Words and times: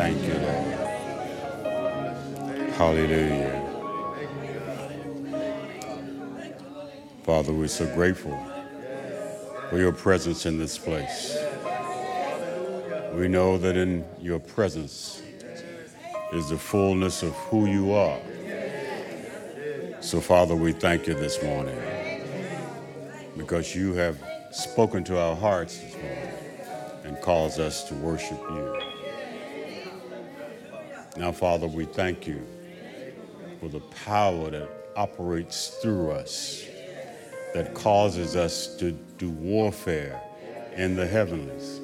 Thank 0.00 0.22
you, 0.22 0.32
Lord. 0.32 0.72
Hallelujah. 2.70 3.60
Father, 7.22 7.52
we're 7.52 7.68
so 7.68 7.84
grateful 7.94 8.34
for 9.68 9.76
your 9.76 9.92
presence 9.92 10.46
in 10.46 10.56
this 10.56 10.78
place. 10.78 11.36
We 13.12 13.28
know 13.28 13.58
that 13.58 13.76
in 13.76 14.06
your 14.18 14.38
presence 14.38 15.20
is 16.32 16.48
the 16.48 16.56
fullness 16.56 17.22
of 17.22 17.34
who 17.50 17.66
you 17.66 17.92
are. 17.92 18.20
So, 20.00 20.22
Father, 20.22 20.56
we 20.56 20.72
thank 20.72 21.08
you 21.08 21.12
this 21.12 21.42
morning 21.42 21.78
because 23.36 23.76
you 23.76 23.92
have 23.92 24.16
spoken 24.50 25.04
to 25.04 25.18
our 25.18 25.36
hearts 25.36 25.76
this 25.76 25.92
morning 25.92 26.30
and 27.04 27.20
caused 27.20 27.60
us 27.60 27.84
to 27.88 27.94
worship 27.96 28.40
you. 28.48 28.89
Now, 31.20 31.32
Father, 31.32 31.66
we 31.66 31.84
thank 31.84 32.26
you 32.26 32.40
for 33.60 33.68
the 33.68 33.80
power 34.06 34.48
that 34.48 34.70
operates 34.96 35.68
through 35.82 36.12
us, 36.12 36.64
that 37.52 37.74
causes 37.74 38.36
us 38.36 38.74
to 38.76 38.92
do 39.18 39.28
warfare 39.28 40.18
in 40.76 40.96
the 40.96 41.06
heavenlies. 41.06 41.82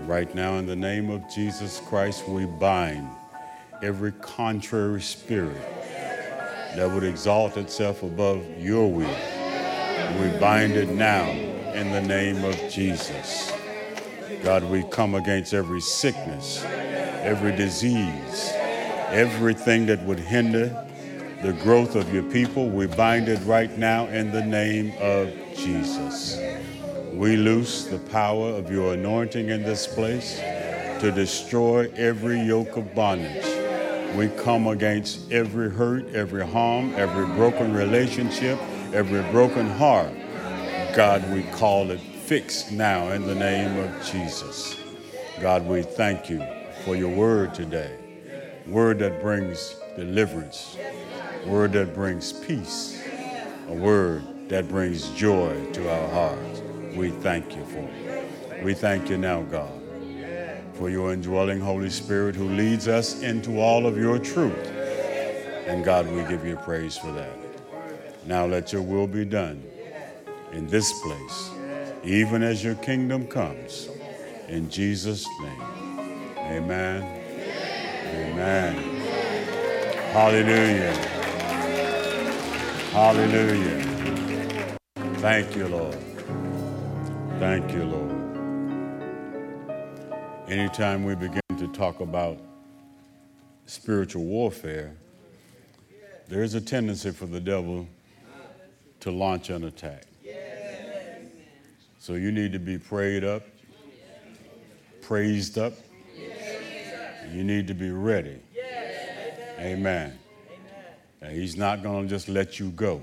Right 0.00 0.34
now, 0.34 0.54
in 0.54 0.66
the 0.66 0.74
name 0.74 1.10
of 1.10 1.22
Jesus 1.32 1.80
Christ, 1.86 2.28
we 2.28 2.44
bind 2.44 3.08
every 3.84 4.10
contrary 4.10 5.00
spirit 5.00 5.62
that 6.74 6.90
would 6.90 7.04
exalt 7.04 7.56
itself 7.56 8.02
above 8.02 8.44
your 8.58 8.90
will. 8.90 9.16
We 10.20 10.36
bind 10.40 10.72
it 10.72 10.88
now 10.88 11.30
in 11.30 11.92
the 11.92 12.02
name 12.02 12.42
of 12.42 12.56
Jesus. 12.68 13.52
God, 14.42 14.64
we 14.64 14.82
come 14.90 15.14
against 15.14 15.54
every 15.54 15.80
sickness, 15.80 16.64
every 17.28 17.54
disease, 17.54 18.52
everything 19.10 19.84
that 19.84 20.02
would 20.04 20.18
hinder 20.18 20.86
the 21.42 21.52
growth 21.62 21.94
of 21.94 22.12
your 22.12 22.22
people. 22.22 22.70
We 22.70 22.86
bind 22.86 23.28
it 23.28 23.38
right 23.44 23.76
now 23.76 24.06
in 24.06 24.32
the 24.32 24.42
name 24.42 24.94
of 24.98 25.30
Jesus. 25.54 26.40
We 27.12 27.36
loose 27.36 27.84
the 27.84 27.98
power 27.98 28.48
of 28.48 28.72
your 28.72 28.94
anointing 28.94 29.50
in 29.50 29.62
this 29.62 29.86
place 29.86 30.38
to 31.00 31.12
destroy 31.14 31.90
every 31.96 32.40
yoke 32.40 32.78
of 32.78 32.94
bondage. 32.94 33.44
We 34.16 34.28
come 34.42 34.66
against 34.66 35.30
every 35.30 35.70
hurt, 35.70 36.14
every 36.14 36.46
harm, 36.46 36.94
every 36.96 37.26
broken 37.36 37.74
relationship, 37.74 38.58
every 38.94 39.20
broken 39.30 39.68
heart. 39.68 40.14
God, 40.96 41.30
we 41.30 41.42
call 41.58 41.90
it 41.90 42.00
fixed 42.00 42.72
now 42.72 43.10
in 43.10 43.26
the 43.26 43.34
name 43.34 43.76
of 43.76 44.10
Jesus. 44.10 44.80
God, 45.42 45.66
we 45.66 45.82
thank 45.82 46.30
you 46.30 46.42
for 46.88 46.96
your 46.96 47.14
word 47.14 47.52
today. 47.52 47.94
Word 48.66 48.98
that 49.00 49.20
brings 49.20 49.76
deliverance, 49.94 50.74
word 51.44 51.70
that 51.74 51.94
brings 51.94 52.32
peace, 52.32 52.98
a 53.68 53.74
word 53.74 54.48
that 54.48 54.70
brings 54.70 55.10
joy 55.10 55.70
to 55.74 55.86
our 55.92 56.08
hearts. 56.08 56.62
We 56.96 57.10
thank 57.10 57.54
you 57.54 57.62
for 57.66 57.80
it. 57.80 58.64
We 58.64 58.72
thank 58.72 59.10
you 59.10 59.18
now, 59.18 59.42
God, 59.42 59.82
for 60.72 60.88
your 60.88 61.12
indwelling 61.12 61.60
Holy 61.60 61.90
Spirit 61.90 62.34
who 62.34 62.48
leads 62.48 62.88
us 62.88 63.20
into 63.20 63.60
all 63.60 63.86
of 63.86 63.98
your 63.98 64.18
truth. 64.18 64.56
And 65.66 65.84
God, 65.84 66.10
we 66.10 66.22
give 66.22 66.46
you 66.46 66.56
praise 66.56 66.96
for 66.96 67.12
that. 67.12 67.36
Now 68.24 68.46
let 68.46 68.72
your 68.72 68.80
will 68.80 69.06
be 69.06 69.26
done 69.26 69.62
in 70.52 70.66
this 70.68 70.90
place, 71.02 71.50
even 72.02 72.42
as 72.42 72.64
your 72.64 72.76
kingdom 72.76 73.26
comes. 73.26 73.90
In 74.48 74.70
Jesus' 74.70 75.26
name, 75.42 75.87
amen. 76.50 77.02
Amen. 78.14 78.74
Hallelujah. 80.12 80.94
Hallelujah. 82.92 83.84
Thank 85.16 85.54
you, 85.54 85.68
Lord. 85.68 85.96
Thank 87.38 87.72
you, 87.72 87.84
Lord. 87.84 88.18
Anytime 90.48 91.04
we 91.04 91.14
begin 91.14 91.40
to 91.58 91.68
talk 91.68 92.00
about 92.00 92.38
spiritual 93.66 94.24
warfare, 94.24 94.94
there 96.28 96.42
is 96.42 96.54
a 96.54 96.60
tendency 96.60 97.10
for 97.10 97.26
the 97.26 97.40
devil 97.40 97.86
to 99.00 99.10
launch 99.10 99.50
an 99.50 99.64
attack. 99.64 100.04
So 101.98 102.14
you 102.14 102.32
need 102.32 102.52
to 102.52 102.58
be 102.58 102.78
prayed 102.78 103.24
up, 103.24 103.42
praised 105.02 105.58
up. 105.58 105.74
You 107.32 107.44
need 107.44 107.66
to 107.68 107.74
be 107.74 107.90
ready. 107.90 108.40
Amen. 109.58 110.18
And 111.20 111.32
he's 111.32 111.56
not 111.56 111.82
going 111.82 112.04
to 112.04 112.08
just 112.08 112.28
let 112.28 112.60
you 112.60 112.70
go. 112.70 113.02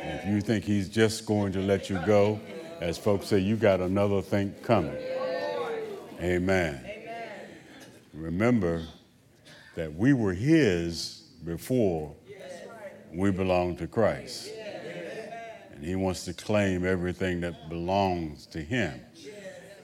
And 0.00 0.20
if 0.20 0.26
you 0.26 0.40
think 0.40 0.64
he's 0.64 0.88
just 0.88 1.26
going 1.26 1.52
to 1.52 1.60
let 1.60 1.90
you 1.90 1.98
go, 2.06 2.40
as 2.80 2.96
folks 2.98 3.26
say, 3.26 3.38
you 3.38 3.56
got 3.56 3.80
another 3.80 4.22
thing 4.22 4.54
coming. 4.62 4.96
Amen. 6.20 6.84
Remember 8.12 8.86
that 9.74 9.92
we 9.92 10.12
were 10.12 10.32
his 10.32 11.24
before 11.44 12.14
we 13.12 13.30
belonged 13.30 13.78
to 13.78 13.86
Christ. 13.86 14.50
And 15.72 15.84
he 15.84 15.96
wants 15.96 16.24
to 16.26 16.32
claim 16.32 16.86
everything 16.86 17.40
that 17.40 17.68
belongs 17.68 18.46
to 18.46 18.60
him. 18.60 19.00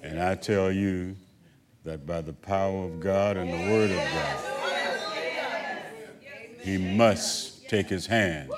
And 0.02 0.22
I 0.22 0.34
tell 0.36 0.70
you 0.70 1.16
that 1.84 2.06
by 2.06 2.20
the 2.20 2.32
power 2.32 2.84
of 2.84 3.00
God 3.00 3.36
and 3.36 3.50
the 3.50 3.70
word 3.72 3.90
of 3.90 3.96
God, 3.96 4.50
he 6.60 6.76
must 6.76 7.68
take 7.68 7.88
his 7.88 8.06
hands 8.06 8.52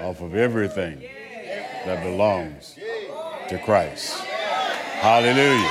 off 0.00 0.20
of 0.20 0.36
everything 0.36 1.00
that 1.84 2.02
belongs 2.04 2.76
to 3.48 3.58
Christ. 3.64 4.18
Hallelujah. 5.00 5.70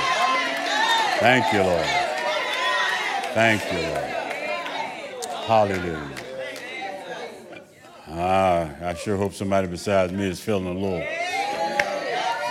Thank 1.18 1.52
you, 1.52 1.62
Lord. 1.62 1.86
Thank 3.32 3.72
you, 3.72 3.78
Lord. 3.78 4.16
Hallelujah. 5.46 6.16
Ah, 8.08 8.70
I 8.82 8.94
sure 8.94 9.16
hope 9.16 9.32
somebody 9.32 9.68
besides 9.68 10.12
me 10.12 10.28
is 10.28 10.40
feeling 10.40 10.66
a 10.66 10.72
little 10.72 11.04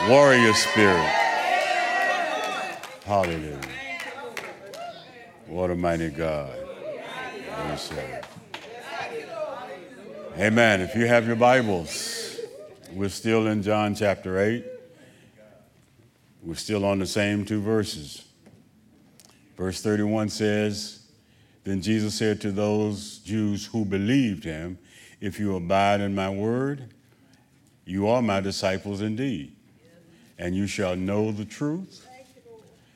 warrior 0.09 0.53
spirit. 0.53 1.24
Hallelujah. 3.05 3.61
What 5.45 5.69
a 5.69 5.75
mighty 5.75 6.09
God. 6.09 6.57
Amen. 10.39 10.81
If 10.81 10.95
you 10.95 11.05
have 11.05 11.27
your 11.27 11.35
Bibles, 11.35 12.39
we're 12.91 13.09
still 13.09 13.45
in 13.45 13.61
John 13.61 13.93
chapter 13.93 14.39
8. 14.39 14.65
We're 16.41 16.55
still 16.55 16.83
on 16.83 16.97
the 16.97 17.05
same 17.05 17.45
two 17.45 17.61
verses. 17.61 18.25
Verse 19.55 19.83
31 19.83 20.29
says, 20.29 21.05
Then 21.63 21.83
Jesus 21.83 22.15
said 22.15 22.41
to 22.41 22.51
those 22.51 23.19
Jews 23.19 23.67
who 23.67 23.85
believed 23.85 24.43
him, 24.43 24.79
If 25.21 25.39
you 25.39 25.55
abide 25.55 26.01
in 26.01 26.15
my 26.15 26.31
word, 26.31 26.91
you 27.85 28.07
are 28.07 28.23
my 28.23 28.41
disciples 28.41 29.01
indeed, 29.01 29.55
and 30.39 30.55
you 30.55 30.65
shall 30.65 30.95
know 30.95 31.31
the 31.31 31.45
truth, 31.45 32.04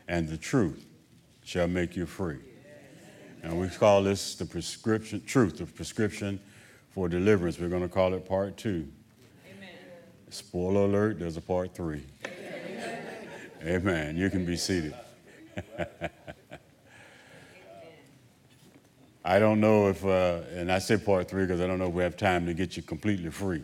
and 0.09 0.27
the 0.27 0.35
truth 0.35 0.85
shall 1.45 1.67
make 1.67 1.95
you 1.95 2.05
free. 2.05 2.39
And 3.43 3.57
we 3.57 3.69
call 3.69 4.03
this 4.03 4.35
the 4.35 4.45
prescription, 4.45 5.23
truth, 5.25 5.59
the 5.59 5.65
prescription 5.65 6.41
for 6.89 7.07
deliverance. 7.07 7.57
We're 7.57 7.69
going 7.69 7.83
to 7.83 7.87
call 7.87 8.13
it 8.13 8.27
part 8.27 8.57
two. 8.57 8.89
Amen. 9.47 9.69
Spoiler 10.29 10.81
alert, 10.81 11.19
there's 11.19 11.37
a 11.37 11.41
part 11.41 11.73
three. 11.73 12.03
Amen. 12.25 13.07
Amen. 13.63 14.17
You 14.17 14.29
can 14.29 14.45
be 14.45 14.57
seated. 14.57 14.93
I 19.23 19.39
don't 19.39 19.61
know 19.61 19.87
if, 19.89 20.03
uh, 20.03 20.41
and 20.53 20.69
I 20.71 20.79
say 20.79 20.97
part 20.97 21.29
three 21.29 21.43
because 21.43 21.61
I 21.61 21.67
don't 21.67 21.79
know 21.79 21.87
if 21.87 21.93
we 21.93 22.03
have 22.03 22.17
time 22.17 22.45
to 22.47 22.53
get 22.53 22.75
you 22.75 22.83
completely 22.83 23.29
free. 23.29 23.63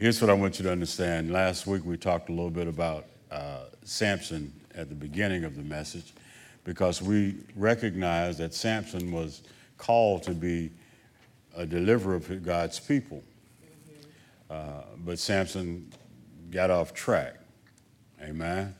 Here's 0.00 0.18
what 0.18 0.30
I 0.30 0.32
want 0.32 0.58
you 0.58 0.62
to 0.62 0.72
understand. 0.72 1.30
Last 1.30 1.66
week 1.66 1.84
we 1.84 1.98
talked 1.98 2.30
a 2.30 2.32
little 2.32 2.48
bit 2.48 2.66
about 2.66 3.04
uh, 3.30 3.64
Samson 3.84 4.50
at 4.74 4.88
the 4.88 4.94
beginning 4.94 5.44
of 5.44 5.56
the 5.56 5.62
message 5.62 6.14
because 6.64 7.02
we 7.02 7.36
recognize 7.54 8.38
that 8.38 8.54
Samson 8.54 9.12
was 9.12 9.42
called 9.76 10.22
to 10.22 10.30
be 10.30 10.70
a 11.54 11.66
deliverer 11.66 12.14
of 12.14 12.42
God's 12.42 12.80
people. 12.80 13.22
Uh, 14.48 14.84
but 15.04 15.18
Samson 15.18 15.92
got 16.50 16.70
off 16.70 16.94
track. 16.94 17.34
Amen. 18.22 18.74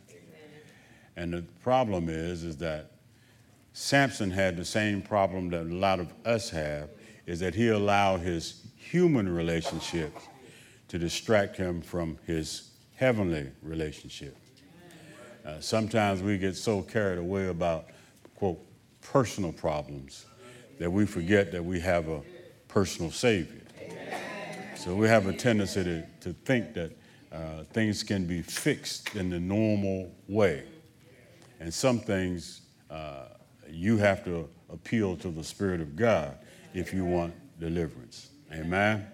And 1.16 1.34
the 1.34 1.42
problem 1.62 2.08
is, 2.08 2.44
is 2.44 2.56
that 2.56 2.92
Samson 3.74 4.30
had 4.30 4.56
the 4.56 4.64
same 4.64 5.02
problem 5.02 5.50
that 5.50 5.66
a 5.66 5.74
lot 5.74 6.00
of 6.00 6.14
us 6.24 6.48
have, 6.48 6.88
is 7.26 7.40
that 7.40 7.54
he 7.54 7.68
allowed 7.68 8.20
his 8.20 8.62
human 8.74 9.28
relationships 9.28 10.29
to 10.90 10.98
distract 10.98 11.56
him 11.56 11.80
from 11.80 12.18
his 12.26 12.70
heavenly 12.96 13.48
relationship. 13.62 14.36
Uh, 15.46 15.60
sometimes 15.60 16.20
we 16.20 16.36
get 16.36 16.56
so 16.56 16.82
carried 16.82 17.18
away 17.18 17.46
about, 17.46 17.86
quote, 18.34 18.58
personal 19.00 19.52
problems 19.52 20.26
that 20.80 20.90
we 20.90 21.06
forget 21.06 21.52
that 21.52 21.64
we 21.64 21.78
have 21.78 22.08
a 22.08 22.20
personal 22.66 23.10
Savior. 23.12 23.62
So 24.76 24.94
we 24.96 25.06
have 25.06 25.28
a 25.28 25.32
tendency 25.32 25.84
to, 25.84 26.02
to 26.22 26.32
think 26.32 26.74
that 26.74 26.92
uh, 27.30 27.64
things 27.72 28.02
can 28.02 28.26
be 28.26 28.42
fixed 28.42 29.14
in 29.14 29.30
the 29.30 29.38
normal 29.38 30.10
way. 30.26 30.64
And 31.60 31.72
some 31.72 32.00
things 32.00 32.62
uh, 32.90 33.26
you 33.68 33.96
have 33.98 34.24
to 34.24 34.48
appeal 34.72 35.16
to 35.18 35.30
the 35.30 35.44
Spirit 35.44 35.80
of 35.80 35.94
God 35.94 36.36
if 36.74 36.92
you 36.92 37.04
want 37.04 37.32
deliverance. 37.60 38.30
Amen? 38.52 39.06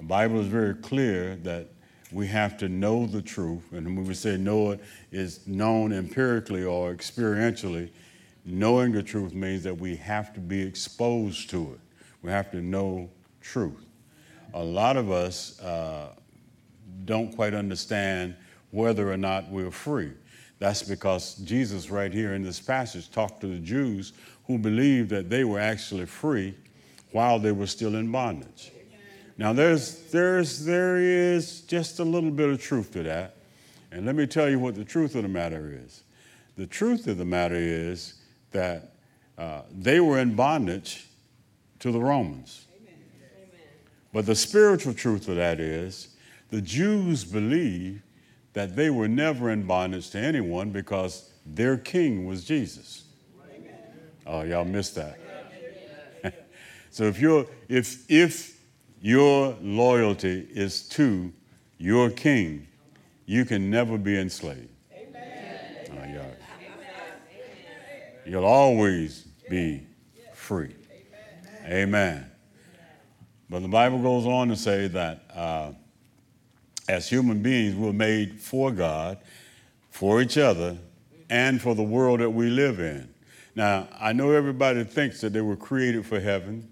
The 0.00 0.06
Bible 0.06 0.40
is 0.40 0.46
very 0.46 0.72
clear 0.76 1.36
that 1.42 1.66
we 2.10 2.26
have 2.28 2.56
to 2.56 2.70
know 2.70 3.04
the 3.04 3.20
truth. 3.20 3.70
And 3.72 3.84
when 3.98 4.06
we 4.06 4.14
say 4.14 4.38
know 4.38 4.70
it, 4.70 4.80
it 5.12 5.18
is 5.18 5.46
known 5.46 5.92
empirically 5.92 6.64
or 6.64 6.94
experientially, 6.94 7.90
knowing 8.46 8.92
the 8.92 9.02
truth 9.02 9.34
means 9.34 9.62
that 9.64 9.76
we 9.76 9.96
have 9.96 10.32
to 10.32 10.40
be 10.40 10.62
exposed 10.62 11.50
to 11.50 11.74
it. 11.74 11.80
We 12.22 12.30
have 12.30 12.50
to 12.52 12.62
know 12.62 13.10
truth. 13.42 13.84
A 14.54 14.64
lot 14.64 14.96
of 14.96 15.10
us 15.10 15.60
uh, 15.60 16.14
don't 17.04 17.36
quite 17.36 17.52
understand 17.52 18.36
whether 18.70 19.12
or 19.12 19.18
not 19.18 19.50
we're 19.50 19.70
free. 19.70 20.12
That's 20.60 20.82
because 20.82 21.34
Jesus, 21.34 21.90
right 21.90 22.10
here 22.10 22.32
in 22.32 22.42
this 22.42 22.58
passage, 22.58 23.10
talked 23.10 23.42
to 23.42 23.48
the 23.48 23.58
Jews 23.58 24.14
who 24.46 24.56
believed 24.56 25.10
that 25.10 25.28
they 25.28 25.44
were 25.44 25.60
actually 25.60 26.06
free 26.06 26.54
while 27.12 27.38
they 27.38 27.52
were 27.52 27.66
still 27.66 27.96
in 27.96 28.10
bondage. 28.10 28.72
Now, 29.40 29.54
there's, 29.54 30.02
there's, 30.10 30.66
there 30.66 30.98
is 30.98 31.62
just 31.62 31.98
a 31.98 32.04
little 32.04 32.30
bit 32.30 32.50
of 32.50 32.60
truth 32.60 32.92
to 32.92 33.02
that. 33.04 33.36
And 33.90 34.04
let 34.04 34.14
me 34.14 34.26
tell 34.26 34.50
you 34.50 34.58
what 34.58 34.74
the 34.74 34.84
truth 34.84 35.14
of 35.14 35.22
the 35.22 35.30
matter 35.30 35.80
is. 35.82 36.02
The 36.58 36.66
truth 36.66 37.06
of 37.06 37.16
the 37.16 37.24
matter 37.24 37.56
is 37.56 38.16
that 38.50 38.92
uh, 39.38 39.62
they 39.72 39.98
were 39.98 40.18
in 40.18 40.34
bondage 40.34 41.06
to 41.78 41.90
the 41.90 41.98
Romans. 41.98 42.66
But 44.12 44.26
the 44.26 44.36
spiritual 44.36 44.92
truth 44.92 45.26
of 45.26 45.36
that 45.36 45.58
is 45.58 46.08
the 46.50 46.60
Jews 46.60 47.24
believe 47.24 48.02
that 48.52 48.76
they 48.76 48.90
were 48.90 49.08
never 49.08 49.48
in 49.48 49.62
bondage 49.62 50.10
to 50.10 50.18
anyone 50.18 50.68
because 50.68 51.30
their 51.46 51.78
king 51.78 52.26
was 52.26 52.44
Jesus. 52.44 53.04
Oh, 54.26 54.42
y'all 54.42 54.66
missed 54.66 54.96
that. 54.96 55.18
so 56.90 57.04
if 57.04 57.18
you're 57.18 57.46
if 57.70 58.04
if 58.10 58.59
your 59.00 59.56
loyalty 59.60 60.46
is 60.50 60.88
to 60.90 61.32
your 61.78 62.10
king, 62.10 62.66
you 63.26 63.44
can 63.44 63.70
never 63.70 63.96
be 63.96 64.18
enslaved. 64.18 64.68
Y'all. 66.12 66.34
You'll 68.26 68.44
always 68.44 69.26
be 69.48 69.86
free. 70.34 70.74
Amen. 71.64 72.30
But 73.48 73.62
the 73.62 73.68
Bible 73.68 73.98
goes 73.98 74.26
on 74.26 74.48
to 74.48 74.56
say 74.56 74.88
that 74.88 75.24
uh, 75.34 75.72
as 76.88 77.08
human 77.08 77.42
beings, 77.42 77.74
we're 77.74 77.92
made 77.92 78.40
for 78.40 78.70
God, 78.70 79.18
for 79.90 80.20
each 80.20 80.38
other, 80.38 80.76
and 81.28 81.60
for 81.60 81.74
the 81.74 81.82
world 81.82 82.20
that 82.20 82.30
we 82.30 82.50
live 82.50 82.80
in. 82.80 83.08
Now, 83.54 83.88
I 83.98 84.12
know 84.12 84.32
everybody 84.32 84.84
thinks 84.84 85.20
that 85.20 85.32
they 85.32 85.40
were 85.40 85.56
created 85.56 86.06
for 86.06 86.20
heaven, 86.20 86.68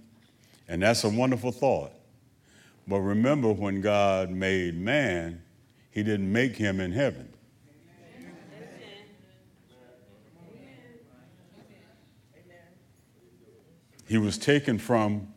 and 0.68 0.82
that's 0.82 1.04
a 1.04 1.08
wonderful 1.08 1.52
thought. 1.52 1.92
But 2.88 3.00
remember, 3.00 3.52
when 3.52 3.82
God 3.82 4.30
made 4.30 4.74
man, 4.74 5.42
he 5.90 6.02
didn't 6.02 6.32
make 6.32 6.56
him 6.56 6.80
in 6.80 6.90
heaven. 6.90 7.28
He 14.08 14.16
was 14.16 14.38
taken 14.38 14.78
from 14.78 15.28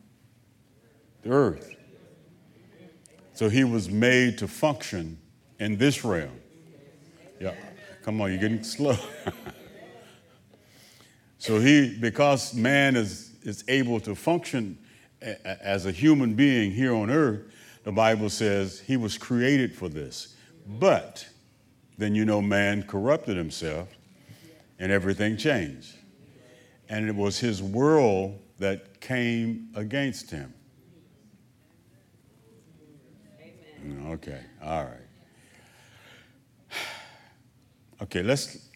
the 1.23 1.31
earth. 1.31 1.75
So 3.33 3.49
he 3.49 3.65
was 3.65 3.89
made 3.89 4.37
to 4.37 4.47
function 4.47 5.19
in 5.59 5.77
this 5.77 6.05
realm. 6.05 6.39
Yeah, 7.37 7.53
come 8.01 8.21
on, 8.21 8.31
you're 8.31 8.39
getting 8.39 8.63
slow. 8.63 8.95
so 11.37 11.59
he, 11.59 11.97
because 11.99 12.53
man 12.53 12.95
is, 12.95 13.33
is 13.43 13.65
able 13.67 13.99
to 14.01 14.15
function 14.15 14.77
as 15.21 15.85
a 15.85 15.91
human 15.91 16.33
being 16.33 16.71
here 16.71 16.93
on 16.93 17.09
earth, 17.09 17.41
the 17.83 17.91
Bible 17.91 18.29
says 18.29 18.79
he 18.79 18.97
was 18.97 19.17
created 19.17 19.75
for 19.75 19.89
this. 19.89 20.35
But 20.67 21.27
then 21.97 22.15
you 22.15 22.25
know 22.25 22.41
man 22.41 22.83
corrupted 22.83 23.37
himself 23.37 23.87
and 24.79 24.91
everything 24.91 25.37
changed. 25.37 25.95
And 26.89 27.07
it 27.07 27.15
was 27.15 27.39
his 27.39 27.61
world 27.61 28.39
that 28.59 28.99
came 28.99 29.69
against 29.75 30.31
him. 30.31 30.53
Okay, 34.07 34.39
all 34.63 34.83
right. 34.83 34.93
Okay, 38.01 38.23
let's. 38.23 38.67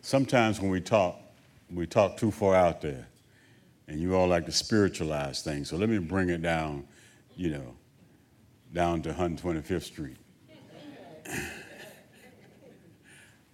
Sometimes 0.00 0.58
when 0.58 0.70
we 0.70 0.80
talk, 0.80 1.20
we 1.70 1.86
talk 1.86 2.16
too 2.16 2.30
far 2.30 2.54
out 2.54 2.80
there, 2.80 3.06
and 3.88 4.00
you 4.00 4.14
all 4.14 4.28
like 4.28 4.46
to 4.46 4.52
spiritualize 4.52 5.42
things. 5.42 5.68
So 5.68 5.76
let 5.76 5.88
me 5.88 5.98
bring 5.98 6.28
it 6.28 6.42
down, 6.42 6.86
you 7.36 7.50
know, 7.50 7.74
down 8.72 9.02
to 9.02 9.12
125th 9.12 9.82
Street. 9.82 10.16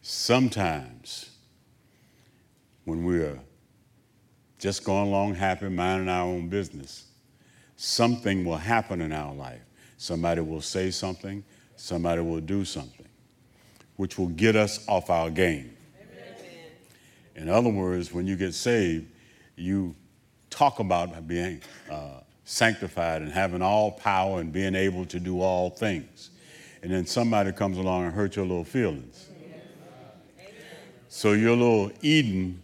Sometimes 0.03 1.31
when 2.85 3.05
we're 3.05 3.41
just 4.59 4.85
going 4.85 5.09
along 5.09 5.37
happy, 5.37 5.69
minding 5.69 6.09
our 6.09 6.27
own 6.27 6.49
business, 6.49 7.07
something 7.77 8.45
will 8.45 8.59
happen 8.59 9.01
in 9.01 9.13
our 9.13 9.33
life 9.33 9.63
Somebody 10.05 10.43
will 10.43 10.61
say 10.61 10.91
something, 10.91 11.43
somebody 11.77 12.21
will 12.21 12.43
do 12.43 12.67
something, 12.67 13.07
which 13.97 14.19
will 14.19 14.29
get 14.29 14.55
us 14.55 14.87
off 14.87 15.09
our 15.09 15.31
game. 15.31 15.75
Amen. 15.99 16.73
In 17.37 17.49
other 17.49 17.71
words, 17.71 18.13
when 18.13 18.27
you 18.27 18.37
get 18.37 18.53
saved, 18.53 19.07
you 19.57 19.97
talk 20.55 20.79
about 20.79 21.27
being 21.27 21.61
uh, 21.91 22.21
sanctified 22.45 23.23
and 23.23 23.33
having 23.33 23.63
all 23.63 23.91
power 23.91 24.41
and 24.41 24.53
being 24.53 24.75
able 24.75 25.05
to 25.07 25.19
do 25.19 25.41
all 25.41 25.71
things. 25.71 26.31
And 26.83 26.93
then 26.93 27.07
somebody 27.07 27.53
comes 27.53 27.79
along 27.79 28.05
and 28.05 28.15
hurts 28.15 28.37
your 28.37 28.45
little 28.45 28.65
feelings. 28.65 29.29
So 31.09 31.33
your 31.33 31.57
little 31.57 31.91
Eden 32.03 32.63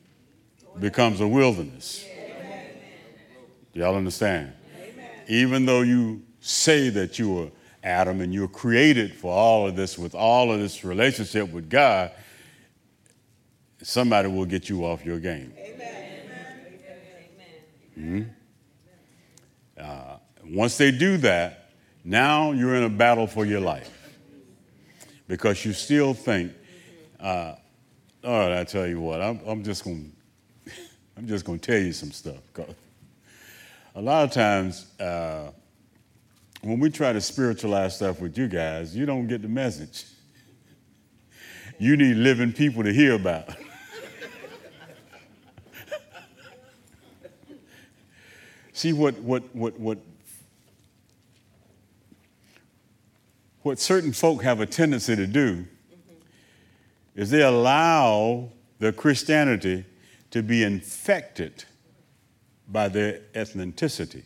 becomes 0.78 1.20
a 1.20 1.26
wilderness. 1.26 2.04
Y'all 3.72 3.94
understand? 3.94 4.52
Even 5.28 5.64
though 5.64 5.82
you 5.82 6.22
say 6.40 6.88
that 6.90 7.18
you 7.18 7.32
were 7.32 7.50
Adam 7.82 8.20
and 8.20 8.34
you're 8.34 8.48
created 8.48 9.14
for 9.14 9.32
all 9.32 9.66
of 9.66 9.76
this 9.76 9.96
with 9.96 10.14
all 10.14 10.52
of 10.52 10.58
this 10.58 10.84
relationship 10.84 11.50
with 11.50 11.70
God, 11.70 12.10
somebody 13.82 14.28
will 14.28 14.44
get 14.44 14.68
you 14.68 14.84
off 14.84 15.04
your 15.04 15.18
game. 15.18 15.52
Mm-hmm. 18.00 18.22
Uh, 19.78 20.16
once 20.46 20.78
they 20.78 20.90
do 20.90 21.18
that, 21.18 21.70
now 22.02 22.52
you're 22.52 22.74
in 22.74 22.84
a 22.84 22.88
battle 22.88 23.26
for 23.26 23.44
your 23.44 23.60
life 23.60 23.90
because 25.28 25.64
you 25.64 25.72
still 25.72 26.14
think, 26.14 26.52
uh, 27.20 27.54
all 28.24 28.38
right, 28.40 28.60
I 28.60 28.64
tell 28.64 28.86
you 28.86 29.00
what, 29.00 29.20
I'm, 29.20 29.40
I'm 29.46 29.62
just 29.62 29.84
going 29.84 30.12
I'm 31.16 31.26
just 31.26 31.44
going 31.44 31.58
to 31.58 31.72
tell 31.72 31.80
you 31.80 31.92
some 31.92 32.12
stuff. 32.12 32.38
A 33.94 34.00
lot 34.00 34.24
of 34.24 34.32
times, 34.32 34.86
uh, 34.98 35.50
when 36.62 36.80
we 36.80 36.90
try 36.90 37.12
to 37.12 37.20
spiritualize 37.20 37.96
stuff 37.96 38.20
with 38.20 38.38
you 38.38 38.48
guys, 38.48 38.96
you 38.96 39.04
don't 39.04 39.26
get 39.26 39.42
the 39.42 39.48
message. 39.48 40.04
You 41.78 41.96
need 41.96 42.16
living 42.16 42.52
people 42.52 42.82
to 42.82 42.92
hear 42.92 43.14
about. 43.14 43.48
See 48.80 48.94
what 48.94 49.18
what 49.18 49.42
what 49.54 49.78
what 49.78 49.98
what 53.60 53.78
certain 53.78 54.14
folk 54.14 54.42
have 54.42 54.60
a 54.60 54.64
tendency 54.64 55.14
to 55.16 55.26
do 55.26 55.66
is 57.14 57.28
they 57.28 57.42
allow 57.42 58.48
their 58.78 58.92
Christianity 58.92 59.84
to 60.30 60.42
be 60.42 60.62
infected 60.62 61.64
by 62.68 62.88
their 62.88 63.20
ethnicity. 63.34 64.22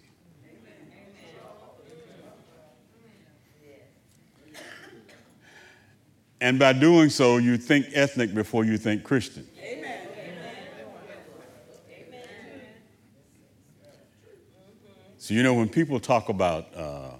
And 6.41 6.61
by 6.61 6.75
doing 6.75 7.11
so, 7.11 7.39
you 7.39 7.57
think 7.57 7.87
ethnic 7.93 8.33
before 8.33 8.65
you 8.65 8.79
think 8.79 9.03
Christian. 9.03 9.49
Amen. 9.61 9.84
So, 15.25 15.33
you 15.33 15.43
know, 15.43 15.55
when 15.55 15.71
people 15.71 15.99
talk 15.99 16.29
about 16.29 16.67
uh, 16.77 17.13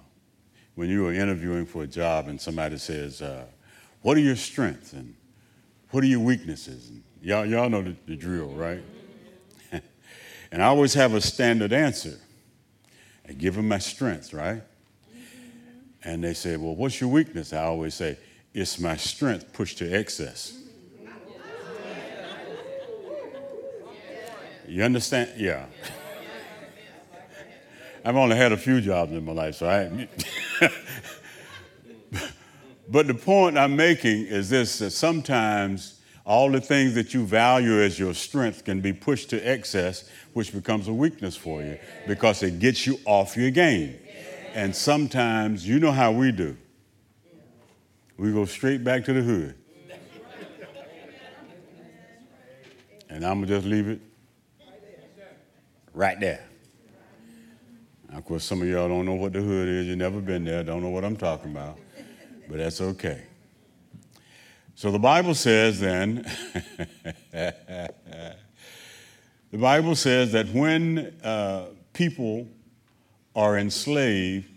when 0.75 0.89
you 0.89 1.07
are 1.07 1.11
interviewing 1.11 1.65
for 1.65 1.81
a 1.81 1.87
job 1.87 2.27
and 2.27 2.39
somebody 2.39 2.77
says, 2.77 3.19
uh, 3.19 3.45
What 4.03 4.15
are 4.15 4.19
your 4.19 4.35
strengths? 4.35 4.93
And 4.93 5.15
What 5.89 6.03
are 6.03 6.07
your 6.07 6.19
weaknesses? 6.19 6.91
Y'all, 7.19 7.47
y'all 7.47 7.67
know 7.67 7.81
the, 7.81 7.95
the 8.05 8.15
drill, 8.15 8.49
right? 8.49 8.83
and 10.51 10.61
I 10.61 10.67
always 10.67 10.93
have 10.93 11.15
a 11.15 11.19
standard 11.19 11.73
answer. 11.73 12.19
I 13.27 13.33
give 13.33 13.55
them 13.55 13.67
my 13.67 13.79
strengths, 13.79 14.35
right? 14.35 14.61
And 16.03 16.23
they 16.23 16.35
say, 16.35 16.57
Well, 16.57 16.75
what's 16.75 17.01
your 17.01 17.09
weakness? 17.09 17.53
I 17.53 17.63
always 17.63 17.95
say, 17.95 18.19
It's 18.53 18.79
my 18.79 18.97
strength 18.97 19.51
pushed 19.51 19.79
to 19.79 19.91
excess. 19.91 20.55
You 24.67 24.83
understand? 24.83 25.31
Yeah. 25.37 25.65
I've 28.05 28.15
only 28.17 28.35
had 28.35 28.51
a 28.51 28.57
few 28.57 28.81
jobs 28.81 29.11
in 29.13 29.25
my 29.25 29.31
life, 29.31 29.55
so 29.55 29.67
I. 29.67 30.07
but 32.87 33.07
the 33.07 33.15
point 33.15 33.57
I'm 33.57 33.75
making 33.75 34.27
is 34.27 34.47
this 34.51 34.77
that 34.77 34.91
sometimes 34.91 35.99
all 36.23 36.51
the 36.51 36.61
things 36.61 36.93
that 36.93 37.15
you 37.15 37.25
value 37.25 37.81
as 37.81 37.97
your 37.97 38.13
strength 38.13 38.63
can 38.63 38.79
be 38.79 38.93
pushed 38.93 39.31
to 39.31 39.37
excess, 39.37 40.07
which 40.33 40.53
becomes 40.53 40.87
a 40.87 40.93
weakness 40.93 41.35
for 41.35 41.63
you 41.63 41.79
because 42.07 42.43
it 42.43 42.59
gets 42.59 42.85
you 42.85 42.99
off 43.05 43.35
your 43.35 43.49
game. 43.49 43.97
And 44.53 44.75
sometimes, 44.75 45.67
you 45.67 45.79
know 45.79 45.91
how 45.91 46.11
we 46.11 46.31
do. 46.31 46.55
We 48.17 48.31
go 48.31 48.45
straight 48.45 48.83
back 48.83 49.03
to 49.05 49.13
the 49.13 49.21
hood. 49.23 49.55
And 53.09 53.25
I'm 53.25 53.39
going 53.39 53.47
to 53.47 53.55
just 53.55 53.65
leave 53.65 53.87
it 53.87 53.99
right 55.93 56.19
there. 56.19 56.45
Now, 58.15 58.19
of 58.19 58.25
course, 58.27 58.45
some 58.45 58.61
of 58.61 58.67
y'all 58.69 58.87
don't 58.87 59.05
know 59.05 59.15
what 59.15 59.33
the 59.33 59.41
hood 59.41 59.67
is. 59.67 59.87
You've 59.87 59.97
never 59.97 60.21
been 60.21 60.45
there, 60.45 60.63
don't 60.63 60.81
know 60.81 60.89
what 60.89 61.03
I'm 61.03 61.17
talking 61.17 61.51
about, 61.51 61.77
but 62.47 62.59
that's 62.59 62.79
okay. 62.79 63.23
So 64.73 64.89
the 64.89 64.99
Bible 64.99 65.35
says 65.35 65.81
then, 65.81 66.25
the 67.33 67.93
Bible 69.51 69.97
says 69.97 70.31
that 70.31 70.47
when 70.47 71.13
uh, 71.25 71.65
people 71.91 72.47
are 73.35 73.57
enslaved, 73.57 74.49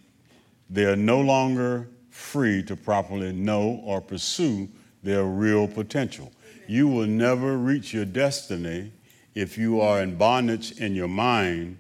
they 0.71 0.85
are 0.85 0.95
no 0.95 1.21
longer 1.21 1.88
free 2.11 2.62
to 2.62 2.77
properly 2.77 3.33
know 3.33 3.81
or 3.83 4.00
pursue 4.00 4.69
their 5.03 5.25
real 5.25 5.67
potential. 5.67 6.31
You 6.69 6.87
will 6.87 7.09
never 7.09 7.59
reach 7.59 7.93
your 7.93 8.05
destiny 8.05 8.93
if 9.35 9.59
you 9.59 9.81
are 9.81 10.00
in 10.00 10.15
bondage 10.15 10.79
in 10.79 10.95
your 10.95 11.09
mind 11.09 11.77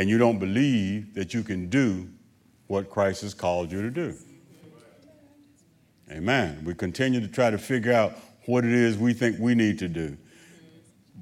and 0.00 0.08
you 0.08 0.16
don't 0.16 0.38
believe 0.38 1.12
that 1.12 1.34
you 1.34 1.42
can 1.42 1.68
do 1.68 2.08
what 2.68 2.88
Christ 2.88 3.20
has 3.20 3.34
called 3.34 3.70
you 3.70 3.82
to 3.82 3.90
do. 3.90 4.16
Amen. 6.10 6.62
We 6.64 6.72
continue 6.72 7.20
to 7.20 7.28
try 7.28 7.50
to 7.50 7.58
figure 7.58 7.92
out 7.92 8.14
what 8.46 8.64
it 8.64 8.72
is 8.72 8.96
we 8.96 9.12
think 9.12 9.38
we 9.38 9.54
need 9.54 9.78
to 9.80 9.88
do. 9.88 10.16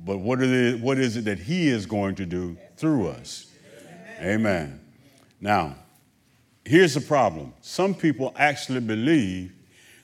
But 0.04 0.18
what, 0.18 0.40
it, 0.40 0.80
what 0.80 0.96
is 0.96 1.16
it 1.16 1.24
that 1.24 1.40
He 1.40 1.66
is 1.66 1.86
going 1.86 2.14
to 2.14 2.24
do 2.24 2.56
through 2.76 3.08
us? 3.08 3.52
Amen. 4.20 4.78
Now, 5.40 5.74
here's 6.64 6.94
the 6.94 7.00
problem 7.00 7.54
some 7.60 7.96
people 7.96 8.32
actually 8.36 8.78
believe 8.78 9.54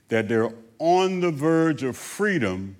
that 0.09 0.29
they're 0.29 0.53
on 0.81 1.21
the 1.21 1.31
verge 1.31 1.85
of 1.85 1.97
freedom 1.97 2.75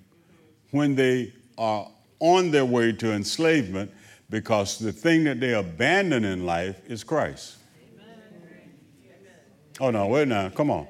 when 0.71 0.95
they 0.95 1.31
are 1.57 1.87
on 2.19 2.51
their 2.51 2.65
way 2.65 2.91
to 2.91 3.13
enslavement 3.13 3.93
because 4.29 4.79
the 4.79 4.91
thing 4.91 5.23
that 5.25 5.39
they 5.39 5.53
abandon 5.53 6.25
in 6.25 6.45
life 6.45 6.79
is 6.89 7.03
Christ. 7.03 7.57
Amen. 7.93 9.13
Oh, 9.79 9.91
no, 9.91 10.07
wait 10.07 10.27
now, 10.27 10.49
come 10.49 10.71
on. 10.71 10.87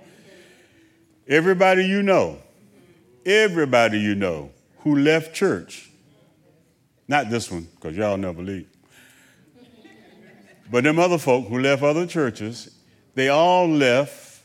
Everybody 1.27 1.85
you 1.85 2.01
know, 2.03 2.39
everybody 3.25 3.99
you 3.99 4.15
know 4.15 4.51
who 4.79 4.95
left 4.97 5.33
church, 5.33 5.89
not 7.07 7.29
this 7.29 7.51
one, 7.51 7.67
because 7.75 7.97
y'all 7.97 8.17
never 8.17 8.41
leave, 8.41 8.67
but 10.71 10.83
them 10.83 10.99
other 10.99 11.17
folk 11.17 11.47
who 11.47 11.59
left 11.59 11.83
other 11.83 12.05
churches, 12.05 12.75
they 13.15 13.29
all 13.29 13.67
left 13.67 14.41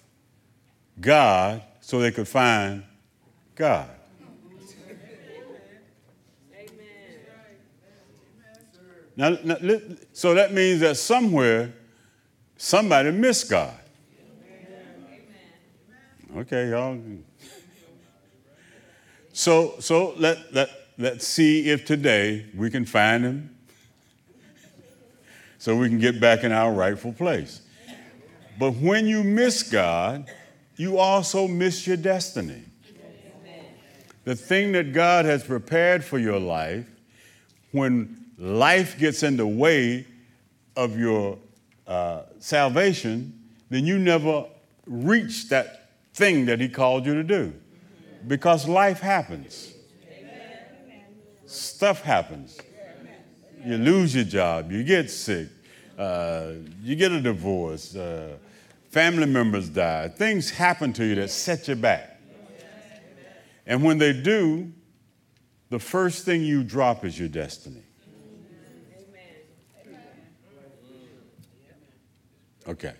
God 1.00 1.62
so 1.80 2.00
they 2.00 2.10
could 2.10 2.28
find 2.28 2.84
God. 3.54 3.90
Now, 9.16 9.36
now, 9.44 9.56
so 10.12 10.34
that 10.34 10.52
means 10.52 10.80
that 10.80 10.96
somewhere 10.96 11.72
somebody 12.56 13.10
missed 13.10 13.50
God. 13.50 13.74
Okay, 16.36 16.70
y'all. 16.70 17.00
So, 19.32 19.74
so 19.80 20.14
let, 20.16 20.52
let, 20.54 20.70
let's 20.96 21.26
see 21.26 21.68
if 21.68 21.84
today 21.84 22.46
we 22.54 22.70
can 22.70 22.84
find 22.84 23.24
him 23.24 23.56
so 25.58 25.76
we 25.76 25.88
can 25.88 25.98
get 25.98 26.20
back 26.20 26.44
in 26.44 26.52
our 26.52 26.72
rightful 26.72 27.12
place. 27.12 27.62
But 28.58 28.72
when 28.72 29.06
you 29.06 29.24
miss 29.24 29.62
God, 29.62 30.30
you 30.76 30.98
also 30.98 31.48
miss 31.48 31.86
your 31.86 31.96
destiny. 31.96 32.62
The 34.24 34.36
thing 34.36 34.72
that 34.72 34.92
God 34.92 35.24
has 35.24 35.42
prepared 35.42 36.04
for 36.04 36.18
your 36.18 36.38
life, 36.38 36.86
when 37.72 38.19
life 38.40 38.98
gets 38.98 39.22
in 39.22 39.36
the 39.36 39.46
way 39.46 40.06
of 40.74 40.98
your 40.98 41.38
uh, 41.86 42.22
salvation, 42.38 43.38
then 43.68 43.86
you 43.86 43.98
never 43.98 44.46
reach 44.86 45.48
that 45.50 45.90
thing 46.14 46.46
that 46.46 46.58
He 46.58 46.68
called 46.68 47.04
you 47.04 47.14
to 47.14 47.22
do. 47.22 47.52
Because 48.26 48.66
life 48.66 49.00
happens, 49.00 49.72
stuff 51.46 52.02
happens. 52.02 52.58
You 53.64 53.76
lose 53.76 54.14
your 54.14 54.24
job, 54.24 54.72
you 54.72 54.82
get 54.84 55.10
sick, 55.10 55.48
uh, 55.98 56.52
you 56.82 56.96
get 56.96 57.12
a 57.12 57.20
divorce, 57.20 57.94
uh, 57.94 58.36
family 58.88 59.26
members 59.26 59.68
die, 59.68 60.08
things 60.08 60.50
happen 60.50 60.94
to 60.94 61.04
you 61.04 61.14
that 61.16 61.30
set 61.30 61.68
you 61.68 61.76
back. 61.76 62.18
And 63.66 63.84
when 63.84 63.98
they 63.98 64.14
do, 64.14 64.72
the 65.68 65.78
first 65.78 66.24
thing 66.24 66.42
you 66.42 66.64
drop 66.64 67.04
is 67.04 67.18
your 67.18 67.28
destiny. 67.28 67.82
Okay. 72.70 72.94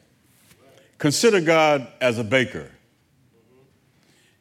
Consider 0.99 1.41
God 1.41 1.87
as 2.00 2.19
a 2.19 2.25
baker. 2.25 2.69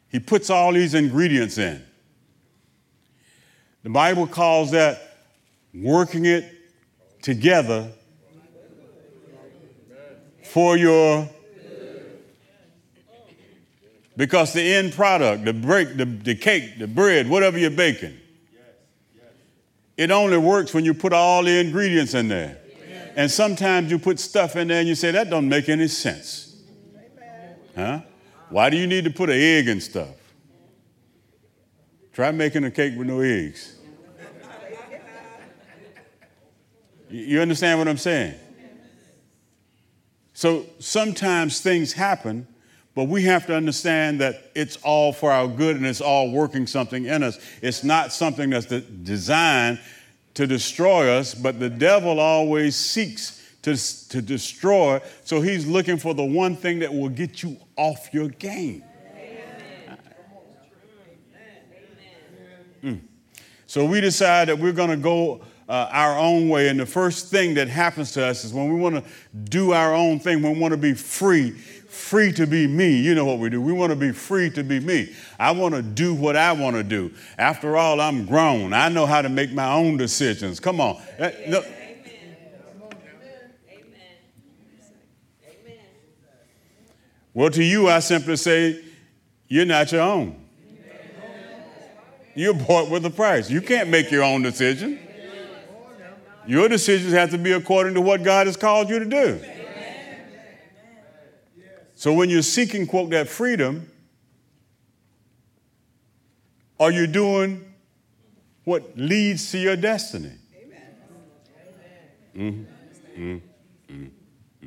He 0.08 0.18
puts 0.18 0.50
all 0.50 0.72
these 0.72 0.94
ingredients 0.94 1.56
in. 1.56 1.84
The 3.84 3.90
Bible 3.90 4.26
calls 4.26 4.72
that 4.72 5.18
working 5.72 6.24
it 6.24 6.52
together 7.22 7.92
for 10.42 10.76
your 10.76 11.28
because 14.16 14.52
the 14.52 14.74
end 14.74 14.92
product, 14.92 15.44
the 15.44 15.52
break, 15.52 15.96
the, 15.96 16.04
the 16.04 16.34
cake, 16.34 16.78
the 16.78 16.88
bread, 16.88 17.30
whatever 17.30 17.56
you're 17.56 17.70
baking, 17.70 18.18
it 19.96 20.10
only 20.10 20.38
works 20.38 20.74
when 20.74 20.84
you 20.84 20.92
put 20.92 21.12
all 21.12 21.44
the 21.44 21.60
ingredients 21.60 22.14
in 22.14 22.26
there. 22.26 22.58
And 23.16 23.30
sometimes 23.30 23.90
you 23.90 23.98
put 23.98 24.20
stuff 24.20 24.56
in 24.56 24.68
there 24.68 24.80
and 24.80 24.88
you 24.88 24.94
say, 24.94 25.10
that 25.10 25.30
don't 25.30 25.48
make 25.48 25.68
any 25.68 25.88
sense. 25.88 26.56
Huh? 27.74 28.00
Why 28.48 28.70
do 28.70 28.76
you 28.76 28.86
need 28.86 29.04
to 29.04 29.10
put 29.10 29.30
an 29.30 29.36
egg 29.36 29.68
in 29.68 29.80
stuff? 29.80 30.14
Try 32.12 32.30
making 32.32 32.64
a 32.64 32.70
cake 32.70 32.96
with 32.96 33.06
no 33.06 33.20
eggs. 33.20 33.76
You 37.08 37.40
understand 37.40 37.78
what 37.78 37.88
I'm 37.88 37.96
saying? 37.96 38.34
So 40.32 40.66
sometimes 40.78 41.60
things 41.60 41.92
happen, 41.92 42.46
but 42.94 43.08
we 43.08 43.24
have 43.24 43.46
to 43.46 43.54
understand 43.54 44.20
that 44.20 44.50
it's 44.54 44.76
all 44.78 45.12
for 45.12 45.30
our 45.30 45.48
good 45.48 45.76
and 45.76 45.84
it's 45.84 46.00
all 46.00 46.30
working 46.30 46.66
something 46.66 47.06
in 47.06 47.22
us. 47.22 47.38
It's 47.62 47.84
not 47.84 48.12
something 48.12 48.50
that's 48.50 48.66
designed 48.66 49.80
to 50.34 50.46
destroy 50.46 51.10
us, 51.10 51.34
but 51.34 51.58
the 51.58 51.70
devil 51.70 52.20
always 52.20 52.76
seeks 52.76 53.40
to, 53.62 53.76
to 54.08 54.22
destroy. 54.22 55.00
So 55.24 55.40
he's 55.40 55.66
looking 55.66 55.98
for 55.98 56.14
the 56.14 56.24
one 56.24 56.56
thing 56.56 56.78
that 56.80 56.92
will 56.92 57.08
get 57.08 57.42
you 57.42 57.56
off 57.76 58.12
your 58.12 58.28
game. 58.28 58.84
Mm. 62.82 63.00
So 63.66 63.84
we 63.84 64.00
decide 64.00 64.48
that 64.48 64.58
we're 64.58 64.72
going 64.72 64.90
to 64.90 64.96
go 64.96 65.42
uh, 65.68 65.88
our 65.92 66.18
own 66.18 66.48
way. 66.48 66.68
And 66.68 66.80
the 66.80 66.86
first 66.86 67.30
thing 67.30 67.54
that 67.54 67.68
happens 67.68 68.12
to 68.12 68.26
us 68.26 68.44
is 68.44 68.52
when 68.52 68.72
we 68.72 68.80
want 68.80 68.96
to 68.96 69.04
do 69.44 69.72
our 69.72 69.94
own 69.94 70.18
thing, 70.18 70.42
when 70.42 70.54
we 70.54 70.60
want 70.60 70.72
to 70.72 70.78
be 70.78 70.94
free, 70.94 71.56
free 72.10 72.32
to 72.32 72.44
be 72.44 72.66
me. 72.66 72.96
You 72.96 73.14
know 73.14 73.24
what 73.24 73.38
we 73.38 73.48
do. 73.50 73.62
We 73.62 73.72
want 73.72 73.90
to 73.90 73.96
be 73.96 74.10
free 74.10 74.50
to 74.50 74.64
be 74.64 74.80
me. 74.80 75.14
I 75.38 75.52
want 75.52 75.76
to 75.76 75.82
do 75.82 76.12
what 76.12 76.34
I 76.34 76.50
want 76.50 76.74
to 76.74 76.82
do. 76.82 77.12
After 77.38 77.76
all, 77.76 78.00
I'm 78.00 78.26
grown. 78.26 78.72
I 78.72 78.88
know 78.88 79.06
how 79.06 79.22
to 79.22 79.28
make 79.28 79.52
my 79.52 79.72
own 79.72 79.96
decisions. 79.96 80.58
Come 80.58 80.80
on. 80.80 81.00
Uh, 81.20 81.30
no. 81.46 81.60
Amen. 81.60 81.76
Amen. 85.44 85.78
Well, 87.32 87.50
to 87.50 87.62
you, 87.62 87.88
I 87.88 88.00
simply 88.00 88.34
say, 88.34 88.82
you're 89.46 89.64
not 89.64 89.92
your 89.92 90.02
own. 90.02 90.34
You're 92.34 92.54
bought 92.54 92.90
with 92.90 93.06
a 93.06 93.10
price. 93.10 93.48
You 93.48 93.62
can't 93.62 93.88
make 93.88 94.10
your 94.10 94.24
own 94.24 94.42
decision. 94.42 94.98
Your 96.44 96.68
decisions 96.68 97.12
have 97.12 97.30
to 97.30 97.38
be 97.38 97.52
according 97.52 97.94
to 97.94 98.00
what 98.00 98.24
God 98.24 98.48
has 98.48 98.56
called 98.56 98.88
you 98.88 98.98
to 98.98 99.04
do. 99.04 99.40
So 102.00 102.14
when 102.14 102.30
you're 102.30 102.40
seeking, 102.40 102.86
quote, 102.86 103.10
that 103.10 103.28
freedom, 103.28 103.86
are 106.78 106.90
you 106.90 107.06
doing 107.06 107.74
what 108.64 108.96
leads 108.96 109.50
to 109.50 109.58
your 109.58 109.76
destiny? 109.76 110.32
Mm-hmm. 112.34 113.22
Mm-hmm. 113.22 113.92
Mm-hmm. 113.92 114.66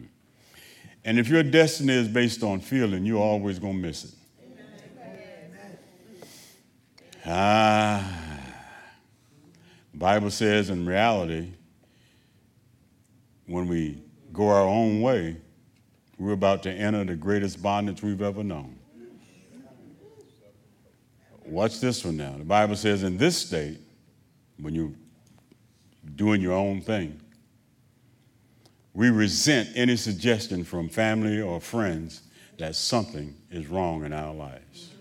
And 1.05 1.17
if 1.17 1.27
your 1.27 1.41
destiny 1.41 1.93
is 1.93 2.07
based 2.07 2.43
on 2.43 2.59
feeling, 2.59 3.03
you're 3.03 3.19
always 3.19 3.57
going 3.57 3.77
to 3.77 3.87
miss 3.87 4.03
it. 4.03 4.13
Ah. 7.25 8.05
the 9.91 9.97
Bible 9.97 10.29
says 10.29 10.69
in 10.69 10.85
reality, 10.85 11.49
when 13.47 13.67
we 13.67 14.03
go 14.31 14.49
our 14.49 14.67
own 14.67 15.01
way, 15.01 15.37
we're 16.17 16.33
about 16.33 16.63
to 16.63 16.71
enter 16.71 17.03
the 17.03 17.15
greatest 17.15 17.61
bondage 17.61 18.01
we've 18.01 18.21
ever 18.21 18.43
known. 18.43 18.77
Watch 21.45 21.79
this 21.79 22.05
one 22.05 22.17
now. 22.17 22.35
The 22.37 22.45
Bible 22.45 22.75
says, 22.75 23.03
in 23.03 23.17
this 23.17 23.37
state, 23.37 23.79
when 24.57 24.73
you're 24.73 24.93
doing 26.15 26.41
your 26.41 26.53
own 26.53 26.81
thing, 26.81 27.19
we 28.93 29.09
resent 29.09 29.69
any 29.75 29.95
suggestion 29.95 30.63
from 30.63 30.87
family 30.87 31.41
or 31.41 31.59
friends 31.59 32.21
that 32.59 32.75
something 32.75 33.35
is 33.49 33.67
wrong 33.67 34.05
in 34.05 34.13
our 34.13 34.33
lives. 34.33 34.91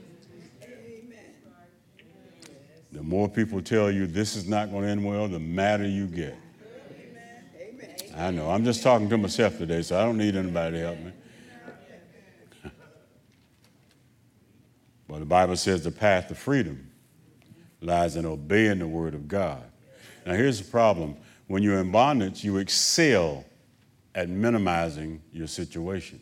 The 2.90 3.02
more 3.02 3.28
people 3.28 3.62
tell 3.62 3.90
you 3.90 4.07
this 4.07 4.37
is 4.37 4.49
not 4.49 4.71
going 4.71 4.85
to 4.85 4.88
end 4.90 5.04
well, 5.04 5.28
the 5.28 5.38
madder 5.38 5.87
you 5.87 6.07
get. 6.07 6.37
I 8.16 8.31
know. 8.31 8.50
I'm 8.50 8.64
just 8.64 8.83
talking 8.83 9.09
to 9.09 9.16
myself 9.16 9.59
today, 9.59 9.83
so 9.83 9.99
I 9.99 10.04
don't 10.04 10.19
need 10.19 10.37
anybody 10.37 10.76
to 10.76 10.83
help 10.83 10.99
me. 10.99 11.12
but 15.09 15.19
the 15.21 15.25
Bible 15.25 15.57
says 15.57 15.85
the 15.85 15.90
path 15.90 16.28
to 16.28 16.35
freedom 16.35 16.90
lies 17.81 18.16
in 18.16 18.26
obeying 18.26 18.78
the 18.78 18.87
word 18.87 19.14
of 19.14 19.28
God. 19.28 19.62
Now, 20.26 20.35
here's 20.35 20.59
the 20.59 20.71
problem 20.71 21.16
when 21.47 21.62
you're 21.62 21.81
in 21.81 21.90
bondage, 21.90 22.45
you 22.45 22.59
excel 22.59 23.45
at 24.14 24.28
minimizing 24.28 25.23
your 25.33 25.47
situation. 25.47 26.21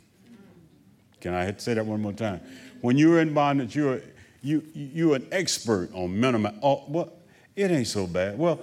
Can 1.20 1.34
I 1.34 1.54
say 1.56 1.74
that 1.74 1.84
one 1.84 2.00
more 2.00 2.12
time? 2.12 2.40
When 2.80 2.96
you're 2.96 3.20
in 3.20 3.34
bondage, 3.34 3.76
you're 3.76 4.00
you, 4.42 4.62
you're 4.74 5.16
an 5.16 5.28
expert 5.32 5.90
on 5.92 6.18
minimizing. 6.18 6.60
Oh, 6.62 6.84
well, 6.88 7.12
it 7.54 7.70
ain't 7.70 7.86
so 7.86 8.06
bad. 8.06 8.38
Well, 8.38 8.60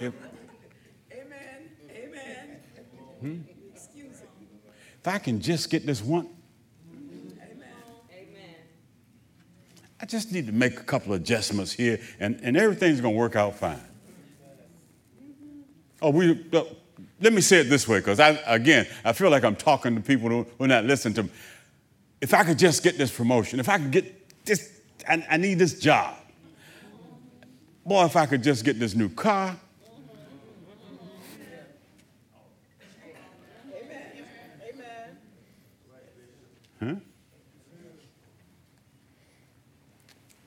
if. 0.00 0.12
Hmm? 3.20 3.40
If 3.74 5.08
I 5.08 5.18
can 5.18 5.40
just 5.40 5.70
get 5.70 5.86
this 5.86 6.02
one. 6.02 6.28
Amen. 6.92 7.38
I 10.00 10.06
just 10.06 10.32
need 10.32 10.46
to 10.46 10.52
make 10.52 10.78
a 10.78 10.82
couple 10.82 11.14
of 11.14 11.20
adjustments 11.20 11.72
here, 11.72 12.00
and, 12.18 12.40
and 12.42 12.56
everything's 12.56 13.00
going 13.00 13.14
to 13.14 13.18
work 13.18 13.36
out 13.36 13.56
fine. 13.56 13.80
Oh, 16.02 16.10
we. 16.10 16.44
Uh, 16.52 16.64
let 17.22 17.32
me 17.32 17.40
say 17.42 17.60
it 17.60 17.64
this 17.64 17.86
way, 17.86 17.98
because 17.98 18.18
I, 18.18 18.30
again, 18.46 18.86
I 19.04 19.12
feel 19.12 19.30
like 19.30 19.44
I'm 19.44 19.56
talking 19.56 19.94
to 19.94 20.00
people 20.00 20.28
who, 20.30 20.46
who 20.56 20.64
are 20.64 20.68
not 20.68 20.84
listening 20.84 21.14
to 21.14 21.22
me. 21.24 21.30
If 22.20 22.32
I 22.34 22.44
could 22.44 22.58
just 22.58 22.82
get 22.82 22.96
this 22.98 23.10
promotion, 23.14 23.60
if 23.60 23.68
I 23.68 23.78
could 23.78 23.90
get 23.90 24.44
this 24.44 24.80
I, 25.08 25.26
I 25.30 25.36
need 25.36 25.58
this 25.58 25.78
job. 25.78 26.14
Boy, 27.84 28.04
if 28.04 28.16
I 28.16 28.26
could 28.26 28.42
just 28.42 28.64
get 28.64 28.78
this 28.78 28.94
new 28.94 29.08
car. 29.08 29.56
Huh? 36.80 36.94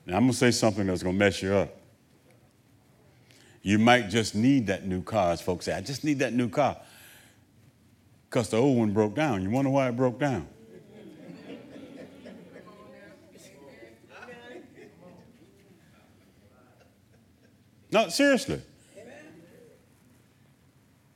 Now, 0.06 0.16
I'm 0.16 0.22
going 0.24 0.32
to 0.32 0.36
say 0.36 0.50
something 0.50 0.86
that's 0.86 1.02
going 1.02 1.14
to 1.14 1.18
mess 1.18 1.40
you 1.42 1.54
up. 1.54 1.74
You 3.62 3.78
might 3.78 4.10
just 4.10 4.34
need 4.34 4.66
that 4.66 4.86
new 4.86 5.02
car, 5.02 5.32
as 5.32 5.40
folks 5.40 5.64
say. 5.64 5.72
I 5.72 5.80
just 5.80 6.04
need 6.04 6.18
that 6.18 6.34
new 6.34 6.50
car. 6.50 6.76
Because 8.28 8.50
the 8.50 8.58
old 8.58 8.76
one 8.76 8.92
broke 8.92 9.14
down. 9.14 9.42
You 9.42 9.48
wonder 9.48 9.70
why 9.70 9.88
it 9.88 9.96
broke 9.96 10.18
down? 10.18 10.48
No, 17.90 18.08
seriously. 18.08 18.60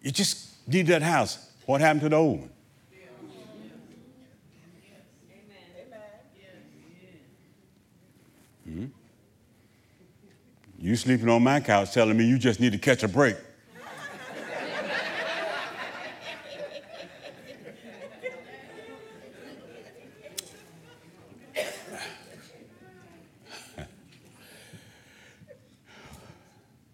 You 0.01 0.13
just 0.13 0.67
need 0.69 0.87
that 0.87 1.03
house. 1.03 1.51
What 1.67 1.81
happened 1.81 2.03
to 2.03 2.09
the 2.09 2.17
old 2.17 2.41
one? 2.41 2.51
You 10.81 10.95
sleeping 10.95 11.29
on 11.29 11.43
my 11.43 11.59
couch 11.59 11.93
telling 11.93 12.17
me 12.17 12.25
you 12.25 12.39
just 12.39 12.61
need 12.61 12.71
to 12.71 12.79
catch 12.79 13.03
a 13.03 13.09
break. 13.09 13.37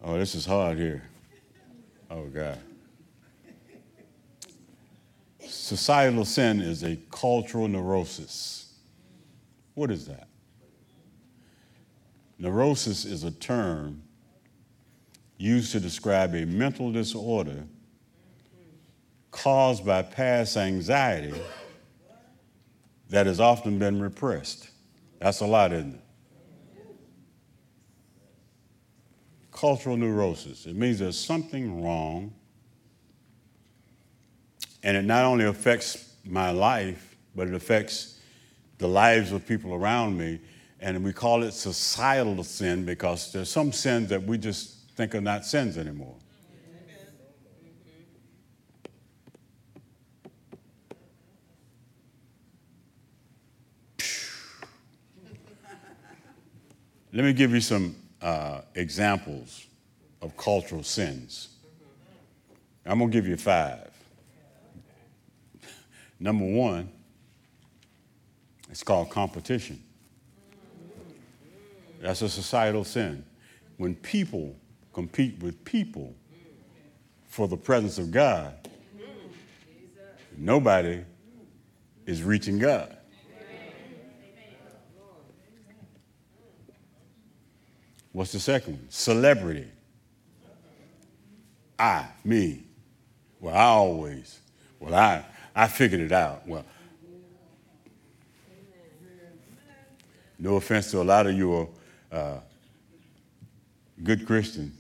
Oh, 0.02 0.18
this 0.18 0.34
is 0.34 0.46
hard 0.46 0.78
here. 0.78 1.02
Oh, 2.10 2.26
God. 2.26 2.58
Societal 5.40 6.24
sin 6.24 6.60
is 6.60 6.84
a 6.84 6.96
cultural 7.10 7.68
neurosis. 7.68 8.72
What 9.74 9.90
is 9.90 10.06
that? 10.06 10.28
Neurosis 12.44 13.06
is 13.06 13.24
a 13.24 13.30
term 13.30 14.02
used 15.38 15.72
to 15.72 15.80
describe 15.80 16.34
a 16.34 16.44
mental 16.44 16.92
disorder 16.92 17.64
caused 19.30 19.86
by 19.86 20.02
past 20.02 20.58
anxiety 20.58 21.32
that 23.08 23.24
has 23.24 23.40
often 23.40 23.78
been 23.78 23.98
repressed. 23.98 24.68
That's 25.20 25.40
a 25.40 25.46
lot, 25.46 25.72
isn't 25.72 25.94
it? 25.94 26.00
cultural 29.50 29.96
neurosis. 29.96 30.66
It 30.66 30.76
means 30.76 30.98
there's 30.98 31.18
something 31.18 31.82
wrong, 31.82 32.34
and 34.82 34.98
it 34.98 35.04
not 35.06 35.24
only 35.24 35.46
affects 35.46 36.12
my 36.26 36.50
life, 36.50 37.16
but 37.34 37.48
it 37.48 37.54
affects 37.54 38.18
the 38.76 38.88
lives 38.88 39.32
of 39.32 39.46
people 39.46 39.72
around 39.72 40.18
me. 40.18 40.40
And 40.84 41.02
we 41.02 41.14
call 41.14 41.44
it 41.44 41.52
societal 41.52 42.44
sin 42.44 42.84
because 42.84 43.32
there's 43.32 43.48
some 43.48 43.72
sins 43.72 44.10
that 44.10 44.22
we 44.22 44.36
just 44.36 44.90
think 44.90 45.14
are 45.14 45.20
not 45.22 45.46
sins 45.46 45.78
anymore. 45.78 46.14
Let 57.14 57.24
me 57.24 57.32
give 57.32 57.52
you 57.52 57.62
some 57.62 57.96
uh, 58.20 58.60
examples 58.74 59.66
of 60.20 60.36
cultural 60.36 60.82
sins. 60.82 61.48
I'm 62.84 62.98
going 62.98 63.10
to 63.10 63.16
give 63.16 63.26
you 63.26 63.38
five. 63.38 63.88
Number 66.20 66.44
one, 66.44 66.90
it's 68.68 68.82
called 68.82 69.08
competition. 69.08 69.82
That's 72.04 72.20
a 72.20 72.28
societal 72.28 72.84
sin. 72.84 73.24
When 73.78 73.94
people 73.94 74.54
compete 74.92 75.42
with 75.42 75.64
people 75.64 76.14
for 77.24 77.48
the 77.48 77.56
presence 77.56 77.96
of 77.96 78.10
God, 78.10 78.52
nobody 80.36 81.02
is 82.04 82.22
reaching 82.22 82.58
God. 82.58 82.94
What's 88.12 88.32
the 88.32 88.38
second 88.38 88.74
one? 88.74 88.86
Celebrity. 88.90 89.68
I, 91.78 92.04
me. 92.22 92.64
Well, 93.40 93.54
I 93.54 93.64
always. 93.64 94.40
Well, 94.78 94.94
I, 94.94 95.24
I 95.56 95.68
figured 95.68 96.02
it 96.02 96.12
out. 96.12 96.46
Well, 96.46 96.66
no 100.38 100.56
offense 100.56 100.90
to 100.90 101.00
a 101.00 101.02
lot 101.02 101.26
of 101.26 101.32
you 101.32 101.70
uh, 102.14 102.38
good 104.02 104.26
Christian, 104.26 104.72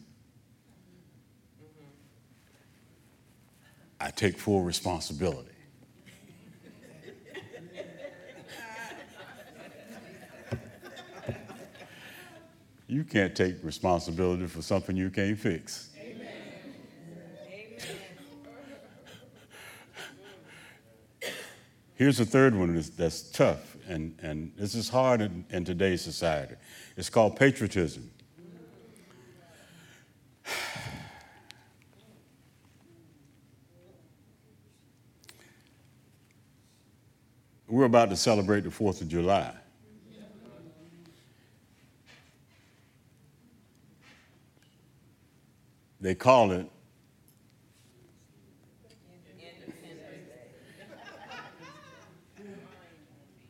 I 4.00 4.10
take 4.10 4.38
full 4.38 4.62
responsibility. 4.62 5.50
You 12.86 13.02
can't 13.02 13.34
take 13.34 13.56
responsibility 13.64 14.46
for 14.46 14.62
something 14.62 14.94
you 14.94 15.10
can't 15.10 15.38
fix. 15.38 15.90
Here's 21.96 22.20
a 22.20 22.24
third 22.26 22.54
one 22.54 22.84
that's 22.96 23.22
tough, 23.22 23.73
and, 23.88 24.18
and 24.22 24.52
this 24.56 24.74
is 24.74 24.88
hard 24.88 25.20
in, 25.20 25.44
in 25.50 25.64
today's 25.64 26.02
society. 26.02 26.54
It's 26.96 27.10
called 27.10 27.36
patriotism. 27.36 28.10
We're 37.66 37.84
about 37.86 38.10
to 38.10 38.16
celebrate 38.16 38.60
the 38.60 38.70
4th 38.70 39.00
of 39.00 39.08
July. 39.08 39.52
They 46.00 46.14
call 46.14 46.52
it 46.52 46.68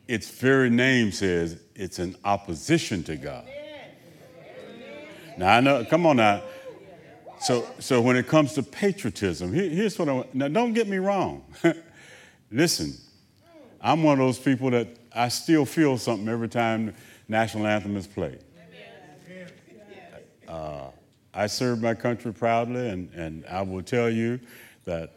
its 0.07 0.29
very 0.29 0.69
name 0.69 1.11
says 1.11 1.59
it's 1.75 1.99
an 1.99 2.15
opposition 2.23 3.03
to 3.03 3.15
God. 3.15 3.47
Now 5.37 5.57
I 5.57 5.59
know, 5.59 5.85
come 5.85 6.05
on 6.05 6.17
now. 6.17 6.43
So, 7.41 7.67
so 7.79 8.01
when 8.01 8.15
it 8.15 8.27
comes 8.27 8.53
to 8.53 8.63
patriotism, 8.63 9.53
here, 9.53 9.69
here's 9.69 9.99
what 9.99 10.09
I 10.09 10.13
want. 10.13 10.33
Now, 10.33 10.47
don't 10.47 10.73
get 10.73 10.87
me 10.87 10.97
wrong. 10.97 11.43
Listen, 12.51 12.93
I'm 13.81 14.03
one 14.03 14.19
of 14.19 14.25
those 14.25 14.39
people 14.39 14.71
that 14.71 14.87
I 15.13 15.27
still 15.27 15.65
feel 15.65 15.97
something 15.97 16.27
every 16.27 16.49
time 16.49 16.87
the 16.87 16.93
national 17.27 17.67
anthem 17.67 17.97
is 17.97 18.07
played. 18.07 18.39
Uh, 20.47 20.89
I 21.33 21.47
serve 21.47 21.81
my 21.81 21.93
country 21.93 22.33
proudly, 22.33 22.89
and, 22.89 23.11
and 23.13 23.45
I 23.45 23.61
will 23.61 23.83
tell 23.83 24.09
you 24.09 24.39
that 24.85 25.11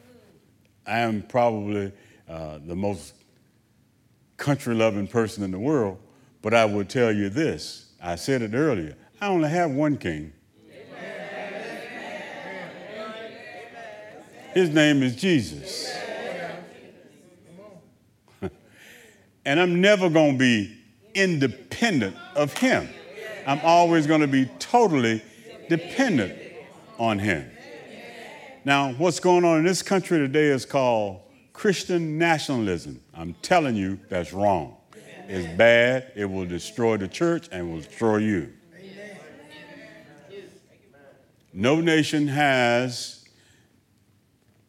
I 0.87 0.99
am 1.01 1.23
probably 1.23 1.93
uh, 2.29 2.59
the 2.67 2.75
most 2.75 3.15
country 4.39 4.75
loving 4.75 5.07
person 5.07 5.45
in 5.45 5.51
the 5.51 5.59
world, 5.59 5.99
but 6.41 6.55
I 6.55 6.65
will 6.65 6.85
tell 6.85 7.13
you 7.13 7.29
this. 7.29 7.93
I 8.03 8.15
said 8.17 8.41
it 8.41 8.55
earlier. 8.55 8.97
I 9.21 9.27
only 9.27 9.51
have 9.51 9.71
one 9.71 9.99
king. 9.99 10.33
His 14.55 14.71
name 14.71 15.03
is 15.03 15.15
Jesus. 15.15 15.95
and 19.45 19.61
I'm 19.61 19.81
never 19.81 20.09
going 20.09 20.33
to 20.33 20.39
be 20.39 20.77
independent 21.15 22.17
of 22.35 22.57
him. 22.57 22.89
I'm 23.47 23.61
always 23.63 24.07
going 24.07 24.23
to 24.23 24.27
be 24.27 24.47
totally 24.59 25.23
dependent 25.69 26.41
on 26.99 27.19
him. 27.19 27.51
Now, 28.65 28.93
what's 28.95 29.21
going 29.21 29.45
on 29.45 29.59
in 29.59 29.65
this 29.65 29.83
country 29.83 30.19
today 30.19 30.47
is 30.47 30.65
called 30.65 31.23
Christian 31.53 32.19
nationalism. 32.19 33.01
I'm 33.19 33.35
telling 33.43 33.75
you, 33.75 33.99
that's 34.09 34.33
wrong. 34.33 34.77
It's 35.27 35.57
bad. 35.59 36.13
It 36.15 36.25
will 36.25 36.47
destroy 36.47 36.97
the 36.97 37.09
church 37.09 37.49
and 37.51 37.71
will 37.71 37.81
destroy 37.81 38.19
you. 38.19 38.53
No 41.53 41.81
nation 41.81 42.29
has 42.29 43.25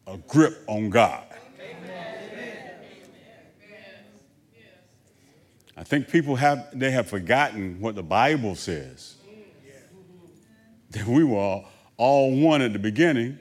a 0.08 0.18
grip 0.18 0.64
on 0.66 0.90
God. 0.90 1.24
I 5.76 5.84
think 5.84 6.08
people 6.08 6.34
have 6.36 6.78
they 6.78 6.90
have 6.90 7.08
forgotten 7.08 7.80
what 7.80 7.94
the 7.94 8.02
Bible 8.02 8.56
says. 8.56 9.14
That 10.90 11.06
we 11.06 11.22
were 11.22 11.62
all, 11.96 12.36
one 12.36 12.62
at 12.62 12.72
the 12.72 12.80
beginning, 12.80 13.38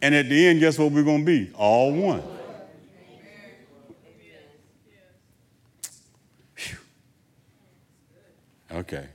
and 0.00 0.14
at 0.14 0.28
the 0.28 0.46
end, 0.46 0.60
guess 0.60 0.78
what 0.78 0.92
we're 0.92 1.02
going 1.02 1.26
to 1.26 1.26
be? 1.26 1.52
All 1.54 1.92
one. 1.92 2.22
Okay. 8.72 9.06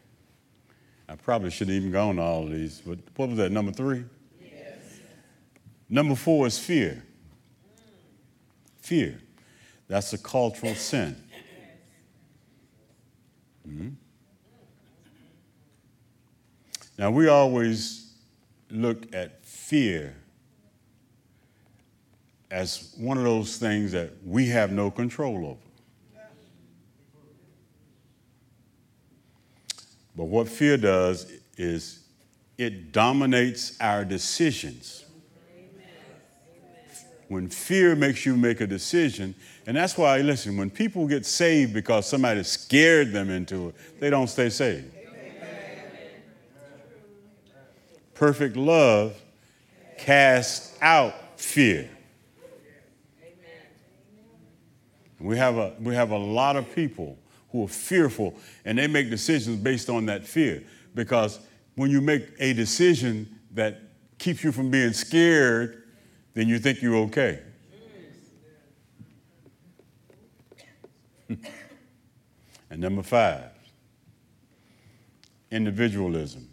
I 1.07 1.15
probably 1.15 1.51
shouldn't 1.51 1.75
even 1.75 1.91
gone 1.91 2.15
to 2.15 2.21
all 2.21 2.43
of 2.43 2.51
these, 2.51 2.81
but 2.85 2.97
what 3.15 3.29
was 3.29 3.37
that, 3.37 3.51
number 3.51 3.71
three? 3.71 4.03
Yes. 4.41 4.77
Number 5.89 6.15
four 6.15 6.47
is 6.47 6.57
fear. 6.57 7.03
Fear. 8.81 9.19
That's 9.87 10.13
a 10.13 10.17
cultural 10.17 10.75
sin. 10.75 11.15
Mm-hmm. 13.67 13.89
Now, 16.97 17.11
we 17.11 17.27
always 17.27 18.13
look 18.69 19.13
at 19.13 19.45
fear 19.45 20.15
as 22.51 22.93
one 22.97 23.17
of 23.17 23.23
those 23.23 23.57
things 23.57 23.91
that 23.91 24.11
we 24.25 24.47
have 24.47 24.71
no 24.71 24.91
control 24.91 25.45
over. 25.45 25.72
But 30.15 30.25
what 30.25 30.47
fear 30.47 30.77
does 30.77 31.31
is 31.57 32.03
it 32.57 32.91
dominates 32.91 33.79
our 33.79 34.05
decisions. 34.05 35.05
When 37.27 37.49
fear 37.49 37.95
makes 37.95 38.25
you 38.25 38.37
make 38.37 38.61
a 38.61 38.67
decision, 38.67 39.33
and 39.65 39.75
that's 39.75 39.97
why, 39.97 40.19
listen, 40.19 40.55
when 40.55 40.69
people 40.69 41.07
get 41.07 41.25
saved 41.25 41.73
because 41.73 42.05
somebody 42.05 42.43
scared 42.43 43.11
them 43.11 43.29
into 43.29 43.69
it, 43.69 43.75
they 43.99 44.09
don't 44.09 44.27
stay 44.27 44.49
saved. 44.49 44.93
Perfect 48.13 48.55
love 48.55 49.19
casts 49.97 50.77
out 50.81 51.39
fear. 51.39 51.89
We 55.19 55.37
have 55.37 55.57
a, 55.57 55.73
we 55.79 55.95
have 55.95 56.11
a 56.11 56.17
lot 56.17 56.55
of 56.55 56.75
people 56.75 57.17
who 57.53 57.63
are 57.63 57.69
fearful 57.69 58.35
and 58.65 58.77
they 58.77 58.87
make 58.87 59.09
decisions 59.09 59.57
based 59.57 59.89
on 59.89 60.07
that 60.07 60.25
fear. 60.25 60.63
Because 60.95 61.39
when 61.75 61.89
you 61.89 62.01
make 62.01 62.27
a 62.39 62.51
decision 62.53 63.39
that 63.51 63.79
keeps 64.17 64.43
you 64.43 64.51
from 64.51 64.69
being 64.71 64.91
scared, 64.91 65.83
then 66.33 66.49
you 66.49 66.57
think 66.57 66.81
you're 66.81 66.95
okay. 66.95 67.39
and 71.29 72.81
number 72.81 73.03
five, 73.03 73.51
individualism. 75.51 76.49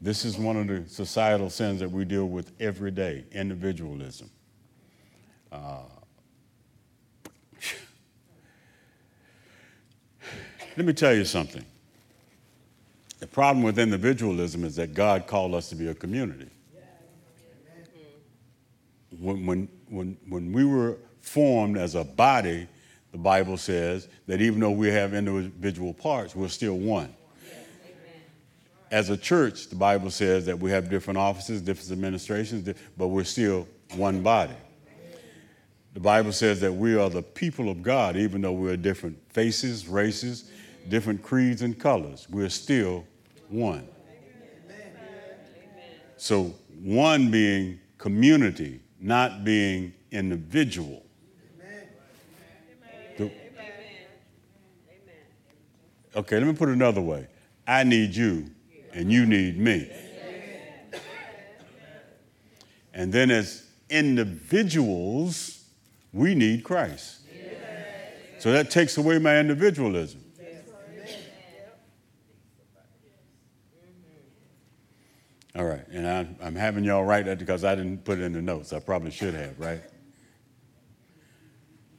This 0.00 0.24
is 0.24 0.38
one 0.38 0.56
of 0.56 0.68
the 0.68 0.88
societal 0.88 1.50
sins 1.50 1.80
that 1.80 1.90
we 1.90 2.04
deal 2.04 2.28
with 2.28 2.52
every 2.60 2.92
day 2.92 3.24
individualism. 3.32 4.30
Uh, 5.50 5.80
Let 10.78 10.86
me 10.86 10.92
tell 10.92 11.12
you 11.12 11.24
something. 11.24 11.64
The 13.18 13.26
problem 13.26 13.64
with 13.64 13.80
individualism 13.80 14.62
is 14.62 14.76
that 14.76 14.94
God 14.94 15.26
called 15.26 15.52
us 15.52 15.68
to 15.70 15.74
be 15.74 15.88
a 15.88 15.94
community. 15.94 16.48
When, 19.18 19.44
when, 19.44 19.68
when, 19.88 20.16
when 20.28 20.52
we 20.52 20.64
were 20.64 20.98
formed 21.20 21.78
as 21.78 21.96
a 21.96 22.04
body, 22.04 22.68
the 23.10 23.18
Bible 23.18 23.56
says 23.56 24.06
that 24.28 24.40
even 24.40 24.60
though 24.60 24.70
we 24.70 24.86
have 24.86 25.14
individual 25.14 25.92
parts, 25.92 26.36
we're 26.36 26.46
still 26.46 26.78
one. 26.78 27.12
As 28.92 29.10
a 29.10 29.16
church, 29.16 29.70
the 29.70 29.74
Bible 29.74 30.12
says 30.12 30.46
that 30.46 30.60
we 30.60 30.70
have 30.70 30.88
different 30.88 31.18
offices, 31.18 31.60
different 31.60 31.90
administrations, 31.90 32.72
but 32.96 33.08
we're 33.08 33.24
still 33.24 33.66
one 33.96 34.22
body. 34.22 34.54
The 35.94 36.00
Bible 36.00 36.30
says 36.30 36.60
that 36.60 36.72
we 36.72 36.94
are 36.96 37.10
the 37.10 37.22
people 37.22 37.68
of 37.68 37.82
God, 37.82 38.16
even 38.16 38.42
though 38.42 38.52
we're 38.52 38.76
different 38.76 39.18
faces, 39.32 39.88
races, 39.88 40.52
different 40.88 41.22
creeds 41.22 41.62
and 41.62 41.78
colors, 41.78 42.26
we're 42.30 42.48
still 42.48 43.04
one. 43.48 43.86
So, 46.16 46.54
one 46.82 47.30
being 47.30 47.78
community, 47.96 48.80
not 49.00 49.44
being 49.44 49.94
individual. 50.10 51.04
The, 53.16 53.30
okay, 56.16 56.38
let 56.38 56.46
me 56.46 56.52
put 56.54 56.68
it 56.68 56.72
another 56.72 57.00
way. 57.00 57.28
I 57.66 57.84
need 57.84 58.14
you, 58.14 58.50
and 58.92 59.12
you 59.12 59.26
need 59.26 59.58
me. 59.58 59.90
And 62.94 63.12
then, 63.12 63.30
as 63.30 63.64
individuals, 63.90 65.64
we 66.12 66.34
need 66.34 66.64
Christ. 66.64 67.20
So 68.38 68.52
that 68.52 68.70
takes 68.70 68.96
away 68.96 69.18
my 69.18 69.38
individualism. 69.38 70.24
All 75.58 75.64
right, 75.64 75.84
and 75.90 76.06
I, 76.06 76.28
I'm 76.40 76.54
having 76.54 76.84
y'all 76.84 77.04
write 77.04 77.24
that 77.24 77.40
because 77.40 77.64
I 77.64 77.74
didn't 77.74 78.04
put 78.04 78.20
it 78.20 78.22
in 78.22 78.32
the 78.32 78.40
notes. 78.40 78.72
I 78.72 78.78
probably 78.78 79.10
should 79.10 79.34
have, 79.34 79.58
right? 79.58 79.80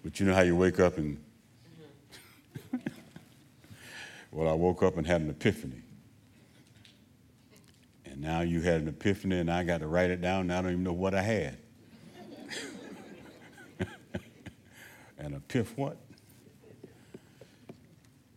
But 0.02 0.18
you 0.18 0.26
know 0.26 0.34
how 0.34 0.44
you 0.44 0.56
wake 0.56 0.80
up 0.80 0.98
and. 0.98 1.22
Well, 4.32 4.48
I 4.48 4.54
woke 4.54 4.84
up 4.84 4.96
and 4.96 5.08
had 5.08 5.22
an 5.22 5.30
epiphany. 5.32 5.82
And 8.06 8.22
now 8.22 8.42
you 8.42 8.62
had 8.62 8.82
an 8.82 8.88
epiphany, 8.88 9.40
and 9.40 9.50
I 9.50 9.64
got 9.64 9.80
to 9.80 9.88
write 9.88 10.12
it 10.12 10.22
down, 10.22 10.42
and 10.42 10.54
I 10.54 10.62
don't 10.62 10.72
even 10.74 10.84
know 10.84 10.94
what 10.94 11.16
I 11.16 11.24
had. 11.24 11.58
and 15.18 15.36
a 15.36 15.40
piff 15.40 15.76
what? 15.76 15.98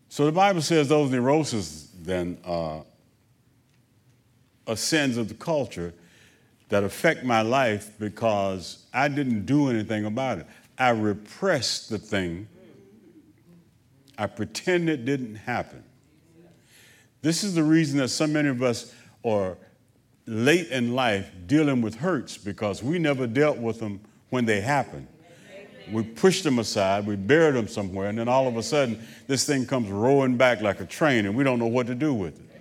So 0.08 0.24
the 0.24 0.32
Bible 0.32 0.62
says 0.62 0.88
those 0.88 1.10
neuroses 1.10 1.90
then 1.94 2.38
uh, 2.44 2.80
are 4.66 4.76
sins 4.76 5.16
of 5.16 5.28
the 5.28 5.34
culture 5.34 5.92
that 6.68 6.84
affect 6.84 7.24
my 7.24 7.42
life 7.42 7.90
because 7.98 8.86
I 8.94 9.08
didn't 9.08 9.44
do 9.44 9.68
anything 9.68 10.04
about 10.04 10.38
it. 10.38 10.46
I 10.78 10.90
repressed 10.90 11.90
the 11.90 11.98
thing. 11.98 12.48
I 14.16 14.26
pretend 14.26 14.88
it 14.88 15.04
didn't 15.04 15.34
happen. 15.34 15.84
This 17.20 17.44
is 17.44 17.54
the 17.54 17.62
reason 17.62 17.98
that 17.98 18.08
so 18.08 18.26
many 18.26 18.48
of 18.48 18.62
us 18.62 18.94
are 19.24 19.56
late 20.26 20.68
in 20.68 20.94
life 20.94 21.30
dealing 21.46 21.82
with 21.82 21.96
hurts 21.96 22.36
because 22.36 22.82
we 22.82 22.98
never 22.98 23.26
dealt 23.26 23.58
with 23.58 23.80
them 23.80 24.00
when 24.30 24.44
they 24.44 24.60
happened. 24.60 25.08
We 25.90 26.04
pushed 26.04 26.44
them 26.44 26.58
aside, 26.58 27.06
we 27.06 27.16
buried 27.16 27.54
them 27.54 27.68
somewhere, 27.68 28.08
and 28.08 28.18
then 28.18 28.28
all 28.28 28.46
of 28.46 28.56
a 28.56 28.62
sudden, 28.62 29.04
this 29.26 29.44
thing 29.44 29.66
comes 29.66 29.90
rolling 29.90 30.36
back 30.36 30.62
like 30.62 30.80
a 30.80 30.86
train, 30.86 31.26
and 31.26 31.36
we 31.36 31.44
don't 31.44 31.58
know 31.58 31.66
what 31.66 31.86
to 31.88 31.94
do 31.94 32.14
with 32.14 32.38
it. 32.38 32.51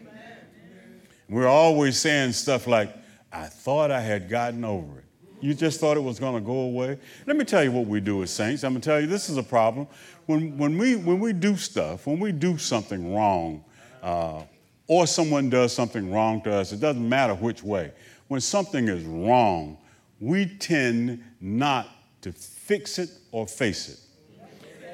We're 1.31 1.47
always 1.47 1.97
saying 1.97 2.33
stuff 2.33 2.67
like, 2.67 2.93
I 3.31 3.45
thought 3.45 3.89
I 3.89 4.01
had 4.01 4.29
gotten 4.29 4.65
over 4.65 4.99
it. 4.99 5.05
You 5.39 5.53
just 5.53 5.79
thought 5.79 5.95
it 5.95 6.01
was 6.03 6.19
going 6.19 6.35
to 6.35 6.41
go 6.41 6.59
away? 6.63 6.99
Let 7.25 7.37
me 7.37 7.45
tell 7.45 7.63
you 7.63 7.71
what 7.71 7.87
we 7.87 8.01
do 8.01 8.21
as 8.21 8.31
saints. 8.31 8.65
I'm 8.65 8.73
going 8.73 8.81
to 8.81 8.89
tell 8.89 8.99
you 8.99 9.07
this 9.07 9.29
is 9.29 9.37
a 9.37 9.43
problem. 9.43 9.87
When, 10.25 10.57
when, 10.57 10.77
we, 10.77 10.97
when 10.97 11.21
we 11.21 11.31
do 11.31 11.55
stuff, 11.55 12.05
when 12.05 12.19
we 12.19 12.33
do 12.33 12.57
something 12.57 13.15
wrong, 13.15 13.63
uh, 14.03 14.43
or 14.87 15.07
someone 15.07 15.49
does 15.49 15.73
something 15.73 16.11
wrong 16.11 16.41
to 16.41 16.51
us, 16.51 16.73
it 16.73 16.81
doesn't 16.81 17.07
matter 17.07 17.33
which 17.33 17.63
way. 17.63 17.93
When 18.27 18.41
something 18.41 18.89
is 18.89 19.05
wrong, 19.05 19.77
we 20.19 20.45
tend 20.45 21.23
not 21.39 21.87
to 22.23 22.33
fix 22.33 22.99
it 22.99 23.09
or 23.31 23.47
face 23.47 23.87
it. 23.87 23.99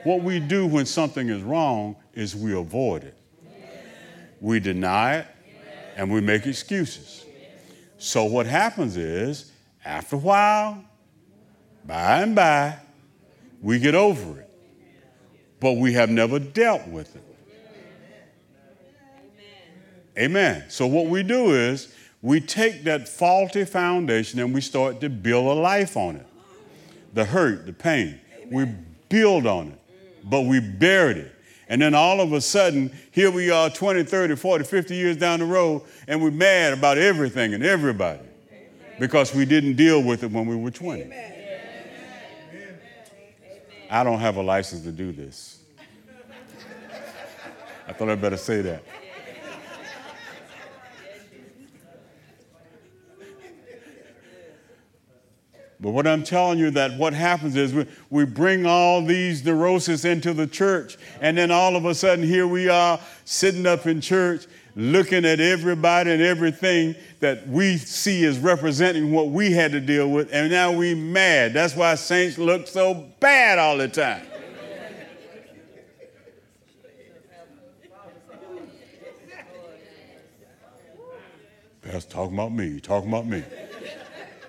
What 0.03 0.21
we 0.21 0.39
do 0.39 0.67
when 0.67 0.85
something 0.85 1.29
is 1.29 1.41
wrong 1.41 1.95
is 2.13 2.35
we 2.35 2.53
avoid 2.53 3.05
it. 3.05 3.17
We 4.39 4.59
deny 4.59 5.15
it 5.15 5.27
and 5.97 6.09
we 6.11 6.21
make 6.21 6.45
excuses. 6.45 7.25
So 7.97 8.23
what 8.25 8.45
happens 8.45 8.95
is, 8.95 9.51
after 9.83 10.15
a 10.15 10.19
while, 10.19 10.85
by 11.85 12.21
and 12.21 12.35
by, 12.35 12.77
we 13.61 13.79
get 13.79 13.95
over 13.95 14.39
it. 14.39 14.49
But 15.59 15.73
we 15.73 15.93
have 15.93 16.09
never 16.09 16.37
dealt 16.37 16.87
with 16.87 17.15
it. 17.15 17.23
Amen. 20.17 20.65
So 20.69 20.85
what 20.85 21.07
we 21.07 21.23
do 21.23 21.53
is 21.53 21.93
we 22.21 22.41
take 22.41 22.83
that 22.83 23.09
faulty 23.09 23.65
foundation 23.65 24.39
and 24.39 24.53
we 24.53 24.61
start 24.61 25.01
to 25.01 25.09
build 25.09 25.45
a 25.45 25.59
life 25.59 25.97
on 25.97 26.17
it. 26.17 26.27
The 27.13 27.25
hurt, 27.25 27.65
the 27.65 27.73
pain. 27.73 28.19
We 28.51 28.67
build 29.09 29.47
on 29.47 29.69
it, 29.69 29.79
but 30.23 30.41
we 30.41 30.59
buried 30.59 31.17
it. 31.17 31.35
And 31.69 31.81
then 31.81 31.93
all 31.93 32.21
of 32.21 32.31
a 32.31 32.39
sudden, 32.39 32.95
here 33.11 33.29
we 33.29 33.49
are 33.51 33.69
20, 33.69 34.03
30, 34.03 34.35
40, 34.35 34.63
50 34.63 34.95
years 34.95 35.17
down 35.17 35.39
the 35.39 35.45
road, 35.45 35.83
and 36.07 36.21
we're 36.21 36.31
mad 36.31 36.73
about 36.73 36.97
everything 36.97 37.53
and 37.53 37.63
everybody 37.63 38.23
because 38.99 39.33
we 39.33 39.45
didn't 39.45 39.75
deal 39.75 40.01
with 40.01 40.23
it 40.23 40.31
when 40.31 40.45
we 40.45 40.55
were 40.55 40.71
20. 40.71 41.11
I 43.89 44.03
don't 44.03 44.19
have 44.19 44.37
a 44.37 44.41
license 44.41 44.83
to 44.83 44.91
do 44.91 45.11
this. 45.11 45.59
I 47.87 47.93
thought 47.93 48.09
I'd 48.09 48.21
better 48.21 48.37
say 48.37 48.61
that. 48.61 48.83
But 55.79 55.91
what 55.91 56.07
I'm 56.07 56.23
telling 56.23 56.57
you 56.57 56.71
that 56.71 56.97
what 56.97 57.13
happens 57.13 57.55
is 57.55 57.73
we, 57.73 57.85
we 58.09 58.25
bring 58.25 58.65
all 58.65 59.05
these 59.05 59.45
neuroses 59.45 60.05
into 60.05 60.33
the 60.33 60.47
church, 60.47 60.97
and 61.21 61.37
then 61.37 61.51
all 61.51 61.75
of 61.75 61.85
a 61.85 61.93
sudden 61.93 62.25
here 62.25 62.47
we 62.47 62.67
are 62.67 62.99
sitting 63.25 63.67
up 63.67 63.85
in 63.85 64.01
church 64.01 64.47
looking 64.75 65.25
at 65.25 65.39
everybody 65.39 66.11
and 66.11 66.21
everything 66.21 66.95
that 67.19 67.47
we 67.47 67.77
see 67.77 68.23
as 68.25 68.37
representing 68.37 69.11
what 69.11 69.29
we 69.29 69.51
had 69.51 69.71
to 69.71 69.79
deal 69.79 70.09
with, 70.09 70.31
and 70.31 70.51
now 70.51 70.71
we 70.71 70.95
mad. 70.95 71.53
That's 71.53 71.75
why 71.75 71.95
saints 71.95 72.37
look 72.37 72.67
so 72.67 72.93
bad 73.19 73.59
all 73.59 73.77
the 73.77 73.87
time. 73.87 74.25
Pastor 81.81 82.11
talking 82.11 82.33
about 82.33 82.51
me, 82.51 82.79
talking 82.79 83.09
about 83.09 83.25
me. 83.27 83.43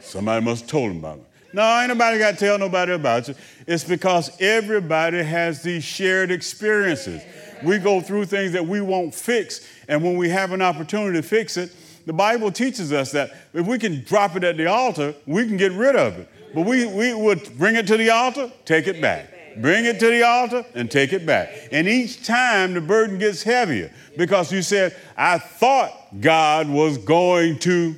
Somebody 0.08 0.44
must 0.44 0.62
have 0.62 0.70
told 0.70 0.90
him 0.90 0.98
about 0.98 1.18
it. 1.18 1.24
No, 1.52 1.80
ain't 1.80 1.88
nobody 1.88 2.18
got 2.18 2.32
to 2.32 2.36
tell 2.36 2.58
nobody 2.58 2.92
about 2.92 3.28
you. 3.28 3.34
It's 3.66 3.84
because 3.84 4.30
everybody 4.40 5.22
has 5.22 5.62
these 5.62 5.84
shared 5.84 6.30
experiences. 6.30 7.22
We 7.62 7.78
go 7.78 8.00
through 8.00 8.26
things 8.26 8.52
that 8.52 8.66
we 8.66 8.80
won't 8.80 9.14
fix, 9.14 9.66
and 9.88 10.02
when 10.02 10.16
we 10.16 10.28
have 10.30 10.52
an 10.52 10.62
opportunity 10.62 11.20
to 11.20 11.22
fix 11.22 11.56
it, 11.56 11.74
the 12.06 12.12
Bible 12.12 12.50
teaches 12.50 12.92
us 12.92 13.12
that 13.12 13.32
if 13.52 13.66
we 13.66 13.78
can 13.78 14.02
drop 14.04 14.34
it 14.34 14.44
at 14.44 14.56
the 14.56 14.66
altar, 14.66 15.14
we 15.26 15.46
can 15.46 15.58
get 15.58 15.72
rid 15.72 15.94
of 15.94 16.18
it. 16.18 16.28
But 16.54 16.62
we, 16.62 16.86
we 16.86 17.12
would 17.12 17.58
bring 17.58 17.76
it 17.76 17.86
to 17.88 17.96
the 17.98 18.10
altar, 18.10 18.50
take 18.64 18.86
it 18.86 19.02
back. 19.02 19.34
Bring 19.58 19.84
it 19.84 19.98
to 20.00 20.06
the 20.06 20.22
altar 20.22 20.64
and 20.74 20.90
take 20.90 21.12
it 21.12 21.26
back. 21.26 21.50
And 21.72 21.88
each 21.88 22.24
time 22.24 22.74
the 22.74 22.80
burden 22.80 23.18
gets 23.18 23.42
heavier 23.42 23.92
because 24.16 24.52
you 24.52 24.62
said, 24.62 24.96
I 25.16 25.38
thought 25.38 25.92
God 26.20 26.68
was 26.68 26.96
going 26.96 27.58
to 27.60 27.96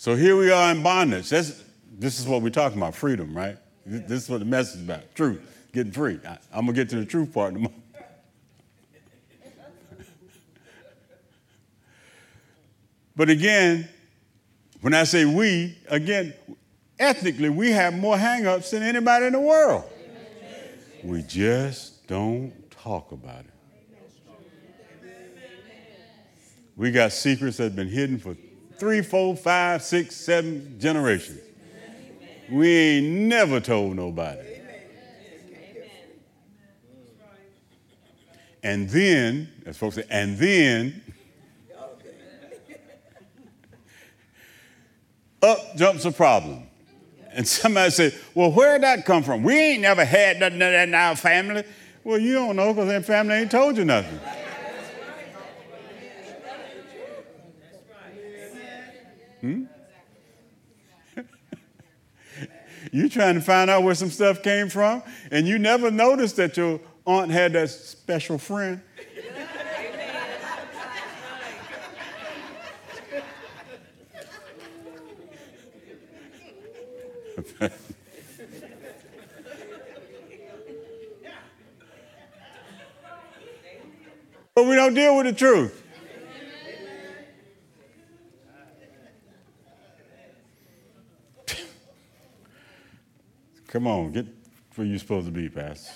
So 0.00 0.16
here 0.16 0.34
we 0.34 0.50
are 0.50 0.72
in 0.72 0.82
bondage. 0.82 1.28
This 1.28 1.62
is 2.00 2.26
what 2.26 2.40
we're 2.40 2.48
talking 2.48 2.78
about 2.78 2.94
freedom, 2.94 3.36
right? 3.36 3.58
This 3.84 4.22
is 4.22 4.30
what 4.30 4.38
the 4.38 4.46
message 4.46 4.76
is 4.76 4.84
about 4.84 5.14
truth, 5.14 5.42
getting 5.74 5.92
free. 5.92 6.18
I, 6.26 6.38
am 6.54 6.64
going 6.64 6.68
to 6.68 6.72
get 6.72 6.88
to 6.88 6.96
the 6.96 7.04
truth 7.04 7.34
part 7.34 7.50
in 7.50 7.56
a 7.56 7.58
moment. 7.58 7.82
but 13.14 13.28
again, 13.28 13.90
when 14.80 14.94
I 14.94 15.04
say 15.04 15.26
we, 15.26 15.76
again, 15.90 16.32
ethnically, 16.98 17.50
we 17.50 17.70
have 17.72 17.92
more 17.92 18.16
hangups 18.16 18.70
than 18.70 18.82
anybody 18.82 19.26
in 19.26 19.34
the 19.34 19.40
world. 19.40 19.84
We 21.04 21.20
just 21.24 22.06
don't 22.06 22.70
talk 22.70 23.12
about 23.12 23.40
it. 23.40 23.52
We 26.74 26.90
got 26.90 27.12
secrets 27.12 27.58
that 27.58 27.64
have 27.64 27.76
been 27.76 27.88
hidden 27.88 28.18
for 28.18 28.34
three, 28.80 29.02
four, 29.02 29.36
five, 29.36 29.82
six, 29.82 30.16
seven 30.16 30.80
generations. 30.80 31.38
We 32.50 32.68
ain't 32.68 33.06
never 33.06 33.60
told 33.60 33.94
nobody. 33.94 34.40
And 38.62 38.88
then, 38.88 39.52
as 39.66 39.76
folks 39.76 39.96
say, 39.96 40.04
and 40.10 40.36
then 40.36 41.02
up 45.42 45.76
jumps 45.76 46.04
a 46.04 46.12
problem. 46.12 46.64
And 47.32 47.46
somebody 47.46 47.90
said, 47.90 48.18
Well, 48.34 48.50
where'd 48.50 48.82
that 48.82 49.06
come 49.06 49.22
from? 49.22 49.42
We 49.42 49.54
ain't 49.54 49.82
never 49.82 50.04
had 50.04 50.40
nothing 50.40 50.60
of 50.60 50.72
that 50.72 50.88
in 50.88 50.94
our 50.94 51.16
family. 51.16 51.64
Well, 52.02 52.18
you 52.18 52.34
don't 52.34 52.56
know 52.56 52.72
because 52.72 52.88
that 52.88 53.04
family 53.04 53.34
ain't 53.34 53.50
told 53.50 53.76
you 53.76 53.84
nothing. 53.84 54.18
Hmm? 59.40 59.64
you 62.92 63.08
trying 63.08 63.34
to 63.36 63.40
find 63.40 63.70
out 63.70 63.82
where 63.82 63.94
some 63.94 64.10
stuff 64.10 64.42
came 64.42 64.68
from, 64.68 65.02
and 65.30 65.48
you 65.48 65.58
never 65.58 65.90
noticed 65.90 66.36
that 66.36 66.56
your 66.56 66.80
aunt 67.06 67.30
had 67.30 67.54
that 67.54 67.70
special 67.70 68.38
friend. 68.38 68.82
but 84.54 84.66
we 84.66 84.74
don't 84.74 84.94
deal 84.94 85.16
with 85.16 85.26
the 85.26 85.32
truth. 85.32 85.79
Come 93.70 93.86
on, 93.86 94.12
get 94.12 94.26
where 94.74 94.86
you're 94.86 94.98
supposed 94.98 95.26
to 95.26 95.32
be, 95.32 95.48
Pastor. 95.48 95.92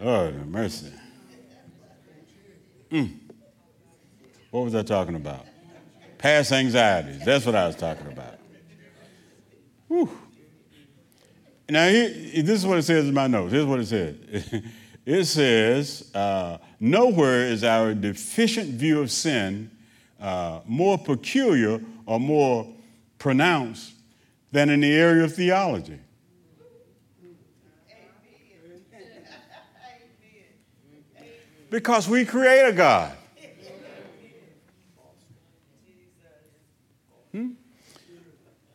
Oh, 0.00 0.32
mercy. 0.32 0.92
Mm. 2.90 3.18
What 4.50 4.64
was 4.64 4.74
I 4.74 4.82
talking 4.82 5.14
about? 5.14 5.46
past 6.24 6.52
anxieties. 6.52 7.22
That's 7.22 7.44
what 7.44 7.54
I 7.54 7.66
was 7.66 7.76
talking 7.76 8.06
about. 8.06 8.38
Whew. 9.88 10.08
Now, 11.68 11.84
this 11.90 12.48
is 12.48 12.66
what 12.66 12.78
it 12.78 12.84
says 12.84 13.06
in 13.06 13.12
my 13.12 13.26
notes. 13.26 13.52
Here's 13.52 13.66
what 13.66 13.80
it 13.80 13.86
says 13.86 14.16
it 15.04 15.24
says, 15.26 16.10
uh, 16.14 16.56
Nowhere 16.80 17.40
is 17.40 17.62
our 17.62 17.92
deficient 17.92 18.70
view 18.70 19.02
of 19.02 19.10
sin 19.10 19.70
uh, 20.18 20.60
more 20.64 20.96
peculiar 20.96 21.78
or 22.06 22.18
more 22.18 22.72
pronounced 23.18 23.92
than 24.50 24.70
in 24.70 24.80
the 24.80 24.92
area 24.94 25.24
of 25.24 25.34
theology. 25.34 25.98
Because 31.74 32.08
we 32.08 32.24
create 32.24 32.68
a 32.68 32.72
God. 32.72 33.16
Hmm? 37.32 37.48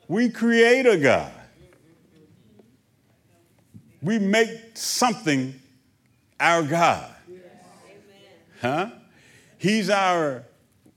We 0.09 0.27
create 0.27 0.85
a 0.85 0.97
God. 0.97 1.31
We 4.01 4.19
make 4.19 4.49
something 4.73 5.57
our 6.41 6.62
God. 6.62 7.15
Huh? 8.62 8.89
He's 9.57 9.89
our, 9.89 10.43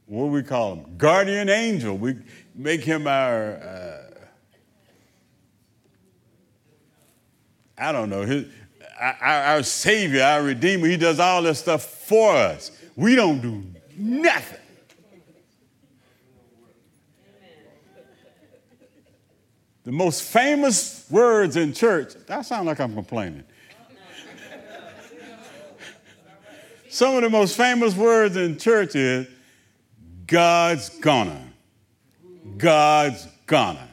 what 0.06 0.24
do 0.24 0.30
we 0.32 0.42
call 0.42 0.74
him? 0.74 0.96
Guardian 0.98 1.48
angel. 1.48 1.96
We 1.96 2.16
make 2.52 2.82
him 2.82 3.06
our, 3.06 3.52
uh, 3.58 4.26
I 7.78 7.92
don't 7.92 8.10
know, 8.10 8.22
his, 8.22 8.46
our, 9.02 9.42
our 9.42 9.62
Savior, 9.62 10.22
our 10.22 10.42
Redeemer. 10.42 10.86
He 10.86 10.96
does 10.96 11.18
all 11.18 11.42
this 11.42 11.58
stuff 11.58 11.82
for 11.82 12.34
us. 12.34 12.70
We 12.94 13.16
don't 13.16 13.40
do 13.40 13.64
nothing. 13.96 14.58
The 19.84 19.90
most 19.90 20.22
famous 20.22 21.04
words 21.10 21.56
in 21.56 21.72
church, 21.72 22.14
that 22.26 22.46
sounds 22.46 22.66
like 22.66 22.78
I'm 22.78 22.94
complaining. 22.94 23.42
Some 26.88 27.16
of 27.16 27.22
the 27.22 27.30
most 27.30 27.56
famous 27.56 27.96
words 27.96 28.36
in 28.36 28.58
church 28.58 28.94
is 28.94 29.26
God's 30.26 30.90
gonna. 31.00 31.52
God's 32.56 33.26
gonna. 33.46 33.88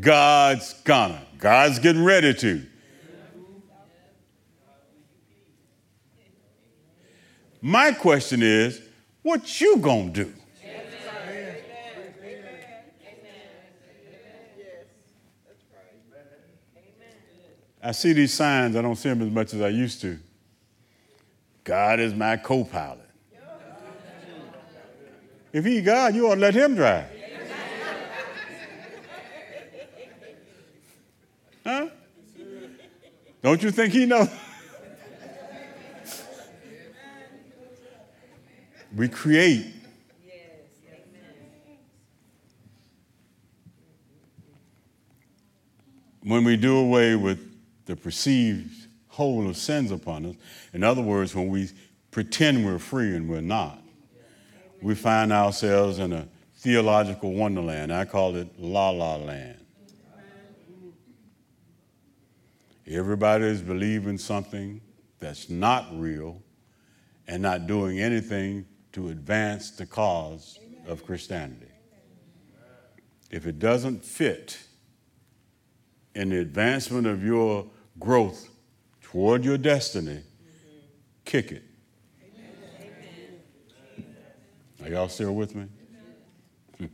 God's 0.00 0.72
gonna. 0.84 1.26
God's 1.38 1.78
getting 1.80 2.04
ready 2.04 2.32
to. 2.32 2.66
My 7.64 7.92
question 7.92 8.42
is, 8.42 8.80
what 9.22 9.60
you 9.60 9.76
gonna 9.76 10.10
do? 10.10 10.34
I 17.80 17.92
see 17.92 18.12
these 18.12 18.34
signs, 18.34 18.74
I 18.74 18.82
don't 18.82 18.96
see 18.96 19.08
them 19.08 19.22
as 19.22 19.30
much 19.30 19.54
as 19.54 19.60
I 19.60 19.68
used 19.68 20.00
to. 20.00 20.18
God 21.62 22.00
is 22.00 22.12
my 22.14 22.36
co 22.36 22.64
pilot. 22.64 22.98
If 25.52 25.64
He 25.64 25.80
God, 25.82 26.16
you 26.16 26.28
ought 26.28 26.34
to 26.34 26.40
let 26.40 26.54
Him 26.54 26.74
drive. 26.74 27.06
Huh? 31.64 31.88
Don't 33.40 33.62
you 33.62 33.70
think 33.70 33.92
He 33.92 34.06
knows? 34.06 34.28
We 38.94 39.08
create. 39.08 39.66
When 46.24 46.44
we 46.44 46.56
do 46.56 46.76
away 46.76 47.16
with 47.16 47.40
the 47.86 47.96
perceived 47.96 48.88
hold 49.08 49.46
of 49.46 49.56
sins 49.56 49.90
upon 49.90 50.24
us. 50.24 50.36
In 50.72 50.82
other 50.82 51.02
words, 51.02 51.34
when 51.34 51.48
we 51.48 51.68
pretend 52.10 52.64
we're 52.64 52.78
free 52.78 53.14
and 53.14 53.28
we're 53.28 53.40
not, 53.40 53.82
we 54.80 54.94
find 54.94 55.32
ourselves 55.32 55.98
in 55.98 56.12
a 56.12 56.28
theological 56.56 57.32
wonderland. 57.32 57.92
I 57.92 58.04
call 58.04 58.36
it 58.36 58.48
la 58.58 58.90
la 58.90 59.16
land. 59.16 59.58
Everybody 62.86 63.44
is 63.44 63.62
believing 63.62 64.18
something 64.18 64.80
that's 65.18 65.48
not 65.48 65.86
real 65.92 66.42
and 67.28 67.42
not 67.42 67.66
doing 67.66 68.00
anything 68.00 68.66
to 68.92 69.08
advance 69.08 69.70
the 69.70 69.86
cause 69.86 70.58
of 70.86 71.04
Christianity. 71.04 71.66
If 73.30 73.46
it 73.46 73.58
doesn't 73.58 74.04
fit 74.04 74.58
in 76.14 76.28
the 76.28 76.38
advancement 76.38 77.06
of 77.06 77.24
your 77.24 77.66
growth 77.98 78.50
toward 79.00 79.44
your 79.44 79.58
destiny, 79.58 80.20
kick 81.24 81.52
it. 81.52 81.64
Are 84.82 84.88
y'all 84.88 85.08
still 85.08 85.34
with 85.34 85.54
me? 85.54 85.66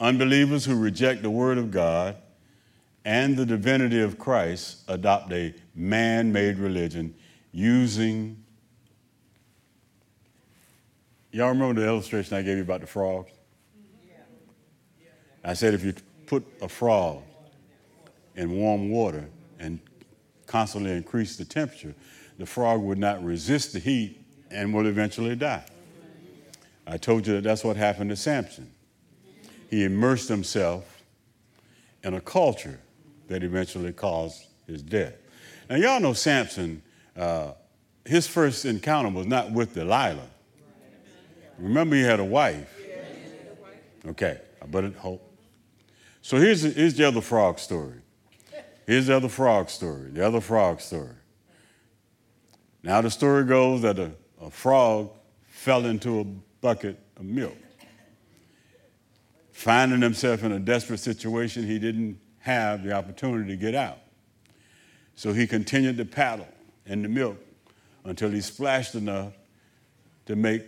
Unbelievers 0.00 0.64
who 0.64 0.74
reject 0.74 1.22
the 1.22 1.30
Word 1.30 1.58
of 1.58 1.70
God 1.70 2.16
and 3.04 3.36
the 3.36 3.44
divinity 3.46 4.00
of 4.00 4.18
Christ 4.18 4.82
adopt 4.88 5.32
a 5.32 5.54
man 5.74 6.32
made 6.32 6.58
religion 6.58 7.14
using. 7.52 8.39
Y'all 11.32 11.48
remember 11.50 11.80
the 11.80 11.86
illustration 11.86 12.36
I 12.36 12.42
gave 12.42 12.56
you 12.56 12.62
about 12.62 12.80
the 12.80 12.86
frogs? 12.86 13.30
I 15.44 15.54
said 15.54 15.74
if 15.74 15.84
you 15.84 15.94
put 16.26 16.44
a 16.60 16.68
frog 16.68 17.22
in 18.34 18.50
warm 18.52 18.90
water 18.90 19.26
and 19.58 19.78
constantly 20.46 20.92
increase 20.92 21.36
the 21.36 21.44
temperature, 21.44 21.94
the 22.38 22.46
frog 22.46 22.80
would 22.82 22.98
not 22.98 23.22
resist 23.22 23.72
the 23.72 23.78
heat 23.78 24.20
and 24.50 24.74
will 24.74 24.86
eventually 24.86 25.36
die. 25.36 25.64
I 26.86 26.96
told 26.96 27.26
you 27.26 27.34
that 27.34 27.44
that's 27.44 27.62
what 27.62 27.76
happened 27.76 28.10
to 28.10 28.16
Samson. 28.16 28.70
He 29.70 29.84
immersed 29.84 30.28
himself 30.28 31.02
in 32.02 32.14
a 32.14 32.20
culture 32.20 32.80
that 33.28 33.44
eventually 33.44 33.92
caused 33.92 34.46
his 34.66 34.82
death. 34.82 35.14
Now, 35.68 35.76
y'all 35.76 36.00
know 36.00 36.12
Samson, 36.12 36.82
uh, 37.16 37.52
his 38.04 38.26
first 38.26 38.64
encounter 38.64 39.10
was 39.10 39.26
not 39.26 39.52
with 39.52 39.74
Delilah. 39.74 40.28
Remember, 41.60 41.94
he 41.94 42.02
had 42.02 42.20
a 42.20 42.24
wife. 42.24 42.74
Okay, 44.06 44.40
I 44.62 44.66
better 44.66 44.90
hope. 44.90 45.26
So 46.22 46.38
here's, 46.38 46.62
here's 46.62 46.94
the 46.94 47.06
other 47.06 47.20
frog 47.20 47.58
story. 47.58 48.00
Here's 48.86 49.06
the 49.06 49.16
other 49.16 49.28
frog 49.28 49.68
story, 49.68 50.10
the 50.10 50.26
other 50.26 50.40
frog 50.40 50.80
story. 50.80 51.14
Now, 52.82 53.02
the 53.02 53.10
story 53.10 53.44
goes 53.44 53.82
that 53.82 53.98
a, 53.98 54.12
a 54.40 54.50
frog 54.50 55.10
fell 55.48 55.84
into 55.84 56.20
a 56.20 56.24
bucket 56.24 56.98
of 57.16 57.24
milk. 57.24 57.56
Finding 59.52 60.00
himself 60.00 60.42
in 60.42 60.52
a 60.52 60.58
desperate 60.58 61.00
situation, 61.00 61.66
he 61.66 61.78
didn't 61.78 62.18
have 62.38 62.82
the 62.82 62.92
opportunity 62.92 63.50
to 63.50 63.56
get 63.56 63.74
out. 63.74 63.98
So 65.14 65.34
he 65.34 65.46
continued 65.46 65.98
to 65.98 66.06
paddle 66.06 66.48
in 66.86 67.02
the 67.02 67.08
milk 67.08 67.36
until 68.04 68.30
he 68.30 68.40
splashed 68.40 68.94
enough 68.94 69.34
to 70.24 70.34
make 70.34 70.62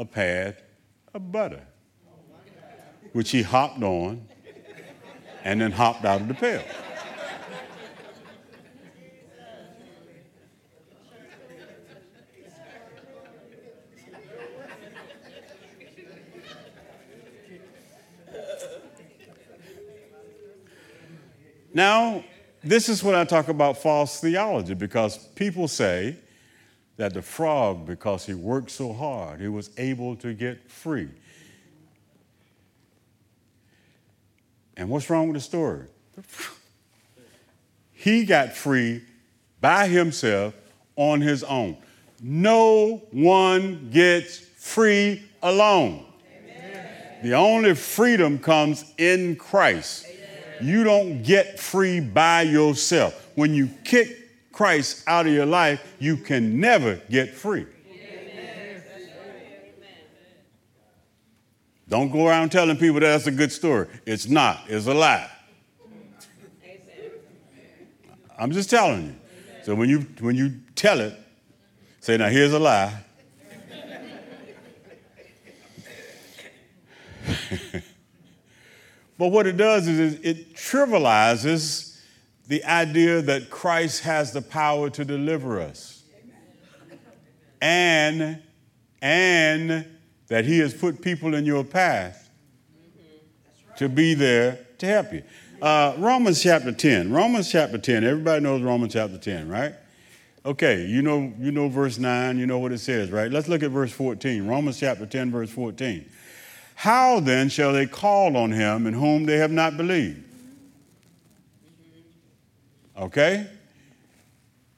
a 0.00 0.04
pad 0.06 0.56
of 1.12 1.30
butter, 1.30 1.60
which 3.12 3.30
he 3.30 3.42
hopped 3.42 3.82
on 3.82 4.26
and 5.44 5.60
then 5.60 5.70
hopped 5.70 6.06
out 6.06 6.22
of 6.22 6.28
the 6.28 6.32
pail. 6.32 6.64
Now, 21.74 22.24
this 22.64 22.88
is 22.88 23.04
when 23.04 23.14
I 23.14 23.24
talk 23.24 23.48
about 23.48 23.76
false 23.76 24.18
theology 24.18 24.72
because 24.72 25.18
people 25.34 25.68
say 25.68 26.16
that 27.00 27.14
the 27.14 27.22
frog, 27.22 27.86
because 27.86 28.26
he 28.26 28.34
worked 28.34 28.70
so 28.70 28.92
hard, 28.92 29.40
he 29.40 29.48
was 29.48 29.70
able 29.78 30.14
to 30.16 30.34
get 30.34 30.70
free. 30.70 31.08
And 34.76 34.90
what's 34.90 35.08
wrong 35.08 35.28
with 35.28 35.36
the 35.36 35.40
story? 35.40 35.86
He 37.94 38.26
got 38.26 38.52
free 38.52 39.02
by 39.62 39.88
himself 39.88 40.52
on 40.94 41.22
his 41.22 41.42
own. 41.42 41.78
No 42.22 43.02
one 43.12 43.88
gets 43.90 44.36
free 44.38 45.22
alone. 45.42 46.04
Amen. 46.38 46.86
The 47.22 47.32
only 47.32 47.76
freedom 47.76 48.38
comes 48.38 48.84
in 48.98 49.36
Christ. 49.36 50.06
You 50.60 50.84
don't 50.84 51.22
get 51.22 51.58
free 51.58 52.00
by 52.00 52.42
yourself. 52.42 53.30
When 53.36 53.54
you 53.54 53.70
kick 53.84 54.29
Christ 54.52 55.04
out 55.06 55.26
of 55.26 55.32
your 55.32 55.46
life, 55.46 55.94
you 55.98 56.16
can 56.16 56.60
never 56.60 56.96
get 57.10 57.34
free. 57.34 57.66
Don't 61.88 62.10
go 62.10 62.28
around 62.28 62.50
telling 62.50 62.76
people 62.76 63.00
that's 63.00 63.26
a 63.26 63.32
good 63.32 63.50
story. 63.50 63.88
It's 64.06 64.28
not, 64.28 64.62
it's 64.68 64.86
a 64.86 64.94
lie. 64.94 65.28
I'm 68.38 68.52
just 68.52 68.70
telling 68.70 69.06
you. 69.06 69.14
So 69.64 69.74
when 69.74 69.88
you 69.90 70.06
when 70.20 70.34
you 70.36 70.60
tell 70.74 71.00
it, 71.00 71.14
say, 72.00 72.16
now 72.16 72.28
here's 72.28 72.52
a 72.54 72.58
lie. 72.58 73.04
but 79.18 79.28
what 79.28 79.46
it 79.46 79.58
does 79.58 79.86
is 79.86 80.14
it 80.22 80.54
trivializes 80.54 81.89
the 82.50 82.64
idea 82.64 83.22
that 83.22 83.48
Christ 83.48 84.02
has 84.02 84.32
the 84.32 84.42
power 84.42 84.90
to 84.90 85.04
deliver 85.04 85.60
us. 85.60 86.02
And 87.62 88.42
and 89.00 89.86
that 90.26 90.44
he 90.44 90.58
has 90.58 90.74
put 90.74 91.00
people 91.00 91.34
in 91.34 91.44
your 91.44 91.62
path 91.62 92.28
to 93.76 93.88
be 93.88 94.14
there 94.14 94.66
to 94.78 94.86
help 94.86 95.12
you. 95.12 95.22
Uh, 95.62 95.94
Romans 95.98 96.42
chapter 96.42 96.72
10. 96.72 97.12
Romans 97.12 97.50
chapter 97.50 97.78
10. 97.78 98.02
Everybody 98.02 98.42
knows 98.42 98.62
Romans 98.62 98.94
chapter 98.94 99.16
10, 99.16 99.48
right? 99.48 99.74
Okay, 100.44 100.86
you 100.86 101.02
know, 101.02 101.32
you 101.38 101.52
know 101.52 101.68
verse 101.68 101.98
9, 101.98 102.36
you 102.36 102.46
know 102.46 102.58
what 102.58 102.72
it 102.72 102.78
says, 102.78 103.12
right? 103.12 103.30
Let's 103.30 103.46
look 103.46 103.62
at 103.62 103.70
verse 103.70 103.92
14. 103.92 104.46
Romans 104.46 104.80
chapter 104.80 105.06
10, 105.06 105.30
verse 105.30 105.50
14. 105.50 106.04
How 106.74 107.20
then 107.20 107.48
shall 107.48 107.72
they 107.72 107.86
call 107.86 108.36
on 108.36 108.50
him 108.50 108.88
in 108.88 108.94
whom 108.94 109.26
they 109.26 109.36
have 109.36 109.52
not 109.52 109.76
believed? 109.76 110.29
Okay? 113.00 113.46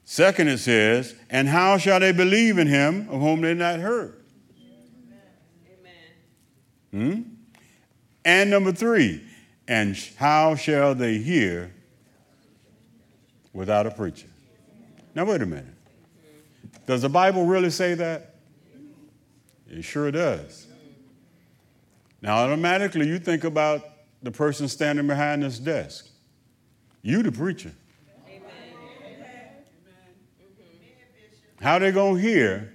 Second, 0.05 0.47
it 0.47 0.59
says, 0.59 1.13
and 1.29 1.47
how 1.47 1.77
shall 1.77 1.99
they 1.99 2.11
believe 2.11 2.57
in 2.57 2.67
him 2.67 3.07
of 3.09 3.19
whom 3.21 3.41
they 3.41 3.53
not 3.53 3.79
heard? 3.79 4.21
Amen. 6.91 7.13
Hmm? 7.13 7.21
And 8.25 8.49
number 8.49 8.71
three, 8.71 9.21
and 9.67 9.97
how 10.17 10.55
shall 10.55 10.95
they 10.95 11.17
hear 11.17 11.73
without 13.51 13.85
a 13.85 13.91
preacher? 13.91 14.27
Now, 15.15 15.25
wait 15.25 15.41
a 15.41 15.45
minute. 15.45 15.65
Does 16.85 17.01
the 17.01 17.09
Bible 17.09 17.45
really 17.45 17.69
say 17.69 17.93
that? 17.95 18.35
It 19.69 19.83
sure 19.83 20.11
does. 20.11 20.67
Now, 22.21 22.37
automatically, 22.37 23.07
you 23.07 23.19
think 23.19 23.43
about 23.43 23.81
the 24.21 24.31
person 24.31 24.67
standing 24.67 25.07
behind 25.07 25.43
this 25.43 25.59
desk. 25.59 26.07
You, 27.01 27.21
the 27.21 27.31
preacher. 27.31 27.73
How 31.63 31.79
they 31.79 31.93
going 31.93 32.15
to 32.17 32.21
hear 32.21 32.73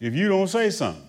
if 0.00 0.12
you 0.12 0.28
don't 0.28 0.48
say 0.48 0.68
something? 0.68 1.02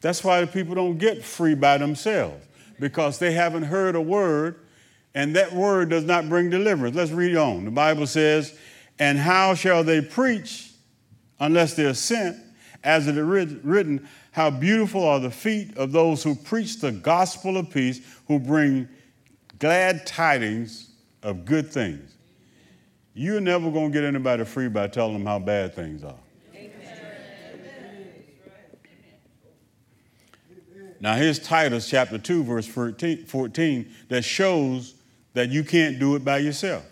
That's 0.00 0.22
why 0.22 0.40
the 0.42 0.46
people 0.46 0.76
don't 0.76 0.96
get 0.96 1.24
free 1.24 1.56
by 1.56 1.78
themselves 1.78 2.46
because 2.78 3.18
they 3.18 3.32
haven't 3.32 3.64
heard 3.64 3.96
a 3.96 4.00
word 4.00 4.60
and 5.12 5.34
that 5.34 5.52
word 5.52 5.90
does 5.90 6.04
not 6.04 6.28
bring 6.28 6.50
deliverance. 6.50 6.94
Let's 6.94 7.10
read 7.10 7.36
on. 7.36 7.64
The 7.64 7.72
Bible 7.72 8.06
says, 8.06 8.56
And 9.00 9.18
how 9.18 9.54
shall 9.54 9.82
they 9.82 10.00
preach 10.00 10.70
unless 11.40 11.74
they're 11.74 11.94
sent? 11.94 12.36
As 12.84 13.08
it 13.08 13.18
is 13.18 13.52
written, 13.64 14.08
How 14.30 14.50
beautiful 14.50 15.04
are 15.04 15.18
the 15.18 15.32
feet 15.32 15.76
of 15.76 15.90
those 15.90 16.22
who 16.22 16.36
preach 16.36 16.80
the 16.80 16.92
gospel 16.92 17.56
of 17.56 17.70
peace, 17.70 18.00
who 18.28 18.38
bring 18.38 18.88
glad 19.58 20.06
tidings 20.06 20.90
of 21.24 21.44
good 21.44 21.72
things. 21.72 22.11
You're 23.14 23.40
never 23.40 23.70
going 23.70 23.92
to 23.92 23.92
get 23.92 24.04
anybody 24.04 24.44
free 24.44 24.68
by 24.68 24.88
telling 24.88 25.14
them 25.14 25.26
how 25.26 25.38
bad 25.38 25.74
things 25.74 26.02
are. 26.02 26.14
Now, 31.02 31.16
here's 31.16 31.40
Titus 31.40 31.90
chapter 31.90 32.16
2, 32.16 32.44
verse 32.44 32.66
14, 32.66 33.90
that 34.08 34.22
shows 34.24 34.94
that 35.34 35.48
you 35.48 35.64
can't 35.64 35.98
do 35.98 36.14
it 36.14 36.24
by 36.24 36.38
yourself. 36.38 36.86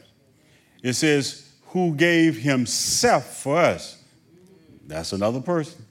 It 0.82 0.94
says, 0.94 1.48
Who 1.66 1.94
gave 1.94 2.36
himself 2.36 3.36
for 3.36 3.56
us. 3.56 4.02
That's 4.84 5.12
another 5.12 5.40
person. 5.40 5.86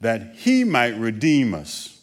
That 0.00 0.34
he 0.34 0.64
might 0.64 0.96
redeem 0.96 1.54
us. 1.54 2.02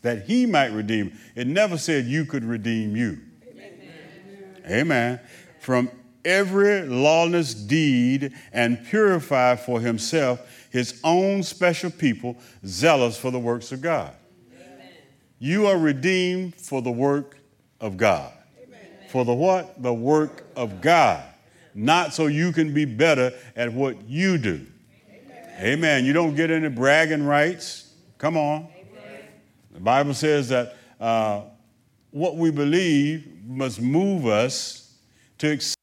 That 0.00 0.22
he 0.22 0.46
might 0.46 0.72
redeem. 0.72 1.12
It 1.34 1.46
never 1.46 1.76
said 1.76 2.06
you 2.06 2.24
could 2.24 2.44
redeem 2.44 2.96
you. 2.96 3.20
Amen. 3.50 4.56
Amen. 4.66 5.20
From 5.60 5.90
every 6.26 6.82
lawless 6.82 7.54
deed 7.54 8.34
and 8.52 8.84
purify 8.86 9.56
for 9.56 9.80
himself 9.80 10.40
his 10.70 11.00
own 11.04 11.42
special 11.42 11.90
people, 11.90 12.36
zealous 12.66 13.16
for 13.16 13.30
the 13.30 13.38
works 13.38 13.72
of 13.72 13.80
God. 13.80 14.12
You 15.38 15.66
are 15.66 15.78
redeemed 15.78 16.54
for 16.54 16.82
the 16.82 16.90
work 16.90 17.38
of 17.80 17.96
God. 17.96 18.32
Amen. 18.62 18.78
For 19.08 19.24
the 19.24 19.34
what? 19.34 19.82
The 19.82 19.94
work 19.94 20.44
of 20.56 20.80
God. 20.80 21.22
Not 21.74 22.14
so 22.14 22.26
you 22.26 22.52
can 22.52 22.72
be 22.72 22.84
better 22.84 23.32
at 23.54 23.72
what 23.72 24.08
you 24.08 24.38
do. 24.38 24.66
Amen. 25.08 25.54
Amen. 25.60 26.04
You 26.04 26.14
don't 26.14 26.34
get 26.34 26.50
any 26.50 26.68
bragging 26.68 27.24
rights. 27.24 27.92
Come 28.18 28.36
on. 28.36 28.68
Amen. 28.78 29.20
The 29.72 29.80
Bible 29.80 30.14
says 30.14 30.48
that 30.48 30.76
uh, 30.98 31.42
what 32.10 32.36
we 32.36 32.50
believe 32.50 33.44
must 33.46 33.80
move 33.80 34.26
us 34.26 34.94
to 35.38 35.52
accept 35.52 35.75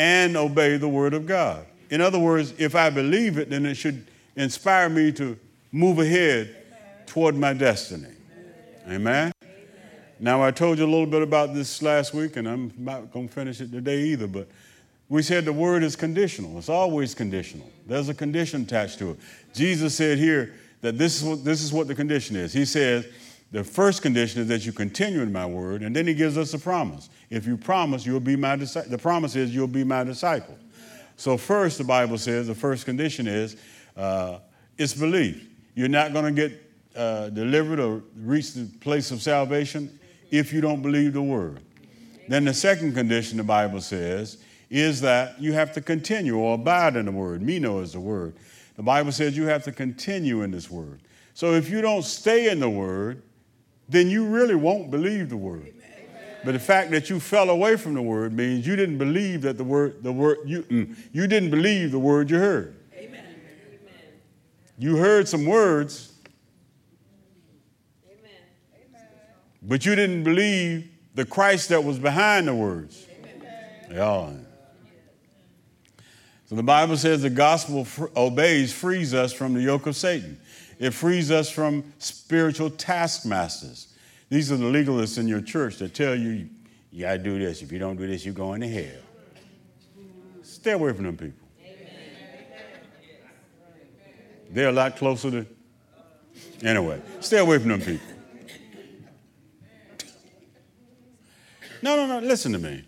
and 0.00 0.34
obey 0.34 0.78
the 0.78 0.88
word 0.88 1.12
of 1.12 1.26
God. 1.26 1.66
In 1.90 2.00
other 2.00 2.18
words, 2.18 2.54
if 2.56 2.74
I 2.74 2.88
believe 2.88 3.36
it, 3.36 3.50
then 3.50 3.66
it 3.66 3.74
should 3.74 4.06
inspire 4.34 4.88
me 4.88 5.12
to 5.12 5.38
move 5.72 5.98
ahead 5.98 6.56
toward 7.06 7.36
my 7.36 7.52
destiny. 7.52 8.14
Amen. 8.88 9.30
Now, 10.18 10.42
I 10.42 10.52
told 10.52 10.78
you 10.78 10.86
a 10.86 10.88
little 10.90 11.04
bit 11.04 11.20
about 11.20 11.52
this 11.52 11.82
last 11.82 12.14
week, 12.14 12.36
and 12.36 12.48
I'm 12.48 12.72
not 12.78 13.12
going 13.12 13.28
to 13.28 13.34
finish 13.34 13.60
it 13.60 13.70
today 13.70 14.00
either, 14.04 14.26
but 14.26 14.48
we 15.10 15.20
said 15.20 15.44
the 15.44 15.52
word 15.52 15.82
is 15.82 15.96
conditional. 15.96 16.56
It's 16.56 16.70
always 16.70 17.14
conditional. 17.14 17.68
There's 17.86 18.08
a 18.08 18.14
condition 18.14 18.62
attached 18.62 18.98
to 19.00 19.10
it. 19.10 19.18
Jesus 19.52 19.94
said 19.94 20.16
here 20.16 20.54
that 20.80 20.96
this 20.96 21.18
is 21.18 21.24
what, 21.28 21.44
this 21.44 21.60
is 21.60 21.74
what 21.74 21.88
the 21.88 21.94
condition 21.94 22.36
is. 22.36 22.54
He 22.54 22.64
says, 22.64 23.06
the 23.52 23.64
first 23.64 24.02
condition 24.02 24.42
is 24.42 24.48
that 24.48 24.64
you 24.64 24.72
continue 24.72 25.22
in 25.22 25.32
my 25.32 25.44
word, 25.44 25.82
and 25.82 25.94
then 25.94 26.06
he 26.06 26.14
gives 26.14 26.38
us 26.38 26.54
a 26.54 26.58
promise. 26.58 27.10
If 27.30 27.46
you 27.46 27.56
promise, 27.56 28.06
you'll 28.06 28.20
be 28.20 28.36
my 28.36 28.56
disciple. 28.56 28.90
The 28.90 28.98
promise 28.98 29.34
is 29.34 29.54
you'll 29.54 29.66
be 29.66 29.82
my 29.82 30.04
disciple. 30.04 30.56
So, 31.16 31.36
first, 31.36 31.78
the 31.78 31.84
Bible 31.84 32.16
says 32.16 32.46
the 32.46 32.54
first 32.54 32.84
condition 32.84 33.26
is 33.26 33.56
uh, 33.96 34.38
it's 34.78 34.94
belief. 34.94 35.46
You're 35.74 35.88
not 35.88 36.12
going 36.12 36.34
to 36.34 36.48
get 36.48 36.70
uh, 36.96 37.28
delivered 37.30 37.80
or 37.80 38.02
reach 38.16 38.54
the 38.54 38.66
place 38.80 39.10
of 39.10 39.20
salvation 39.20 39.98
if 40.30 40.52
you 40.52 40.60
don't 40.60 40.82
believe 40.82 41.12
the 41.12 41.22
word. 41.22 41.60
Then 42.28 42.44
the 42.44 42.54
second 42.54 42.94
condition 42.94 43.38
the 43.38 43.44
Bible 43.44 43.80
says 43.80 44.38
is 44.70 45.00
that 45.00 45.40
you 45.40 45.52
have 45.52 45.72
to 45.72 45.80
continue 45.80 46.36
or 46.36 46.54
abide 46.54 46.94
in 46.94 47.06
the 47.06 47.12
word. 47.12 47.42
Meno 47.42 47.80
is 47.80 47.92
the 47.92 48.00
word. 48.00 48.36
The 48.76 48.82
Bible 48.82 49.10
says 49.10 49.36
you 49.36 49.46
have 49.46 49.64
to 49.64 49.72
continue 49.72 50.42
in 50.42 50.52
this 50.52 50.70
word. 50.70 51.00
So 51.34 51.54
if 51.54 51.68
you 51.68 51.80
don't 51.80 52.04
stay 52.04 52.50
in 52.50 52.60
the 52.60 52.70
word, 52.70 53.22
then 53.90 54.08
you 54.08 54.24
really 54.24 54.54
won't 54.54 54.90
believe 54.90 55.28
the 55.28 55.36
word. 55.36 55.74
But 56.44 56.52
the 56.52 56.58
fact 56.58 56.90
that 56.92 57.10
you 57.10 57.20
fell 57.20 57.50
away 57.50 57.76
from 57.76 57.94
the 57.94 58.02
word 58.02 58.32
means 58.32 58.66
you 58.66 58.74
didn't 58.74 58.96
believe 58.96 59.42
that 59.42 59.58
the 59.58 59.64
word, 59.64 60.02
the 60.02 60.12
word, 60.12 60.38
you, 60.46 60.62
mm, 60.62 60.96
you 61.12 61.26
didn't 61.26 61.50
believe 61.50 61.90
the 61.90 61.98
word 61.98 62.30
you 62.30 62.38
heard. 62.38 62.76
Amen. 62.96 63.24
You 64.78 64.96
heard 64.96 65.28
some 65.28 65.44
words, 65.44 66.12
Amen. 68.06 69.02
But 69.60 69.84
you 69.84 69.94
didn't 69.94 70.22
believe 70.22 70.88
the 71.14 71.26
Christ 71.26 71.68
that 71.68 71.84
was 71.84 71.98
behind 71.98 72.48
the 72.48 72.54
words. 72.54 73.06
Yeah. 73.90 74.30
So 76.46 76.54
the 76.56 76.62
Bible 76.62 76.96
says 76.96 77.22
the 77.22 77.30
gospel 77.30 77.84
fr- 77.84 78.06
obeys, 78.16 78.72
frees 78.72 79.14
us 79.14 79.32
from 79.32 79.52
the 79.54 79.62
yoke 79.62 79.86
of 79.86 79.94
Satan. 79.94 80.40
It 80.80 80.94
frees 80.94 81.30
us 81.30 81.50
from 81.50 81.92
spiritual 81.98 82.70
taskmasters. 82.70 83.94
These 84.30 84.50
are 84.50 84.56
the 84.56 84.64
legalists 84.64 85.18
in 85.18 85.28
your 85.28 85.42
church 85.42 85.76
that 85.76 85.92
tell 85.92 86.16
you, 86.16 86.48
you 86.90 87.02
got 87.02 87.12
to 87.12 87.18
do 87.18 87.38
this. 87.38 87.60
If 87.60 87.70
you 87.70 87.78
don't 87.78 87.96
do 87.96 88.06
this, 88.06 88.24
you're 88.24 88.32
going 88.32 88.62
to 88.62 88.68
hell. 88.68 89.02
Stay 90.42 90.72
away 90.72 90.94
from 90.94 91.04
them 91.04 91.16
people. 91.18 91.46
They're 94.50 94.70
a 94.70 94.72
lot 94.72 94.96
closer 94.96 95.30
to. 95.30 95.46
Anyway, 96.62 97.00
stay 97.20 97.38
away 97.38 97.58
from 97.58 97.68
them 97.68 97.80
people. 97.80 98.06
No, 101.82 101.96
no, 101.96 102.06
no, 102.06 102.26
listen 102.26 102.52
to 102.52 102.58
me. 102.58 102.84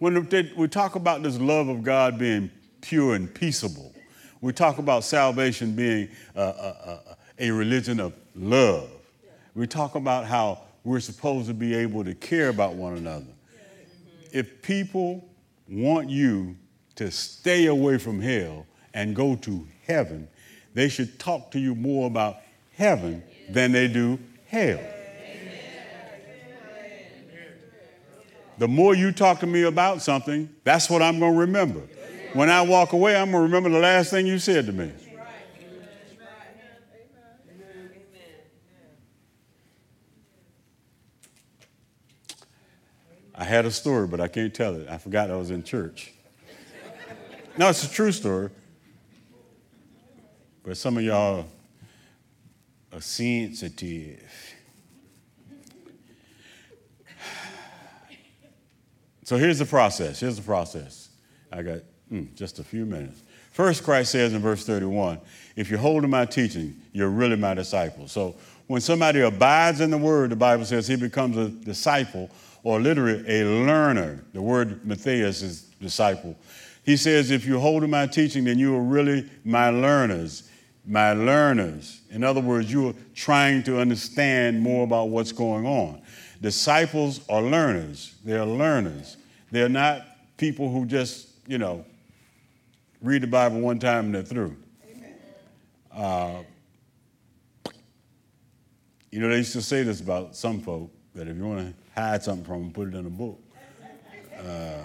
When 0.00 0.28
we 0.56 0.68
talk 0.68 0.96
about 0.96 1.22
this 1.22 1.38
love 1.38 1.68
of 1.68 1.82
God 1.82 2.18
being 2.18 2.50
pure 2.80 3.14
and 3.14 3.32
peaceable, 3.32 3.94
we 4.40 4.52
talk 4.52 4.78
about 4.78 5.04
salvation 5.04 5.74
being 5.74 6.08
a, 6.34 6.42
a, 6.42 7.16
a 7.38 7.50
religion 7.50 8.00
of 8.00 8.12
love. 8.34 8.90
We 9.54 9.66
talk 9.66 9.94
about 9.94 10.26
how 10.26 10.62
we're 10.84 11.00
supposed 11.00 11.48
to 11.48 11.54
be 11.54 11.74
able 11.74 12.04
to 12.04 12.14
care 12.14 12.48
about 12.48 12.74
one 12.74 12.96
another. 12.96 13.26
If 14.32 14.62
people 14.62 15.28
want 15.68 16.08
you 16.08 16.56
to 16.96 17.10
stay 17.10 17.66
away 17.66 17.98
from 17.98 18.20
hell 18.20 18.66
and 18.94 19.14
go 19.14 19.36
to 19.36 19.66
heaven, 19.86 20.28
they 20.74 20.88
should 20.88 21.18
talk 21.18 21.50
to 21.52 21.58
you 21.58 21.74
more 21.74 22.06
about 22.06 22.36
heaven 22.76 23.22
than 23.50 23.72
they 23.72 23.88
do 23.88 24.18
hell. 24.46 24.80
The 28.58 28.68
more 28.68 28.94
you 28.94 29.12
talk 29.12 29.40
to 29.40 29.46
me 29.46 29.62
about 29.62 30.02
something, 30.02 30.48
that's 30.64 30.90
what 30.90 31.00
I'm 31.00 31.20
going 31.20 31.34
to 31.34 31.38
remember. 31.40 31.82
When 32.34 32.50
I 32.50 32.62
walk 32.62 32.92
away, 32.92 33.16
I'm 33.16 33.30
going 33.30 33.40
to 33.40 33.46
remember 33.46 33.70
the 33.70 33.78
last 33.78 34.10
thing 34.10 34.26
you 34.26 34.38
said 34.38 34.66
to 34.66 34.72
me. 34.72 34.92
I 43.34 43.44
had 43.44 43.64
a 43.64 43.70
story, 43.70 44.08
but 44.08 44.20
I 44.20 44.26
can't 44.26 44.52
tell 44.52 44.74
it. 44.74 44.88
I 44.88 44.98
forgot 44.98 45.30
I 45.30 45.36
was 45.36 45.52
in 45.52 45.62
church. 45.62 46.12
no, 47.56 47.68
it's 47.68 47.84
a 47.84 47.90
true 47.90 48.10
story. 48.10 48.50
But 50.64 50.76
some 50.76 50.98
of 50.98 51.04
y'all 51.04 51.46
are 52.92 53.00
sensitive. 53.00 54.28
So 59.22 59.36
here's 59.36 59.58
the 59.58 59.66
process. 59.66 60.20
Here's 60.20 60.36
the 60.36 60.42
process. 60.42 61.10
I 61.52 61.62
got 61.62 61.80
mm, 62.12 62.34
just 62.34 62.58
a 62.58 62.64
few 62.64 62.84
minutes. 62.84 63.22
First, 63.52 63.82
Christ 63.82 64.12
says 64.12 64.34
in 64.34 64.40
verse 64.40 64.64
31 64.64 65.20
if 65.56 65.68
you're 65.70 65.80
holding 65.80 66.10
my 66.10 66.24
teaching, 66.24 66.76
you're 66.92 67.08
really 67.08 67.36
my 67.36 67.54
disciple. 67.54 68.06
So 68.06 68.36
when 68.68 68.80
somebody 68.80 69.20
abides 69.20 69.80
in 69.80 69.90
the 69.90 69.98
word, 69.98 70.30
the 70.30 70.36
Bible 70.36 70.64
says 70.64 70.86
he 70.86 70.94
becomes 70.94 71.36
a 71.36 71.48
disciple 71.48 72.30
or 72.62 72.80
literally 72.80 73.24
a 73.26 73.44
learner. 73.44 74.24
The 74.32 74.42
word 74.42 74.82
mathetes 74.84 75.42
is 75.42 75.62
disciple. 75.80 76.36
He 76.84 76.96
says, 76.96 77.30
if 77.30 77.44
you're 77.44 77.60
holding 77.60 77.90
my 77.90 78.06
teaching, 78.06 78.44
then 78.44 78.58
you 78.58 78.76
are 78.76 78.82
really 78.82 79.28
my 79.44 79.70
learners. 79.70 80.48
My 80.86 81.12
learners. 81.12 82.00
In 82.10 82.22
other 82.22 82.40
words, 82.40 82.70
you 82.70 82.88
are 82.88 82.94
trying 83.14 83.62
to 83.64 83.80
understand 83.80 84.60
more 84.60 84.84
about 84.84 85.08
what's 85.08 85.32
going 85.32 85.66
on. 85.66 86.00
Disciples 86.40 87.20
are 87.28 87.42
learners. 87.42 88.14
They're 88.24 88.46
learners. 88.46 89.16
They're 89.50 89.68
not 89.68 90.06
people 90.36 90.70
who 90.70 90.86
just, 90.86 91.28
you 91.46 91.58
know, 91.58 91.84
read 93.00 93.22
the 93.22 93.26
Bible 93.26 93.60
one 93.60 93.78
time 93.78 94.06
and 94.06 94.14
they're 94.14 94.22
through. 94.22 94.56
Uh, 95.92 96.42
you 99.10 99.20
know, 99.20 99.28
they 99.28 99.38
used 99.38 99.52
to 99.52 99.62
say 99.62 99.82
this 99.82 100.00
about 100.00 100.36
some 100.36 100.60
folk 100.60 100.90
that 101.14 101.26
if 101.28 101.36
you 101.36 101.44
want 101.44 101.66
to 101.66 102.00
hide 102.00 102.22
something 102.22 102.44
from 102.44 102.62
them, 102.62 102.72
put 102.72 102.88
it 102.88 102.94
in 102.94 103.06
a 103.06 103.10
book. 103.10 103.40
Uh, 104.38 104.82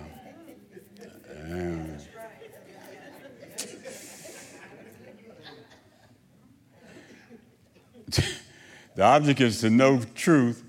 the 8.96 9.04
object 9.04 9.42
is 9.42 9.62
to 9.62 9.70
know 9.70 10.02
truth. 10.16 10.64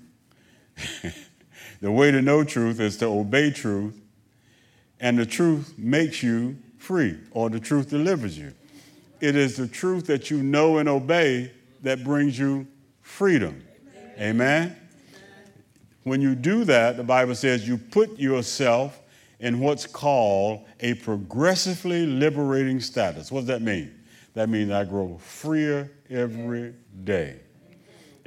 the 1.81 1.91
way 1.91 2.11
to 2.11 2.21
know 2.21 2.43
truth 2.43 2.79
is 2.79 2.97
to 2.97 3.05
obey 3.05 3.49
truth, 3.49 3.99
and 4.99 5.17
the 5.17 5.25
truth 5.25 5.73
makes 5.77 6.21
you 6.21 6.57
free, 6.85 7.17
or 7.31 7.49
the 7.49 7.59
truth 7.59 7.89
delivers 7.89 8.37
you. 8.37 8.53
It 9.19 9.35
is 9.35 9.57
the 9.57 9.67
truth 9.67 10.05
that 10.07 10.29
you 10.29 10.43
know 10.43 10.77
and 10.77 10.87
obey 10.87 11.51
that 11.81 12.03
brings 12.03 12.37
you 12.37 12.67
freedom. 13.01 13.65
Amen? 14.19 14.75
When 16.03 16.21
you 16.21 16.35
do 16.35 16.63
that, 16.65 16.97
the 16.97 17.03
Bible 17.03 17.33
says 17.33 17.67
you 17.67 17.77
put 17.77 18.19
yourself 18.19 19.01
in 19.39 19.59
what's 19.59 19.87
called 19.87 20.65
a 20.79 20.93
progressively 20.93 22.05
liberating 22.05 22.79
status. 22.79 23.31
What 23.31 23.41
does 23.41 23.47
that 23.47 23.63
mean? 23.63 23.91
That 24.35 24.49
means 24.49 24.71
I 24.71 24.83
grow 24.83 25.17
freer 25.17 25.91
every 26.09 26.75
day. 27.03 27.39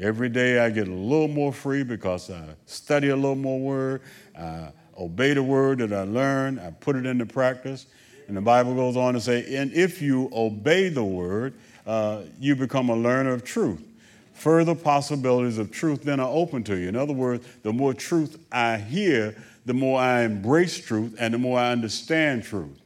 Every 0.00 0.28
day 0.28 0.58
I 0.58 0.70
get 0.70 0.88
a 0.88 0.92
little 0.92 1.28
more 1.28 1.52
free 1.52 1.84
because 1.84 2.30
I 2.30 2.42
study 2.66 3.10
a 3.10 3.16
little 3.16 3.36
more 3.36 3.60
word, 3.60 4.02
I 4.36 4.72
obey 4.98 5.34
the 5.34 5.42
word 5.42 5.78
that 5.78 5.92
I 5.92 6.02
learn, 6.02 6.58
I 6.58 6.70
put 6.70 6.96
it 6.96 7.06
into 7.06 7.26
practice. 7.26 7.86
And 8.28 8.36
the 8.36 8.42
Bible 8.42 8.74
goes 8.74 8.96
on 8.96 9.14
to 9.14 9.20
say, 9.20 9.56
and 9.56 9.72
if 9.72 10.00
you 10.00 10.30
obey 10.32 10.90
the 10.90 11.02
word, 11.02 11.54
uh, 11.86 12.22
you 12.38 12.54
become 12.54 12.90
a 12.90 12.96
learner 12.96 13.32
of 13.32 13.42
truth 13.42 13.82
further 14.38 14.74
possibilities 14.74 15.58
of 15.58 15.72
truth 15.72 16.04
then 16.04 16.20
are 16.20 16.30
open 16.30 16.62
to 16.62 16.76
you. 16.76 16.88
In 16.88 16.94
other 16.94 17.12
words, 17.12 17.44
the 17.62 17.72
more 17.72 17.92
truth 17.92 18.38
I 18.52 18.76
hear, 18.76 19.34
the 19.66 19.74
more 19.74 20.00
I 20.00 20.22
embrace 20.22 20.78
truth 20.78 21.16
and 21.18 21.34
the 21.34 21.38
more 21.38 21.58
I 21.58 21.72
understand 21.72 22.44
truth. 22.44 22.80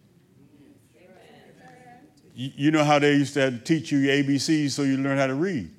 You 2.34 2.70
know 2.70 2.82
how 2.82 2.98
they 2.98 3.12
used 3.12 3.34
to 3.34 3.58
teach 3.58 3.92
you 3.92 4.08
ABCs 4.08 4.70
so 4.70 4.82
you 4.82 4.96
learn 4.96 5.18
how 5.18 5.26
to 5.26 5.34
read. 5.34 5.70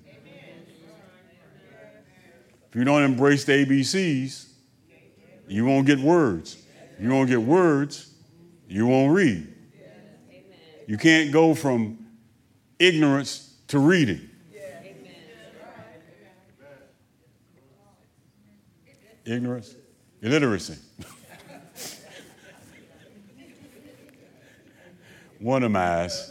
If 2.69 2.75
you 2.75 2.83
don't 2.83 3.01
embrace 3.01 3.43
the 3.43 3.65
ABCs, 3.65 4.49
you 5.47 5.65
won't 5.65 5.87
get 5.87 5.99
words. 5.99 6.63
You 6.99 7.09
won't 7.09 7.27
get 7.27 7.41
words, 7.41 8.13
you 8.67 8.85
won't 8.85 9.13
read. 9.13 9.52
You 10.87 10.97
can't 10.97 11.31
go 11.31 11.55
from 11.55 12.05
ignorance 12.79 13.55
to 13.67 13.79
reading. 13.79 14.29
Ignorance? 19.25 19.75
Illiteracy. 20.21 20.77
One 25.39 25.63
of 25.63 25.71
my 25.71 26.03
eyes. 26.03 26.29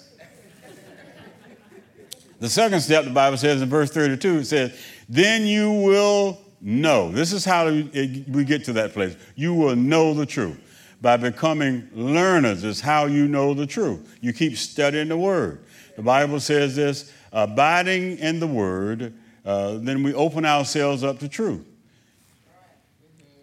The 2.38 2.48
second 2.48 2.80
step, 2.80 3.04
the 3.04 3.10
Bible 3.10 3.36
says 3.36 3.62
in 3.62 3.68
verse 3.68 3.90
32, 3.90 4.38
it 4.38 4.44
says, 4.46 4.78
Then 5.08 5.46
you 5.46 5.70
will 5.70 6.40
know. 6.60 7.10
This 7.12 7.32
is 7.32 7.44
how 7.44 7.66
we 7.68 8.44
get 8.44 8.64
to 8.64 8.72
that 8.74 8.92
place. 8.92 9.16
You 9.36 9.54
will 9.54 9.76
know 9.76 10.12
the 10.12 10.26
truth. 10.26 10.58
By 11.02 11.18
becoming 11.18 11.88
learners 11.92 12.64
is 12.64 12.80
how 12.80 13.04
you 13.04 13.28
know 13.28 13.52
the 13.52 13.66
truth. 13.66 14.16
You 14.22 14.32
keep 14.32 14.56
studying 14.56 15.08
the 15.08 15.18
Word. 15.18 15.62
The 15.96 16.02
Bible 16.02 16.40
says 16.40 16.76
this 16.76 17.12
abiding 17.32 18.18
in 18.18 18.40
the 18.40 18.46
Word, 18.46 19.12
uh, 19.44 19.78
then 19.78 20.02
we 20.02 20.14
open 20.14 20.46
ourselves 20.46 21.04
up 21.04 21.18
to 21.18 21.28
truth 21.28 21.66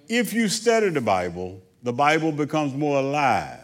if 0.10 0.34
you 0.34 0.50
study 0.50 0.90
the 0.90 1.02
Bible, 1.02 1.62
the 1.84 1.94
Bible 1.94 2.32
becomes 2.32 2.74
more 2.74 2.98
alive. 3.00 3.60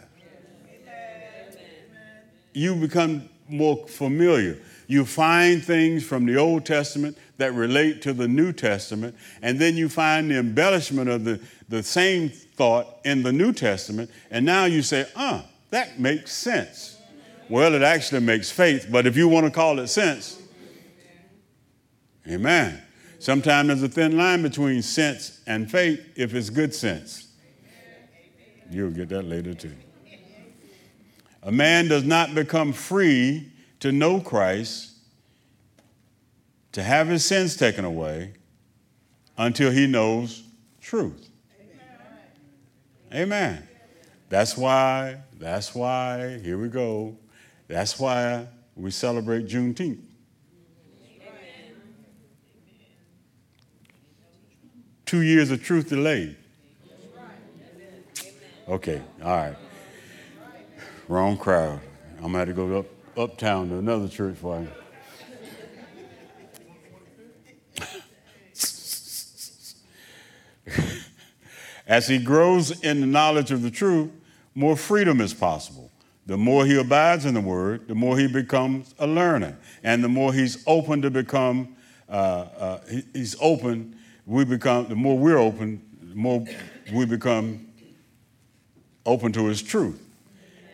You 2.52 2.76
become 2.76 3.28
more 3.48 3.86
familiar. 3.88 4.58
You 4.86 5.04
find 5.04 5.62
things 5.62 6.06
from 6.06 6.24
the 6.24 6.36
Old 6.36 6.64
Testament 6.64 7.18
that 7.36 7.52
relate 7.52 8.00
to 8.02 8.14
the 8.14 8.28
New 8.28 8.52
Testament, 8.52 9.14
and 9.42 9.58
then 9.58 9.76
you 9.76 9.88
find 9.90 10.30
the 10.30 10.38
embellishment 10.38 11.10
of 11.10 11.24
the, 11.24 11.40
the 11.68 11.82
same 11.82 12.28
thought 12.28 12.98
in 13.04 13.22
the 13.22 13.32
New 13.32 13.52
Testament, 13.52 14.10
and 14.30 14.46
now 14.46 14.64
you 14.64 14.82
say, 14.82 15.06
uh, 15.16 15.42
that 15.70 15.98
makes 15.98 16.32
sense. 16.32 16.96
Well, 17.48 17.74
it 17.74 17.82
actually 17.82 18.20
makes 18.20 18.50
faith, 18.50 18.88
but 18.90 19.06
if 19.06 19.16
you 19.16 19.28
want 19.28 19.46
to 19.46 19.52
call 19.52 19.78
it 19.78 19.88
sense, 19.88 20.40
amen. 22.28 22.82
Sometimes 23.18 23.68
there's 23.68 23.82
a 23.82 23.88
thin 23.88 24.16
line 24.16 24.42
between 24.42 24.82
sense 24.82 25.40
and 25.46 25.70
faith 25.70 26.12
if 26.16 26.34
it's 26.34 26.50
good 26.50 26.74
sense. 26.74 27.28
You'll 28.70 28.90
get 28.90 29.08
that 29.10 29.22
later 29.22 29.54
too. 29.54 29.74
A 31.42 31.52
man 31.52 31.88
does 31.88 32.04
not 32.04 32.34
become 32.34 32.72
free 32.72 33.52
to 33.80 33.92
know 33.92 34.20
Christ, 34.20 34.92
to 36.72 36.82
have 36.82 37.06
his 37.08 37.24
sins 37.24 37.56
taken 37.56 37.84
away, 37.84 38.34
until 39.38 39.70
he 39.70 39.86
knows 39.86 40.42
truth. 40.80 41.28
Amen. 43.16 43.66
That's 44.28 44.56
why, 44.56 45.22
that's 45.38 45.74
why, 45.74 46.38
here 46.38 46.58
we 46.58 46.68
go. 46.68 47.16
That's 47.66 47.98
why 47.98 48.46
we 48.74 48.90
celebrate 48.90 49.46
Juneteenth. 49.46 50.02
two 55.06 55.22
years 55.22 55.50
of 55.52 55.62
truth 55.62 55.88
delayed. 55.88 56.36
Okay, 58.68 59.00
all 59.22 59.36
right. 59.36 59.56
Wrong 61.08 61.36
crowd. 61.38 61.80
I'm 62.16 62.32
gonna 62.32 62.38
have 62.38 62.48
to 62.48 62.54
go 62.54 62.80
up 62.80 62.86
uptown 63.16 63.68
to 63.68 63.78
another 63.78 64.08
church 64.08 64.36
for 64.36 64.60
you. 64.60 64.68
As 71.86 72.08
he 72.08 72.18
grows 72.18 72.82
in 72.82 73.00
the 73.00 73.06
knowledge 73.06 73.50
of 73.50 73.62
the 73.62 73.70
truth, 73.70 74.10
more 74.54 74.76
freedom 74.76 75.20
is 75.20 75.32
possible. 75.34 75.90
The 76.26 76.36
more 76.36 76.66
he 76.66 76.78
abides 76.78 77.24
in 77.24 77.34
the 77.34 77.40
word, 77.40 77.86
the 77.86 77.94
more 77.94 78.18
he 78.18 78.26
becomes 78.26 78.94
a 78.98 79.06
learner, 79.06 79.56
and 79.84 80.02
the 80.02 80.08
more 80.08 80.32
he's 80.32 80.64
open 80.66 81.02
to 81.02 81.10
become, 81.10 81.76
uh, 82.08 82.12
uh, 82.12 82.80
he's 83.12 83.36
open 83.40 83.96
we 84.26 84.44
become, 84.44 84.88
the 84.88 84.96
more 84.96 85.16
we're 85.16 85.38
open, 85.38 85.80
the 86.02 86.14
more 86.14 86.44
we 86.92 87.06
become 87.06 87.68
open 89.06 89.32
to 89.32 89.46
His 89.46 89.62
truth. 89.62 90.02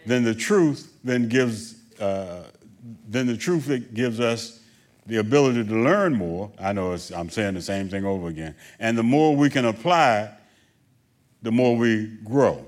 Then 0.06 0.24
the 0.24 0.34
truth 0.34 0.92
then 1.04 1.28
gives 1.28 1.76
uh, 2.00 2.44
then 3.06 3.26
the 3.26 3.36
truth 3.36 3.66
that 3.66 3.94
gives 3.94 4.18
us 4.18 4.60
the 5.06 5.18
ability 5.18 5.64
to 5.64 5.74
learn 5.74 6.14
more. 6.14 6.50
I 6.58 6.72
know 6.72 6.96
I'm 7.14 7.30
saying 7.30 7.54
the 7.54 7.62
same 7.62 7.88
thing 7.88 8.04
over 8.04 8.28
again. 8.28 8.56
And 8.80 8.96
the 8.96 9.02
more 9.02 9.36
we 9.36 9.50
can 9.50 9.66
apply, 9.66 10.30
the 11.42 11.50
more 11.50 11.76
we 11.76 12.06
grow. 12.24 12.64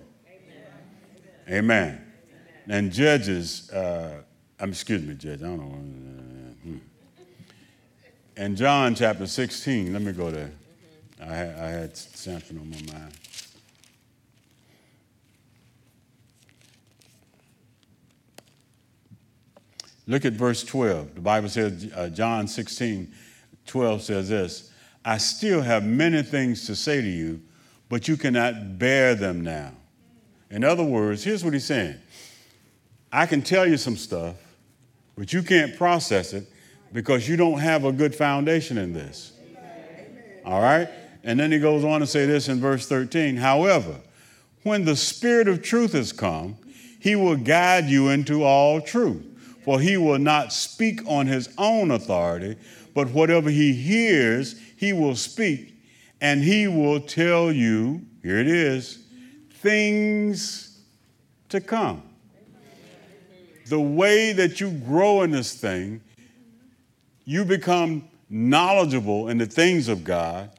Amen. 1.49 1.61
Amen. 1.61 2.01
And 2.69 2.93
Judges, 2.93 3.71
uh, 3.71 4.23
I'm, 4.59 4.71
excuse 4.71 5.03
me, 5.03 5.15
Judge, 5.15 5.41
I 5.41 5.47
don't 5.47 5.59
know. 5.59 6.75
Uh, 8.37 8.49
hmm. 8.49 8.55
John 8.55 8.95
chapter 8.95 9.27
16, 9.27 9.93
let 9.93 10.03
me 10.03 10.13
go 10.13 10.31
there. 10.31 10.53
I, 11.21 11.33
I 11.33 11.69
had 11.69 11.97
something 11.97 12.59
on 12.59 12.71
my 12.71 12.93
mind. 12.93 13.13
Look 20.07 20.25
at 20.25 20.35
verse 20.35 20.63
12. 20.65 21.15
The 21.15 21.21
Bible 21.21 21.49
says, 21.49 21.91
uh, 21.95 22.09
John 22.09 22.47
16, 22.47 23.13
12 23.67 24.03
says 24.03 24.29
this 24.29 24.71
I 25.05 25.19
still 25.19 25.63
have 25.63 25.85
many 25.85 26.23
things 26.23 26.67
to 26.67 26.77
say 26.77 27.01
to 27.01 27.09
you, 27.09 27.41
but 27.89 28.09
you 28.09 28.17
cannot 28.17 28.79
bear 28.79 29.15
them 29.15 29.43
now. 29.43 29.73
In 30.51 30.65
other 30.65 30.85
words, 30.85 31.25
here's 31.25 31.45
what 31.45 31.53
he's 31.53 31.65
saying 31.65 31.97
I 33.13 33.27
can 33.27 33.43
tell 33.43 33.67
you 33.67 33.77
some 33.77 33.97
stuff, 33.97 34.37
but 35.17 35.33
you 35.33 35.43
can't 35.43 35.77
process 35.77 36.33
it 36.33 36.47
because 36.93 37.29
you 37.29 37.37
don't 37.37 37.59
have 37.59 37.85
a 37.85 37.93
good 37.93 38.15
foundation 38.15 38.79
in 38.79 38.93
this. 38.93 39.33
All 40.45 40.61
right? 40.61 40.89
And 41.23 41.41
then 41.41 41.51
he 41.51 41.59
goes 41.59 41.85
on 41.85 42.01
to 42.01 42.07
say 42.07 42.27
this 42.27 42.49
in 42.49 42.61
verse 42.61 42.87
13 42.87 43.37
However, 43.37 44.01
when 44.63 44.85
the 44.85 44.97
Spirit 44.97 45.49
of 45.49 45.63
truth 45.63 45.93
has 45.93 46.13
come, 46.13 46.57
he 47.01 47.17
will 47.17 47.37
guide 47.37 47.87
you 47.87 48.09
into 48.09 48.43
all 48.43 48.81
truth 48.81 49.25
for 49.65 49.81
he 49.81 49.97
will 49.97 50.19
not 50.19 50.53
speak 50.53 51.01
on 51.07 51.27
his 51.27 51.49
own 51.57 51.91
authority, 51.91 52.57
but 52.95 53.09
whatever 53.09 53.49
he 53.49 53.73
hears, 53.73 54.61
he 54.77 54.93
will 54.93 55.17
speak, 55.17 55.74
and 56.25 56.43
he 56.43 56.67
will 56.67 57.01
tell 57.01 57.53
you, 57.53 58.01
here 58.23 58.39
it 58.39 58.49
is, 58.49 59.05
things 59.57 60.81
to 61.51 61.61
come. 61.61 62.03
The 63.67 63.79
way 63.79 64.33
that 64.33 64.59
you 64.59 64.71
grow 64.71 65.21
in 65.21 65.33
this 65.33 65.53
thing, 65.53 66.01
you 67.27 67.45
become 67.45 68.09
knowledgeable 68.31 69.29
in 69.29 69.37
the 69.37 69.45
things 69.45 69.89
of 69.89 70.03
God. 70.03 70.51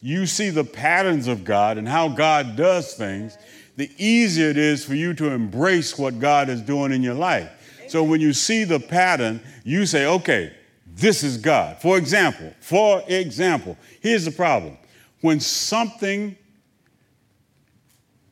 You 0.00 0.24
see 0.24 0.50
the 0.50 0.62
patterns 0.62 1.26
of 1.26 1.42
God 1.44 1.78
and 1.78 1.88
how 1.88 2.06
God 2.06 2.54
does 2.54 2.94
things, 2.94 3.36
the 3.74 3.90
easier 3.98 4.50
it 4.50 4.56
is 4.56 4.84
for 4.84 4.94
you 4.94 5.14
to 5.14 5.30
embrace 5.30 5.98
what 5.98 6.20
God 6.20 6.48
is 6.48 6.62
doing 6.62 6.92
in 6.92 7.02
your 7.02 7.14
life. 7.14 7.50
So 7.88 8.04
when 8.04 8.20
you 8.20 8.32
see 8.32 8.62
the 8.62 8.78
pattern, 8.78 9.40
you 9.64 9.84
say, 9.84 10.06
okay, 10.06 10.54
this 10.86 11.24
is 11.24 11.38
God. 11.38 11.82
For 11.82 11.98
example, 11.98 12.52
for 12.60 13.02
example, 13.08 13.76
here's 14.00 14.24
the 14.24 14.30
problem. 14.30 14.78
When 15.20 15.40
something 15.40 16.36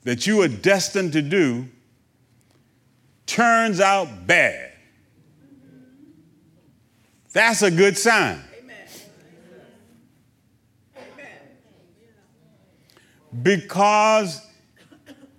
that 0.04 0.26
you 0.26 0.42
are 0.42 0.48
destined 0.48 1.12
to 1.14 1.22
do 1.22 1.66
turns 3.26 3.80
out 3.80 4.26
bad, 4.26 4.72
that's 7.32 7.62
a 7.62 7.70
good 7.70 7.98
sign. 7.98 8.40
Because 13.42 14.40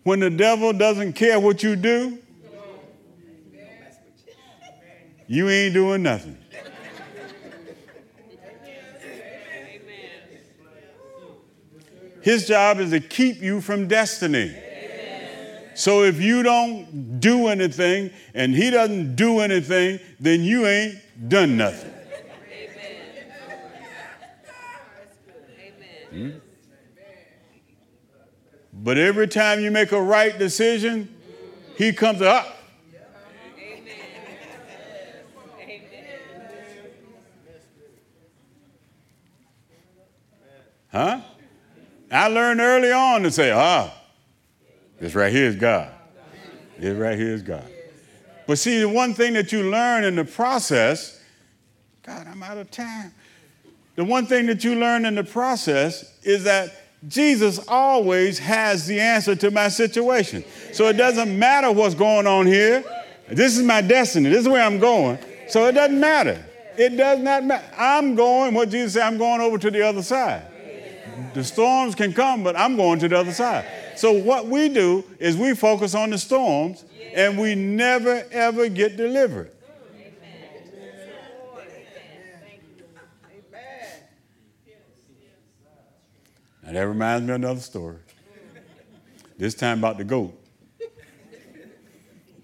when 0.03 0.19
the 0.19 0.29
devil 0.29 0.73
doesn't 0.73 1.13
care 1.13 1.39
what 1.39 1.63
you 1.63 1.75
do, 1.75 2.19
you 5.27 5.49
ain't 5.49 5.73
doing 5.73 6.03
nothing. 6.03 6.37
His 12.27 12.45
job 12.45 12.81
is 12.81 12.89
to 12.89 12.99
keep 12.99 13.41
you 13.41 13.61
from 13.61 13.87
destiny. 13.87 14.53
So 15.75 16.03
if 16.03 16.19
you 16.19 16.43
don't 16.43 17.21
do 17.21 17.47
anything 17.47 18.11
and 18.33 18.53
he 18.53 18.69
doesn't 18.69 19.15
do 19.15 19.39
anything, 19.39 20.01
then 20.19 20.43
you 20.43 20.67
ain't 20.67 21.29
done 21.29 21.55
nothing. 21.55 21.89
Hmm? 26.09 26.29
But 28.73 28.97
every 28.97 29.29
time 29.29 29.61
you 29.61 29.71
make 29.71 29.93
a 29.93 30.01
right 30.01 30.37
decision, 30.37 31.15
he 31.77 31.93
comes 31.93 32.21
up. 32.21 32.57
Huh? 40.91 41.21
I 42.11 42.27
learned 42.27 42.61
early 42.61 42.91
on 42.91 43.23
to 43.23 43.31
say, 43.31 43.51
ah, 43.51 43.93
this 44.99 45.13
right 45.13 45.31
here 45.31 45.45
is 45.45 45.55
God. 45.55 45.91
This 46.77 46.95
right 46.95 47.17
here 47.17 47.33
is 47.33 47.41
God. 47.41 47.65
But 48.45 48.57
see, 48.57 48.79
the 48.79 48.89
one 48.89 49.13
thing 49.13 49.33
that 49.33 49.51
you 49.51 49.69
learn 49.69 50.03
in 50.03 50.15
the 50.15 50.23
process, 50.23 51.21
God, 52.03 52.27
I'm 52.27 52.41
out 52.41 52.57
of 52.57 52.71
time. 52.71 53.13
The 53.95 54.05
one 54.05 54.25
thing 54.25 54.45
that 54.45 54.63
you 54.63 54.75
learn 54.75 55.05
in 55.05 55.15
the 55.15 55.23
process 55.23 56.13
is 56.23 56.43
that 56.45 56.71
Jesus 57.07 57.59
always 57.67 58.39
has 58.39 58.87
the 58.87 58.99
answer 58.99 59.35
to 59.35 59.51
my 59.51 59.67
situation. 59.67 60.43
So 60.71 60.87
it 60.87 60.93
doesn't 60.93 61.37
matter 61.37 61.71
what's 61.71 61.95
going 61.95 62.25
on 62.27 62.45
here. 62.45 62.83
This 63.27 63.57
is 63.57 63.63
my 63.63 63.81
destiny. 63.81 64.29
This 64.29 64.41
is 64.41 64.47
where 64.47 64.63
I'm 64.63 64.79
going. 64.79 65.19
So 65.49 65.65
it 65.65 65.73
doesn't 65.73 65.99
matter. 65.99 66.43
It 66.77 66.95
does 66.95 67.19
not 67.19 67.43
matter. 67.43 67.65
I'm 67.77 68.15
going, 68.15 68.53
what 68.53 68.69
Jesus 68.69 68.93
said, 68.93 69.03
I'm 69.03 69.17
going 69.17 69.41
over 69.41 69.57
to 69.57 69.71
the 69.71 69.81
other 69.81 70.03
side. 70.03 70.43
The 71.33 71.43
storms 71.43 71.95
can 71.95 72.13
come, 72.13 72.43
but 72.43 72.55
I'm 72.55 72.75
going 72.75 72.99
to 72.99 73.07
the 73.07 73.17
other 73.17 73.33
side. 73.33 73.65
So 73.95 74.11
what 74.11 74.47
we 74.47 74.69
do 74.69 75.03
is 75.19 75.35
we 75.35 75.55
focus 75.55 75.95
on 75.95 76.11
the 76.11 76.17
storms 76.17 76.85
and 77.13 77.37
we 77.37 77.55
never 77.55 78.25
ever 78.31 78.69
get 78.69 78.97
delivered. 78.97 79.51
And 86.63 86.75
that 86.75 86.81
reminds 86.81 87.25
me 87.25 87.33
of 87.33 87.35
another 87.35 87.61
story. 87.61 87.95
This 89.37 89.55
time 89.55 89.79
about 89.79 89.97
the 89.97 90.03
goat. 90.03 90.37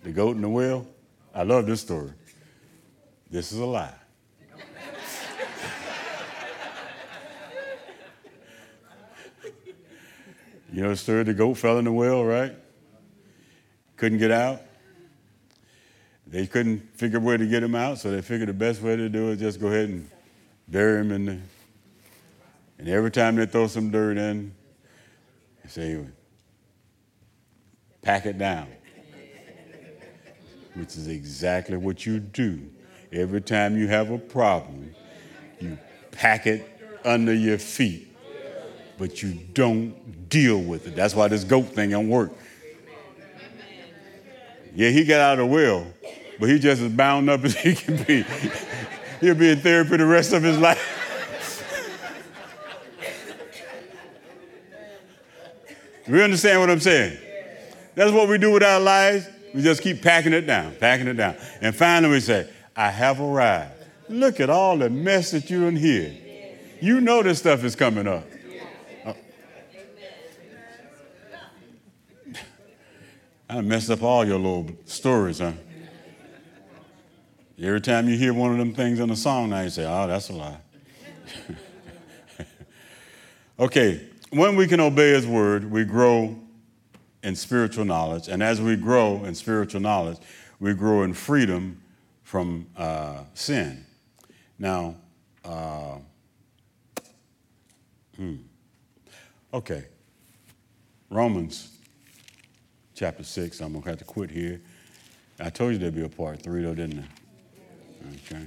The 0.03 0.11
goat 0.11 0.35
and 0.35 0.43
the 0.43 0.49
whale. 0.49 0.87
I 1.35 1.43
love 1.43 1.65
this 1.65 1.81
story. 1.81 2.11
This 3.29 3.51
is 3.51 3.59
a 3.59 3.65
lie. 3.65 3.93
You 10.73 10.81
know 10.81 10.89
the 10.89 10.97
story 10.97 11.21
the 11.21 11.35
goat 11.35 11.53
fell 11.53 11.77
in 11.77 11.85
the 11.85 11.91
well, 11.91 12.25
right? 12.25 12.55
Couldn't 13.95 14.17
get 14.17 14.31
out. 14.31 14.59
They 16.25 16.47
couldn't 16.47 16.97
figure 16.97 17.19
where 17.19 17.37
to 17.37 17.45
get 17.45 17.61
him 17.61 17.75
out, 17.75 17.99
so 17.99 18.09
they 18.09 18.23
figured 18.23 18.49
the 18.49 18.53
best 18.53 18.81
way 18.81 18.95
to 18.95 19.07
do 19.07 19.29
it 19.29 19.33
is 19.33 19.39
just 19.39 19.61
go 19.61 19.67
ahead 19.67 19.89
and 19.89 20.09
bury 20.67 20.99
him 20.99 21.11
in 21.11 21.25
the. 21.25 21.37
And 22.79 22.89
every 22.89 23.11
time 23.11 23.35
they 23.35 23.45
throw 23.45 23.67
some 23.67 23.91
dirt 23.91 24.17
in, 24.17 24.51
they 25.63 25.69
say, 25.69 26.03
pack 28.01 28.25
it 28.25 28.39
down. 28.39 28.67
Which 30.73 30.97
is 30.97 31.07
exactly 31.07 31.77
what 31.77 32.03
you 32.03 32.17
do. 32.17 32.67
Every 33.11 33.41
time 33.41 33.77
you 33.77 33.87
have 33.89 34.09
a 34.09 34.17
problem, 34.17 34.95
you 35.61 35.77
pack 36.09 36.47
it 36.47 36.67
under 37.05 37.31
your 37.31 37.59
feet 37.59 38.12
but 38.97 39.21
you 39.21 39.33
don't 39.53 40.29
deal 40.29 40.59
with 40.59 40.87
it. 40.87 40.95
That's 40.95 41.15
why 41.15 41.27
this 41.27 41.43
goat 41.43 41.67
thing 41.67 41.89
don't 41.91 42.09
work. 42.09 42.31
Yeah, 44.75 44.89
he 44.89 45.03
got 45.03 45.19
out 45.19 45.39
of 45.39 45.49
the 45.49 45.53
will, 45.53 45.85
but 46.39 46.49
he 46.49 46.57
just 46.59 46.81
as 46.81 46.91
bound 46.91 47.29
up 47.29 47.43
as 47.45 47.55
he 47.55 47.75
can 47.75 48.03
be. 48.03 48.25
He'll 49.21 49.35
be 49.35 49.51
in 49.51 49.59
therapy 49.59 49.97
the 49.97 50.05
rest 50.05 50.33
of 50.33 50.43
his 50.43 50.57
life. 50.57 50.99
we 56.07 56.21
understand 56.21 56.59
what 56.59 56.69
I'm 56.69 56.79
saying? 56.79 57.17
That's 57.95 58.11
what 58.11 58.27
we 58.27 58.37
do 58.37 58.51
with 58.51 58.63
our 58.63 58.79
lives. 58.79 59.27
We 59.53 59.61
just 59.61 59.81
keep 59.81 60.01
packing 60.01 60.33
it 60.33 60.41
down, 60.41 60.75
packing 60.79 61.07
it 61.07 61.13
down. 61.13 61.35
And 61.61 61.75
finally 61.75 62.11
we 62.11 62.19
say, 62.19 62.49
I 62.75 62.89
have 62.89 63.21
arrived. 63.21 63.71
Look 64.09 64.39
at 64.39 64.49
all 64.49 64.77
the 64.77 64.89
mess 64.89 65.31
that 65.31 65.49
you're 65.49 65.67
in 65.67 65.75
here. 65.75 66.13
You 66.81 66.99
know 66.99 67.23
this 67.23 67.39
stuff 67.39 67.63
is 67.63 67.75
coming 67.75 68.07
up. 68.07 68.25
I 73.53 73.61
messed 73.61 73.91
up 73.91 74.01
all 74.01 74.25
your 74.25 74.39
little 74.39 74.67
stories, 74.85 75.37
huh? 75.37 75.51
Every 77.61 77.81
time 77.81 78.09
you 78.09 78.17
hear 78.17 78.33
one 78.33 78.51
of 78.51 78.57
them 78.57 78.73
things 78.73 78.99
in 78.99 79.11
a 79.11 79.15
song 79.15 79.51
now, 79.51 79.61
you 79.61 79.69
say, 79.69 79.85
oh, 79.85 80.07
that's 80.07 80.29
a 80.29 80.33
lie. 80.33 80.57
okay, 83.59 84.07
when 84.31 84.55
we 84.55 84.65
can 84.65 84.79
obey 84.79 85.11
His 85.11 85.27
word, 85.27 85.69
we 85.69 85.83
grow 85.85 86.35
in 87.21 87.35
spiritual 87.35 87.85
knowledge. 87.85 88.27
And 88.27 88.41
as 88.41 88.59
we 88.59 88.75
grow 88.75 89.23
in 89.23 89.35
spiritual 89.35 89.81
knowledge, 89.81 90.17
we 90.59 90.73
grow 90.73 91.03
in 91.03 91.13
freedom 91.13 91.79
from 92.23 92.65
uh, 92.75 93.19
sin. 93.35 93.85
Now, 94.57 94.95
uh, 95.45 95.99
hmm. 98.17 98.37
okay. 99.53 99.85
Romans 101.11 101.72
chapter 102.93 103.23
6. 103.23 103.59
I'm 103.61 103.71
going 103.71 103.83
to 103.83 103.89
have 103.89 103.99
to 103.99 104.05
quit 104.05 104.29
here. 104.29 104.61
I 105.39 105.49
told 105.49 105.73
you 105.73 105.79
there'd 105.79 105.95
be 105.95 106.03
a 106.03 106.09
part 106.09 106.41
three, 106.41 106.63
though, 106.63 106.75
didn't 106.75 106.99
I? 106.99 108.33
Okay. 108.33 108.45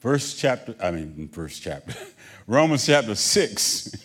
Verse 0.00 0.34
chapter, 0.34 0.74
I 0.82 0.90
mean, 0.90 1.28
verse 1.32 1.58
chapter, 1.58 1.94
Romans 2.46 2.84
chapter 2.84 3.14
6, 3.14 3.96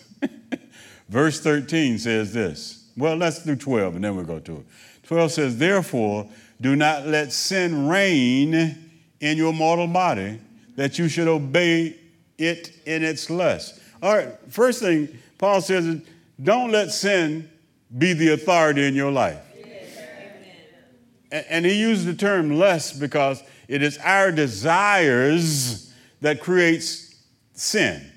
verse 1.08 1.40
13 1.40 1.98
says 1.98 2.32
this. 2.32 2.88
Well, 2.96 3.16
let's 3.16 3.44
do 3.44 3.54
12 3.54 3.96
and 3.96 4.04
then 4.04 4.16
we'll 4.16 4.24
go 4.24 4.38
to 4.38 4.58
it. 4.58 4.66
12 5.04 5.32
says, 5.32 5.58
Therefore, 5.58 6.28
do 6.60 6.76
not 6.76 7.06
let 7.06 7.32
sin 7.32 7.88
reign 7.88 8.78
in 9.20 9.36
your 9.36 9.52
mortal 9.52 9.86
body, 9.86 10.40
that 10.76 10.98
you 10.98 11.08
should 11.08 11.28
obey 11.28 11.98
it 12.38 12.72
in 12.86 13.02
its 13.04 13.28
lust. 13.28 13.79
All 14.02 14.16
right, 14.16 14.34
first 14.48 14.80
thing 14.80 15.08
Paul 15.38 15.60
says 15.60 15.86
is, 15.86 16.02
don't 16.42 16.70
let 16.70 16.90
sin 16.90 17.50
be 17.96 18.12
the 18.12 18.32
authority 18.32 18.86
in 18.86 18.94
your 18.94 19.10
life. 19.10 19.40
And 21.30 21.64
he 21.64 21.78
used 21.78 22.06
the 22.06 22.14
term 22.14 22.58
lust 22.58 22.98
because 22.98 23.42
it 23.68 23.82
is 23.82 23.98
our 23.98 24.32
desires 24.32 25.92
that 26.20 26.40
creates 26.40 27.14
sin. 27.52 28.10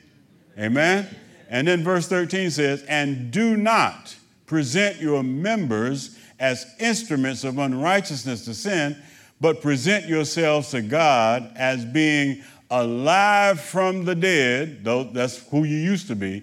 Amen? 0.58 1.08
And 1.50 1.68
then 1.68 1.84
verse 1.84 2.08
13 2.08 2.50
says, 2.50 2.82
And 2.84 3.30
do 3.32 3.56
not 3.56 4.16
present 4.48 5.00
your 5.00 5.22
members 5.22 6.18
as 6.40 6.66
instruments 6.80 7.44
of 7.44 7.60
unrighteousness 7.60 8.46
to 8.46 8.54
sin, 8.54 8.98
but 9.40 9.62
present 9.62 10.08
yourselves 10.08 10.72
to 10.72 10.82
God 10.82 11.52
as 11.56 11.86
being 11.86 12.44
alive 12.74 13.62
from 13.62 14.04
the 14.04 14.16
dead, 14.16 14.84
though 14.84 15.04
that's 15.04 15.48
who 15.50 15.64
you 15.64 15.78
used 15.78 16.08
to 16.08 16.16
be, 16.16 16.42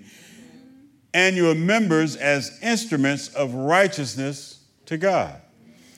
and 1.12 1.34
your 1.34 1.56
members 1.56 2.14
as 2.14 2.58
instruments 2.62 3.28
of 3.34 3.52
righteousness 3.52 4.62
to 4.86 4.96
God. 4.96 5.40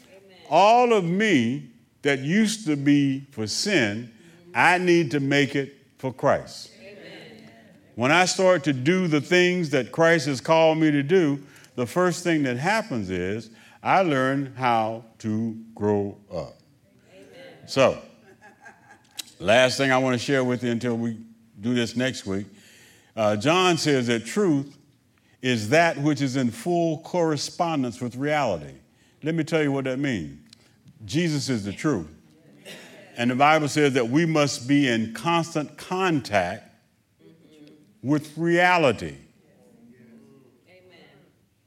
Amen. 0.08 0.38
All 0.48 0.94
of 0.94 1.04
me 1.04 1.70
that 2.00 2.20
used 2.20 2.66
to 2.66 2.76
be 2.76 3.26
for 3.30 3.46
sin 3.46 4.10
I 4.54 4.78
need 4.78 5.10
to 5.12 5.20
make 5.20 5.54
it 5.54 5.74
for 5.98 6.12
Christ. 6.12 6.70
Amen. 6.78 7.48
When 7.94 8.10
I 8.10 8.26
start 8.26 8.64
to 8.64 8.72
do 8.72 9.06
the 9.06 9.20
things 9.20 9.70
that 9.70 9.92
Christ 9.92 10.26
has 10.26 10.40
called 10.40 10.78
me 10.78 10.90
to 10.90 11.02
do, 11.02 11.42
the 11.74 11.86
first 11.86 12.22
thing 12.22 12.42
that 12.42 12.56
happens 12.56 13.10
is 13.10 13.50
I 13.82 14.02
learn 14.02 14.54
how 14.56 15.04
to 15.18 15.56
grow 15.74 16.18
up. 16.30 16.58
Amen. 17.14 17.66
So, 17.66 17.98
last 19.42 19.76
thing 19.76 19.90
I 19.90 19.98
want 19.98 20.14
to 20.14 20.24
share 20.24 20.44
with 20.44 20.62
you 20.62 20.70
until 20.70 20.96
we 20.96 21.18
do 21.60 21.74
this 21.74 21.96
next 21.96 22.26
week 22.26 22.46
uh, 23.16 23.36
John 23.36 23.76
says 23.76 24.06
that 24.06 24.24
truth 24.24 24.78
is 25.42 25.70
that 25.70 25.98
which 25.98 26.20
is 26.20 26.36
in 26.36 26.50
full 26.50 26.98
correspondence 26.98 28.00
with 28.00 28.16
reality. 28.16 28.74
Let 29.22 29.34
me 29.34 29.44
tell 29.44 29.62
you 29.62 29.72
what 29.72 29.84
that 29.84 29.98
means. 29.98 30.38
Jesus 31.04 31.48
is 31.48 31.64
the 31.64 31.72
truth. 31.72 32.08
And 33.16 33.30
the 33.30 33.34
Bible 33.34 33.68
says 33.68 33.94
that 33.94 34.08
we 34.08 34.24
must 34.24 34.66
be 34.66 34.88
in 34.88 35.12
constant 35.12 35.76
contact 35.76 36.68
with 38.02 38.36
reality. 38.38 39.16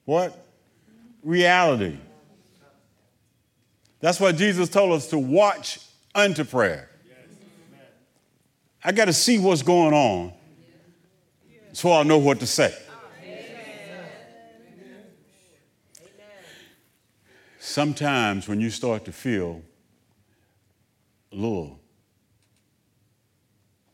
What? 0.05 0.47
Reality. 1.23 1.97
That's 3.99 4.19
why 4.19 4.32
Jesus 4.32 4.69
told 4.69 4.93
us 4.93 5.07
to 5.07 5.19
watch 5.19 5.80
unto 6.13 6.43
prayer. 6.43 6.89
I 8.86 8.91
got 8.91 9.05
to 9.05 9.13
see 9.13 9.39
what's 9.39 9.63
going 9.63 9.95
on 9.95 10.31
so 11.73 11.91
I'll 11.91 12.03
know 12.03 12.19
what 12.19 12.39
to 12.39 12.47
say. 12.47 12.73
Sometimes 17.59 18.47
when 18.47 18.61
you 18.61 18.69
start 18.69 19.03
to 19.05 19.11
feel 19.11 19.63
a 21.33 21.36
little 21.36 21.79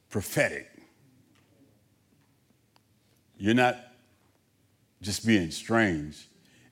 prophetic. 0.10 0.70
You're 3.38 3.56
not 3.56 3.78
just 5.02 5.26
being 5.26 5.50
strange. 5.52 6.28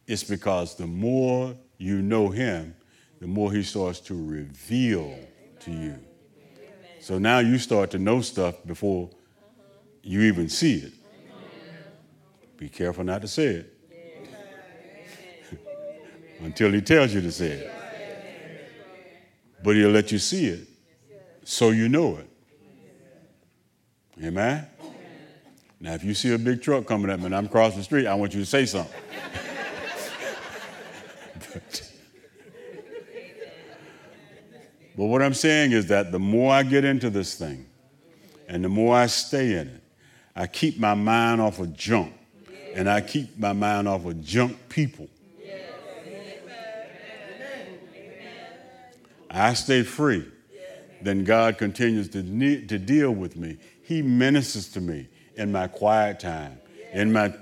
It's 0.05 0.25
because 0.25 0.75
the 0.75 0.85
more 0.85 1.55
you 1.77 2.01
know 2.01 2.29
Him, 2.29 2.75
the 3.19 3.27
more 3.27 3.51
He 3.51 3.63
starts 3.63 4.01
to 4.01 4.13
reveal 4.13 5.17
to 5.61 5.71
you. 5.71 5.99
So 6.99 7.17
now 7.17 7.39
you 7.39 7.57
start 7.57 7.91
to 7.91 7.99
know 7.99 8.21
stuff 8.21 8.55
before 8.65 9.09
you 10.03 10.21
even 10.21 10.49
see 10.49 10.75
it. 10.75 10.93
Be 12.57 12.69
careful 12.69 13.03
not 13.03 13.21
to 13.21 13.27
say 13.27 13.45
it 13.45 13.77
until 16.39 16.71
He 16.71 16.81
tells 16.81 17.13
you 17.13 17.21
to 17.21 17.31
say 17.31 17.47
it 17.47 17.79
but 19.63 19.75
he'll 19.75 19.89
let 19.89 20.11
you 20.11 20.19
see 20.19 20.47
it 20.47 20.67
so 21.43 21.71
you 21.71 21.89
know 21.89 22.17
it. 22.17 22.29
Amen? 24.23 24.67
Now, 25.79 25.93
if 25.93 26.03
you 26.03 26.13
see 26.13 26.33
a 26.33 26.37
big 26.37 26.61
truck 26.61 26.85
coming 26.85 27.09
at 27.09 27.19
me 27.19 27.27
and 27.27 27.35
I'm 27.35 27.47
crossing 27.47 27.77
the 27.79 27.83
street, 27.83 28.05
I 28.05 28.13
want 28.13 28.33
you 28.33 28.41
to 28.41 28.45
say 28.45 28.65
something. 28.65 29.01
but, 31.53 31.88
but 34.99 35.05
what 35.05 35.21
I'm 35.21 35.33
saying 35.33 35.71
is 35.71 35.85
that 35.85 36.11
the 36.11 36.19
more 36.19 36.51
I 36.51 36.61
get 36.61 36.83
into 36.83 37.09
this 37.09 37.33
thing 37.33 37.65
and 38.49 38.61
the 38.61 38.67
more 38.67 38.97
I 38.97 39.05
stay 39.05 39.53
in 39.53 39.69
it, 39.69 39.81
I 40.35 40.45
keep 40.45 40.77
my 40.77 40.93
mind 40.93 41.39
off 41.39 41.59
of 41.59 41.73
junk 41.73 42.13
and 42.73 42.89
I 42.89 42.99
keep 42.99 43.39
my 43.39 43.53
mind 43.53 43.87
off 43.87 44.05
of 44.05 44.21
junk 44.21 44.57
people. 44.67 45.07
I 49.29 49.53
stay 49.53 49.83
free, 49.83 50.25
then 51.01 51.23
God 51.23 51.57
continues 51.57 52.09
to, 52.09 52.21
ne- 52.21 52.65
to 52.65 52.77
deal 52.77 53.11
with 53.11 53.37
me. 53.37 53.57
He 53.81 54.01
ministers 54.01 54.67
to 54.73 54.81
me 54.81 55.07
in 55.35 55.49
my 55.49 55.67
quiet 55.67 56.19
time, 56.19 56.59
in 56.91 57.13
my 57.13 57.33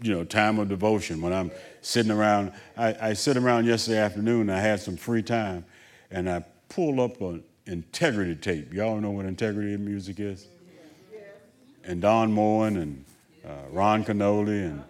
you 0.00 0.14
know, 0.14 0.24
time 0.24 0.58
of 0.58 0.70
devotion 0.70 1.20
when 1.20 1.34
I'm 1.34 1.50
sitting 1.82 2.10
around. 2.10 2.54
I, 2.74 3.08
I 3.08 3.12
sit 3.12 3.36
around 3.36 3.66
yesterday 3.66 3.98
afternoon, 3.98 4.48
I 4.48 4.60
had 4.60 4.80
some 4.80 4.96
free 4.96 5.22
time, 5.22 5.66
and 6.10 6.30
I 6.30 6.44
pulled 6.74 6.98
up 6.98 7.20
an 7.20 7.44
integrity 7.66 8.34
tape. 8.34 8.72
Y'all 8.72 8.98
know 8.98 9.10
what 9.10 9.26
integrity 9.26 9.76
music 9.76 10.18
is? 10.20 10.46
And 11.84 12.00
Don 12.00 12.32
Moen 12.32 12.76
and 12.78 13.04
uh, 13.44 13.68
Ron 13.70 14.04
Kenoly 14.04 14.66
and 14.66 14.82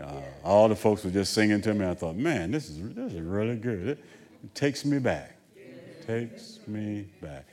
uh, 0.00 0.20
all 0.42 0.68
the 0.68 0.76
folks 0.76 1.04
were 1.04 1.10
just 1.10 1.34
singing 1.34 1.60
to 1.62 1.74
me. 1.74 1.86
I 1.86 1.94
thought, 1.94 2.16
man, 2.16 2.50
this 2.50 2.70
is, 2.70 2.94
this 2.94 3.12
is 3.12 3.20
really 3.20 3.56
good. 3.56 3.88
It, 3.88 4.04
it 4.42 4.54
takes 4.54 4.84
me 4.84 4.98
back 4.98 5.36
It 5.56 6.06
takes 6.06 6.60
me 6.66 7.08
back. 7.20 7.46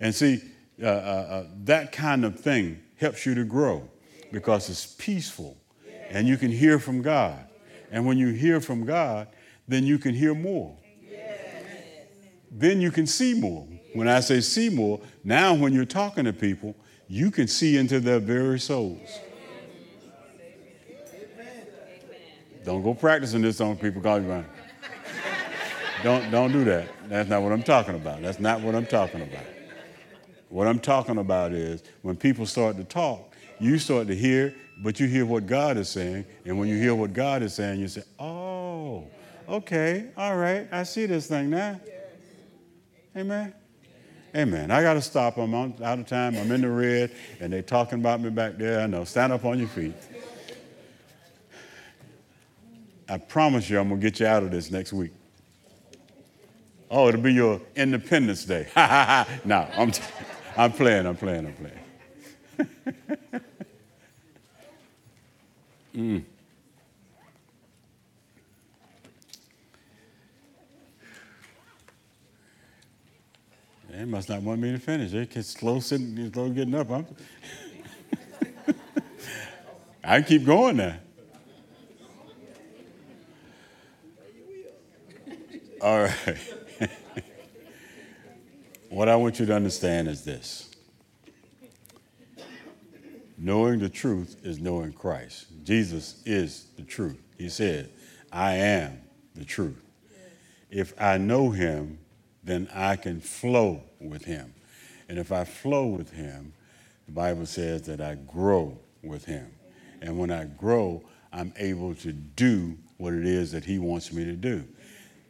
And 0.00 0.14
see, 0.14 0.40
uh, 0.82 0.86
uh, 0.86 0.90
uh, 0.90 1.44
that 1.64 1.92
kind 1.92 2.24
of 2.24 2.38
thing 2.38 2.80
helps 2.96 3.26
you 3.26 3.34
to 3.34 3.44
grow 3.44 3.86
because 4.32 4.70
it's 4.70 4.86
peaceful 4.86 5.56
and 6.08 6.26
you 6.26 6.38
can 6.38 6.50
hear 6.50 6.78
from 6.78 7.02
God. 7.02 7.44
And 7.90 8.06
when 8.06 8.16
you 8.16 8.28
hear 8.28 8.60
from 8.60 8.86
God, 8.86 9.28
then 9.66 9.84
you 9.84 9.98
can 9.98 10.14
hear 10.14 10.34
more. 10.34 10.76
Then 12.50 12.80
you 12.80 12.90
can 12.90 13.06
see 13.06 13.34
more. 13.34 13.66
When 13.94 14.08
I 14.08 14.20
say 14.20 14.40
see 14.40 14.68
more, 14.68 15.00
now 15.24 15.54
when 15.54 15.72
you're 15.72 15.84
talking 15.84 16.24
to 16.24 16.32
people, 16.32 16.74
you 17.08 17.30
can 17.30 17.48
see 17.48 17.76
into 17.76 18.00
their 18.00 18.20
very 18.20 18.60
souls. 18.60 19.20
Don't 22.64 22.82
go 22.82 22.92
practicing 22.92 23.40
this 23.40 23.60
on 23.60 23.76
people 23.76 24.02
calling 24.02 24.24
you 24.24 24.44
don't, 26.02 26.30
don't 26.30 26.52
do 26.52 26.64
that. 26.64 26.88
That's 27.08 27.28
not 27.28 27.42
what 27.42 27.52
I'm 27.52 27.62
talking 27.62 27.94
about. 27.94 28.22
That's 28.22 28.38
not 28.38 28.60
what 28.60 28.74
I'm 28.74 28.86
talking 28.86 29.22
about. 29.22 29.44
What 30.48 30.66
I'm 30.66 30.78
talking 30.78 31.18
about 31.18 31.52
is 31.52 31.82
when 32.02 32.16
people 32.16 32.46
start 32.46 32.76
to 32.76 32.84
talk, 32.84 33.34
you 33.58 33.78
start 33.78 34.06
to 34.06 34.14
hear, 34.14 34.54
but 34.82 35.00
you 35.00 35.06
hear 35.08 35.26
what 35.26 35.46
God 35.46 35.76
is 35.76 35.88
saying. 35.88 36.24
And 36.44 36.58
when 36.58 36.68
you 36.68 36.76
hear 36.76 36.94
what 36.94 37.12
God 37.12 37.42
is 37.42 37.54
saying, 37.54 37.80
you 37.80 37.88
say, 37.88 38.02
oh, 38.18 39.06
okay, 39.48 40.10
all 40.16 40.36
right, 40.36 40.68
I 40.70 40.84
see 40.84 41.06
this 41.06 41.26
thing 41.26 41.50
now. 41.50 41.80
Amen. 43.18 43.52
Amen. 44.36 44.70
I 44.70 44.80
got 44.80 44.94
to 44.94 45.02
stop. 45.02 45.38
I'm 45.38 45.52
out 45.52 45.80
of 45.80 46.06
time. 46.06 46.36
I'm 46.36 46.52
in 46.52 46.60
the 46.60 46.70
red, 46.70 47.10
and 47.40 47.52
they're 47.52 47.62
talking 47.62 47.98
about 47.98 48.20
me 48.20 48.30
back 48.30 48.56
there. 48.58 48.78
I 48.80 48.86
know. 48.86 49.02
Stand 49.02 49.32
up 49.32 49.44
on 49.44 49.58
your 49.58 49.66
feet. 49.66 49.94
I 53.08 53.18
promise 53.18 53.68
you, 53.68 53.80
I'm 53.80 53.88
going 53.88 54.00
to 54.00 54.06
get 54.08 54.20
you 54.20 54.26
out 54.26 54.44
of 54.44 54.52
this 54.52 54.70
next 54.70 54.92
week. 54.92 55.10
Oh, 56.88 57.08
it'll 57.08 57.20
be 57.20 57.32
your 57.32 57.60
Independence 57.74 58.44
Day. 58.44 58.68
Ha 58.74 58.86
ha 58.86 59.04
ha. 59.04 59.40
No, 59.44 59.66
I'm, 59.76 59.90
t- 59.90 60.04
I'm 60.56 60.70
playing, 60.70 61.04
I'm 61.04 61.16
playing, 61.16 61.46
I'm 61.46 61.54
playing. 61.54 63.42
mm. 66.22 66.24
They 73.98 74.04
must 74.04 74.28
not 74.28 74.42
want 74.42 74.60
me 74.60 74.70
to 74.70 74.78
finish. 74.78 75.10
They 75.10 75.26
get 75.26 75.44
slow 75.44 75.80
sitting, 75.80 76.32
slow 76.32 76.50
getting 76.50 76.76
up. 76.76 76.88
I'm 76.88 77.04
I 80.04 80.22
keep 80.22 80.46
going 80.46 80.76
now. 80.76 80.94
All 85.82 86.02
right. 86.02 86.38
what 88.88 89.08
I 89.08 89.16
want 89.16 89.40
you 89.40 89.46
to 89.46 89.54
understand 89.56 90.06
is 90.06 90.22
this 90.22 90.70
knowing 93.36 93.80
the 93.80 93.88
truth 93.88 94.36
is 94.44 94.60
knowing 94.60 94.92
Christ. 94.92 95.46
Jesus 95.64 96.22
is 96.24 96.66
the 96.76 96.84
truth. 96.84 97.20
He 97.36 97.48
said, 97.48 97.90
I 98.30 98.52
am 98.52 99.00
the 99.34 99.44
truth. 99.44 99.82
If 100.70 100.94
I 101.02 101.18
know 101.18 101.50
him, 101.50 101.98
then 102.44 102.68
I 102.72 102.94
can 102.94 103.20
flow 103.20 103.82
with 104.00 104.24
him. 104.24 104.54
And 105.08 105.18
if 105.18 105.32
I 105.32 105.44
flow 105.44 105.86
with 105.86 106.12
him, 106.12 106.52
the 107.06 107.12
Bible 107.12 107.46
says 107.46 107.82
that 107.82 108.00
I 108.00 108.16
grow 108.16 108.78
with 109.02 109.24
him. 109.24 109.50
And 110.02 110.18
when 110.18 110.30
I 110.30 110.44
grow, 110.44 111.02
I'm 111.32 111.52
able 111.56 111.94
to 111.96 112.12
do 112.12 112.76
what 112.98 113.14
it 113.14 113.26
is 113.26 113.52
that 113.52 113.64
he 113.64 113.78
wants 113.78 114.12
me 114.12 114.24
to 114.24 114.34
do. 114.34 114.64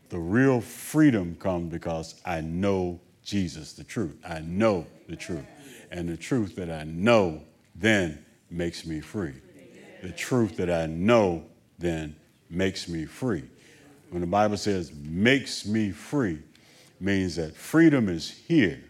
The 0.08 0.18
real 0.18 0.60
freedom 0.60 1.36
comes 1.36 1.70
because 1.70 2.20
I 2.24 2.40
know 2.40 3.00
Jesus, 3.22 3.74
the 3.74 3.84
truth. 3.84 4.16
I 4.26 4.40
know 4.40 4.86
the 5.08 5.16
truth. 5.16 5.44
And 5.90 6.08
the 6.08 6.16
truth 6.16 6.56
that 6.56 6.70
I 6.70 6.84
know 6.84 7.42
then 7.74 8.24
makes 8.50 8.86
me 8.86 9.00
free. 9.00 9.34
The 10.02 10.12
truth 10.12 10.56
that 10.56 10.70
I 10.70 10.86
know 10.86 11.44
then 11.78 12.16
makes 12.48 12.88
me 12.88 13.04
free. 13.04 13.44
When 14.10 14.20
the 14.20 14.26
Bible 14.26 14.56
says 14.56 14.92
makes 14.94 15.66
me 15.66 15.90
free, 15.90 16.38
means 17.00 17.36
that 17.36 17.56
freedom 17.56 18.08
is 18.08 18.30
here, 18.30 18.82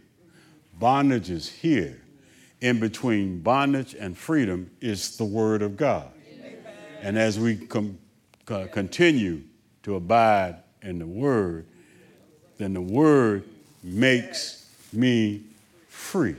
bondage 0.79 1.31
is 1.31 1.49
here. 1.49 2.01
In 2.61 2.81
between 2.81 3.39
bondage 3.41 3.95
and 3.95 4.19
freedom 4.19 4.71
is 4.81 5.17
the 5.17 5.25
Word 5.25 5.63
of 5.63 5.77
God. 5.77 6.11
Amen. 6.29 6.57
And 7.03 7.17
as 7.17 7.39
we 7.39 7.57
com- 7.57 7.99
continue 8.47 9.43
to 9.85 9.95
abide 9.95 10.57
in 10.83 10.99
the 10.99 11.07
Word, 11.07 11.67
then 12.57 12.75
the 12.75 12.81
Word 12.81 13.45
makes 13.85 14.67
me 14.93 15.45
free. 15.89 16.35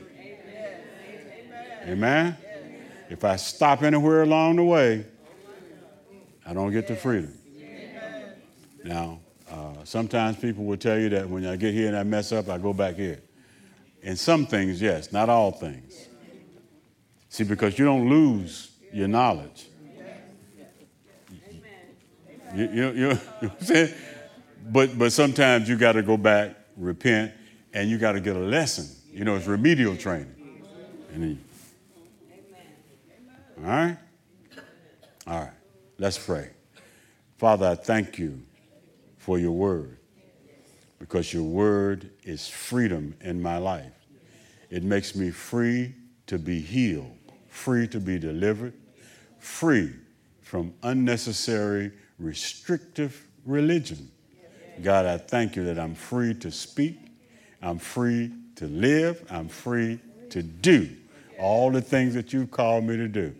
Amen. 1.83 1.87
Amen. 1.87 2.37
If 3.09 3.23
I 3.23 3.37
stop 3.37 3.81
anywhere 3.81 4.23
along 4.23 4.57
the 4.57 4.63
way, 4.63 5.05
I 6.45 6.53
don't 6.53 6.71
get 6.71 6.87
the 6.87 6.95
freedom. 6.95 7.33
Now, 8.83 9.19
sometimes 9.89 10.37
people 10.37 10.65
will 10.65 10.77
tell 10.77 10.99
you 10.99 11.09
that 11.09 11.27
when 11.27 11.43
I 11.47 11.55
get 11.55 11.73
here 11.73 11.87
and 11.87 11.97
I 11.97 12.03
mess 12.03 12.31
up, 12.31 12.47
I 12.47 12.59
go 12.59 12.73
back 12.73 12.95
here. 12.95 13.23
In 14.03 14.15
some 14.15 14.45
things, 14.45 14.79
yes, 14.79 15.11
not 15.11 15.29
all 15.29 15.51
things. 15.51 16.07
See, 17.29 17.43
because 17.43 17.79
you 17.79 17.85
don't 17.85 18.07
lose 18.07 18.71
your 18.93 19.07
knowledge. 19.07 19.67
You, 22.55 22.69
you, 22.71 22.91
you, 22.91 23.07
know 23.09 23.17
what 23.41 23.71
I'm? 23.71 23.89
But, 24.71 24.99
but 24.99 25.11
sometimes 25.11 25.67
you 25.67 25.75
got 25.75 25.93
to 25.93 26.03
go 26.03 26.17
back, 26.17 26.55
repent, 26.77 27.31
and 27.73 27.89
you 27.89 27.97
got 27.97 28.11
to 28.11 28.19
get 28.19 28.35
a 28.35 28.39
lesson. 28.39 28.87
You 29.11 29.25
know, 29.25 29.37
it's 29.37 29.47
remedial 29.47 29.95
training. 29.95 30.35
And 31.13 31.43
all 33.57 33.63
right? 33.63 33.97
All 35.25 35.39
right. 35.39 35.53
Let's 35.97 36.23
pray. 36.23 36.51
Father, 37.37 37.69
I 37.69 37.75
thank 37.75 38.19
you 38.19 38.43
for 39.29 39.37
your 39.37 39.51
word 39.51 39.95
because 40.97 41.31
your 41.31 41.43
word 41.43 42.09
is 42.23 42.47
freedom 42.47 43.13
in 43.21 43.39
my 43.39 43.59
life. 43.59 43.93
It 44.71 44.81
makes 44.81 45.15
me 45.15 45.29
free 45.29 45.93
to 46.25 46.39
be 46.39 46.59
healed, 46.59 47.15
free 47.47 47.87
to 47.89 47.99
be 47.99 48.17
delivered, 48.17 48.73
free 49.37 49.91
from 50.41 50.73
unnecessary, 50.81 51.91
restrictive 52.17 53.27
religion. 53.45 54.09
God, 54.81 55.05
I 55.05 55.19
thank 55.19 55.55
you 55.55 55.63
that 55.65 55.77
I'm 55.77 55.93
free 55.93 56.33
to 56.33 56.49
speak, 56.49 56.97
I'm 57.61 57.77
free 57.77 58.31
to 58.55 58.65
live, 58.65 59.23
I'm 59.29 59.47
free 59.47 59.99
to 60.31 60.41
do 60.41 60.89
all 61.37 61.69
the 61.69 61.81
things 61.81 62.15
that 62.15 62.33
you've 62.33 62.49
called 62.49 62.83
me 62.83 62.97
to 62.97 63.07
do. 63.07 63.35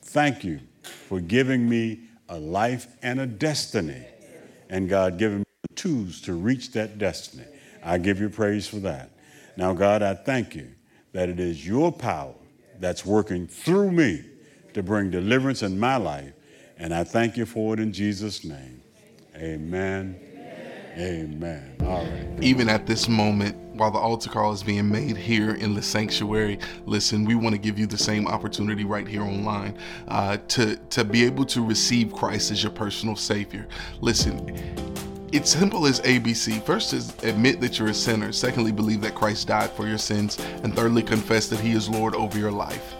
Thank 0.00 0.44
you 0.44 0.60
for 0.82 1.20
giving 1.20 1.68
me 1.68 2.00
a 2.30 2.38
life 2.38 2.86
and 3.02 3.20
a 3.20 3.26
destiny 3.26 4.02
and 4.68 4.88
God 4.88 5.18
giving 5.18 5.38
me 5.38 5.44
the 5.68 5.74
tools 5.74 6.20
to 6.22 6.32
reach 6.32 6.72
that 6.72 6.98
destiny. 6.98 7.44
I 7.84 7.98
give 7.98 8.20
you 8.20 8.28
praise 8.28 8.66
for 8.66 8.76
that. 8.76 9.10
Now, 9.56 9.72
God, 9.72 10.02
I 10.02 10.14
thank 10.14 10.54
you 10.54 10.68
that 11.12 11.28
it 11.28 11.40
is 11.40 11.66
your 11.66 11.92
power 11.92 12.34
that's 12.78 13.06
working 13.06 13.46
through 13.46 13.92
me 13.92 14.24
to 14.74 14.82
bring 14.82 15.10
deliverance 15.10 15.62
in 15.62 15.78
my 15.78 15.96
life. 15.96 16.32
And 16.78 16.92
I 16.92 17.04
thank 17.04 17.36
you 17.36 17.46
for 17.46 17.74
it 17.74 17.80
in 17.80 17.92
Jesus' 17.92 18.44
name. 18.44 18.82
Amen. 19.36 20.35
Amen. 20.96 21.76
All 21.84 22.04
right. 22.04 22.42
Even 22.42 22.68
at 22.68 22.86
this 22.86 23.08
moment, 23.08 23.56
while 23.74 23.90
the 23.90 23.98
altar 23.98 24.30
call 24.30 24.52
is 24.52 24.62
being 24.62 24.88
made 24.88 25.16
here 25.16 25.54
in 25.54 25.74
the 25.74 25.82
sanctuary, 25.82 26.58
listen, 26.86 27.24
we 27.24 27.34
want 27.34 27.54
to 27.54 27.58
give 27.60 27.78
you 27.78 27.86
the 27.86 27.98
same 27.98 28.26
opportunity 28.26 28.84
right 28.84 29.06
here 29.06 29.22
online 29.22 29.76
uh, 30.08 30.38
to 30.48 30.76
to 30.76 31.04
be 31.04 31.24
able 31.24 31.44
to 31.46 31.64
receive 31.64 32.12
Christ 32.12 32.50
as 32.50 32.62
your 32.62 32.72
personal 32.72 33.16
Savior. 33.16 33.68
Listen. 34.00 34.54
It's 35.32 35.50
simple 35.50 35.86
as 35.86 36.00
ABC. 36.00 36.62
First 36.62 36.94
is 36.94 37.12
admit 37.24 37.60
that 37.60 37.78
you're 37.78 37.88
a 37.88 37.94
sinner. 37.94 38.32
Secondly, 38.32 38.72
believe 38.72 39.02
that 39.02 39.14
Christ 39.14 39.48
died 39.48 39.70
for 39.72 39.86
your 39.86 39.98
sins. 39.98 40.38
And 40.62 40.74
thirdly, 40.74 41.02
confess 41.02 41.48
that 41.48 41.60
He 41.60 41.72
is 41.72 41.90
Lord 41.90 42.14
over 42.14 42.38
your 42.38 42.52
life. 42.52 42.95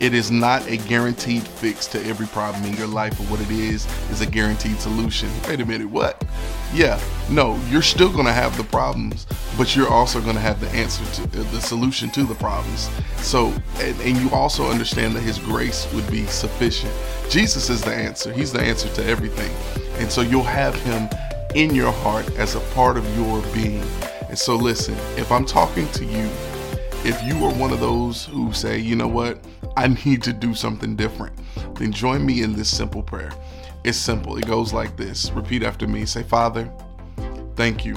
It 0.00 0.14
is 0.14 0.30
not 0.30 0.66
a 0.66 0.78
guaranteed 0.78 1.42
fix 1.42 1.86
to 1.88 2.02
every 2.06 2.26
problem 2.28 2.64
in 2.64 2.72
your 2.74 2.86
life, 2.86 3.18
but 3.18 3.26
what 3.28 3.38
it 3.42 3.50
is 3.50 3.86
is 4.10 4.22
a 4.22 4.26
guaranteed 4.26 4.80
solution. 4.80 5.28
Wait 5.46 5.60
a 5.60 5.66
minute, 5.66 5.90
what? 5.90 6.24
Yeah, 6.72 6.98
no, 7.28 7.60
you're 7.68 7.82
still 7.82 8.10
to 8.10 8.32
have 8.32 8.56
the 8.56 8.64
problems, 8.64 9.26
but 9.58 9.76
you're 9.76 9.90
also 9.90 10.22
to 10.22 10.32
have 10.32 10.58
the 10.58 10.70
answer 10.70 11.04
to 11.04 11.40
uh, 11.40 11.42
the 11.50 11.60
solution 11.60 12.08
to 12.12 12.24
the 12.24 12.34
problems. 12.34 12.88
So, 13.18 13.48
and, 13.78 14.00
and 14.00 14.16
you 14.16 14.30
also 14.30 14.70
understand 14.70 15.14
that 15.16 15.20
His 15.20 15.38
grace 15.38 15.86
would 15.92 16.10
be 16.10 16.24
sufficient. 16.24 16.94
Jesus 17.28 17.68
is 17.68 17.82
the 17.82 17.92
answer, 17.92 18.32
He's 18.32 18.52
the 18.52 18.62
answer 18.62 18.88
to 18.94 19.04
everything. 19.04 19.54
And 20.00 20.10
so 20.10 20.22
you'll 20.22 20.44
have 20.44 20.74
Him 20.76 21.10
in 21.54 21.74
your 21.74 21.92
heart 21.92 22.26
as 22.36 22.54
a 22.54 22.60
part 22.74 22.96
of 22.96 23.04
your 23.18 23.42
being. 23.52 23.84
And 24.30 24.38
so, 24.38 24.56
listen, 24.56 24.94
if 25.18 25.30
I'm 25.30 25.44
talking 25.44 25.88
to 25.88 26.06
you, 26.06 26.30
if 27.04 27.22
you 27.22 27.44
are 27.44 27.54
one 27.54 27.72
of 27.72 27.80
those 27.80 28.26
who 28.26 28.52
say, 28.52 28.78
you 28.78 28.94
know 28.94 29.08
what, 29.08 29.44
I 29.76 29.88
need 30.04 30.22
to 30.24 30.32
do 30.32 30.54
something 30.54 30.96
different, 30.96 31.34
then 31.76 31.92
join 31.92 32.24
me 32.24 32.42
in 32.42 32.54
this 32.54 32.74
simple 32.74 33.02
prayer. 33.02 33.32
It's 33.84 33.96
simple. 33.96 34.36
It 34.36 34.46
goes 34.46 34.72
like 34.74 34.96
this 34.96 35.30
Repeat 35.30 35.62
after 35.62 35.86
me. 35.88 36.04
Say, 36.04 36.22
Father, 36.22 36.70
thank 37.56 37.84
you 37.84 37.94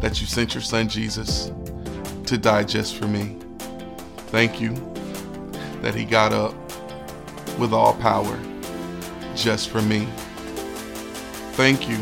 that 0.00 0.20
you 0.20 0.26
sent 0.26 0.54
your 0.54 0.62
son 0.62 0.88
Jesus 0.88 1.52
to 2.24 2.38
die 2.38 2.64
just 2.64 2.96
for 2.96 3.06
me. 3.06 3.36
Thank 4.28 4.60
you 4.60 4.74
that 5.82 5.94
he 5.94 6.04
got 6.04 6.32
up 6.32 6.54
with 7.58 7.72
all 7.72 7.94
power 7.94 8.38
just 9.34 9.68
for 9.68 9.82
me. 9.82 10.06
Thank 11.52 11.88
you 11.88 11.98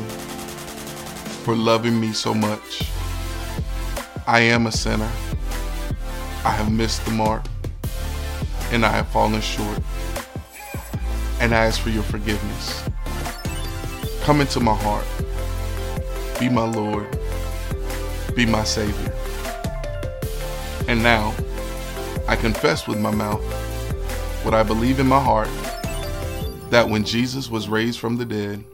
for 1.45 1.57
loving 1.57 1.99
me 2.01 2.13
so 2.13 2.35
much. 2.35 2.93
I 4.27 4.41
am 4.41 4.67
a 4.67 4.73
sinner. 4.73 5.11
I 6.45 6.51
have 6.51 6.73
missed 6.73 7.05
the 7.05 7.11
mark 7.11 7.45
and 8.71 8.85
I 8.85 8.91
have 8.91 9.09
fallen 9.09 9.41
short. 9.41 9.81
And 11.41 11.55
I 11.55 11.67
ask 11.67 11.81
for 11.81 11.91
your 11.91 12.03
forgiveness. 12.03 12.89
Come 14.23 14.41
into 14.41 14.61
my 14.61 14.75
heart. 14.75 15.07
Be 16.39 16.49
my 16.49 16.65
Lord. 16.65 17.19
Be 18.35 18.45
my 18.47 18.65
Savior. 18.65 19.13
And 20.87 21.03
now, 21.03 21.35
I 22.27 22.37
confess 22.37 22.87
with 22.87 22.99
my 23.01 23.11
mouth 23.11 23.43
what 24.45 24.55
I 24.55 24.63
believe 24.63 25.01
in 25.01 25.07
my 25.07 25.21
heart 25.21 25.49
that 26.71 26.89
when 26.89 27.05
Jesus 27.05 27.49
was 27.51 27.69
raised 27.69 27.99
from 27.99 28.17
the 28.17 28.25
dead, 28.25 28.65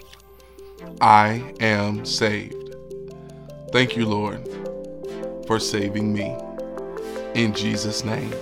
I 1.00 1.54
am 1.60 2.04
saved. 2.04 2.74
Thank 3.72 3.96
you, 3.96 4.06
Lord, 4.06 4.46
for 5.46 5.58
saving 5.60 6.12
me. 6.12 6.36
In 7.34 7.52
Jesus' 7.52 8.04
name, 8.04 8.32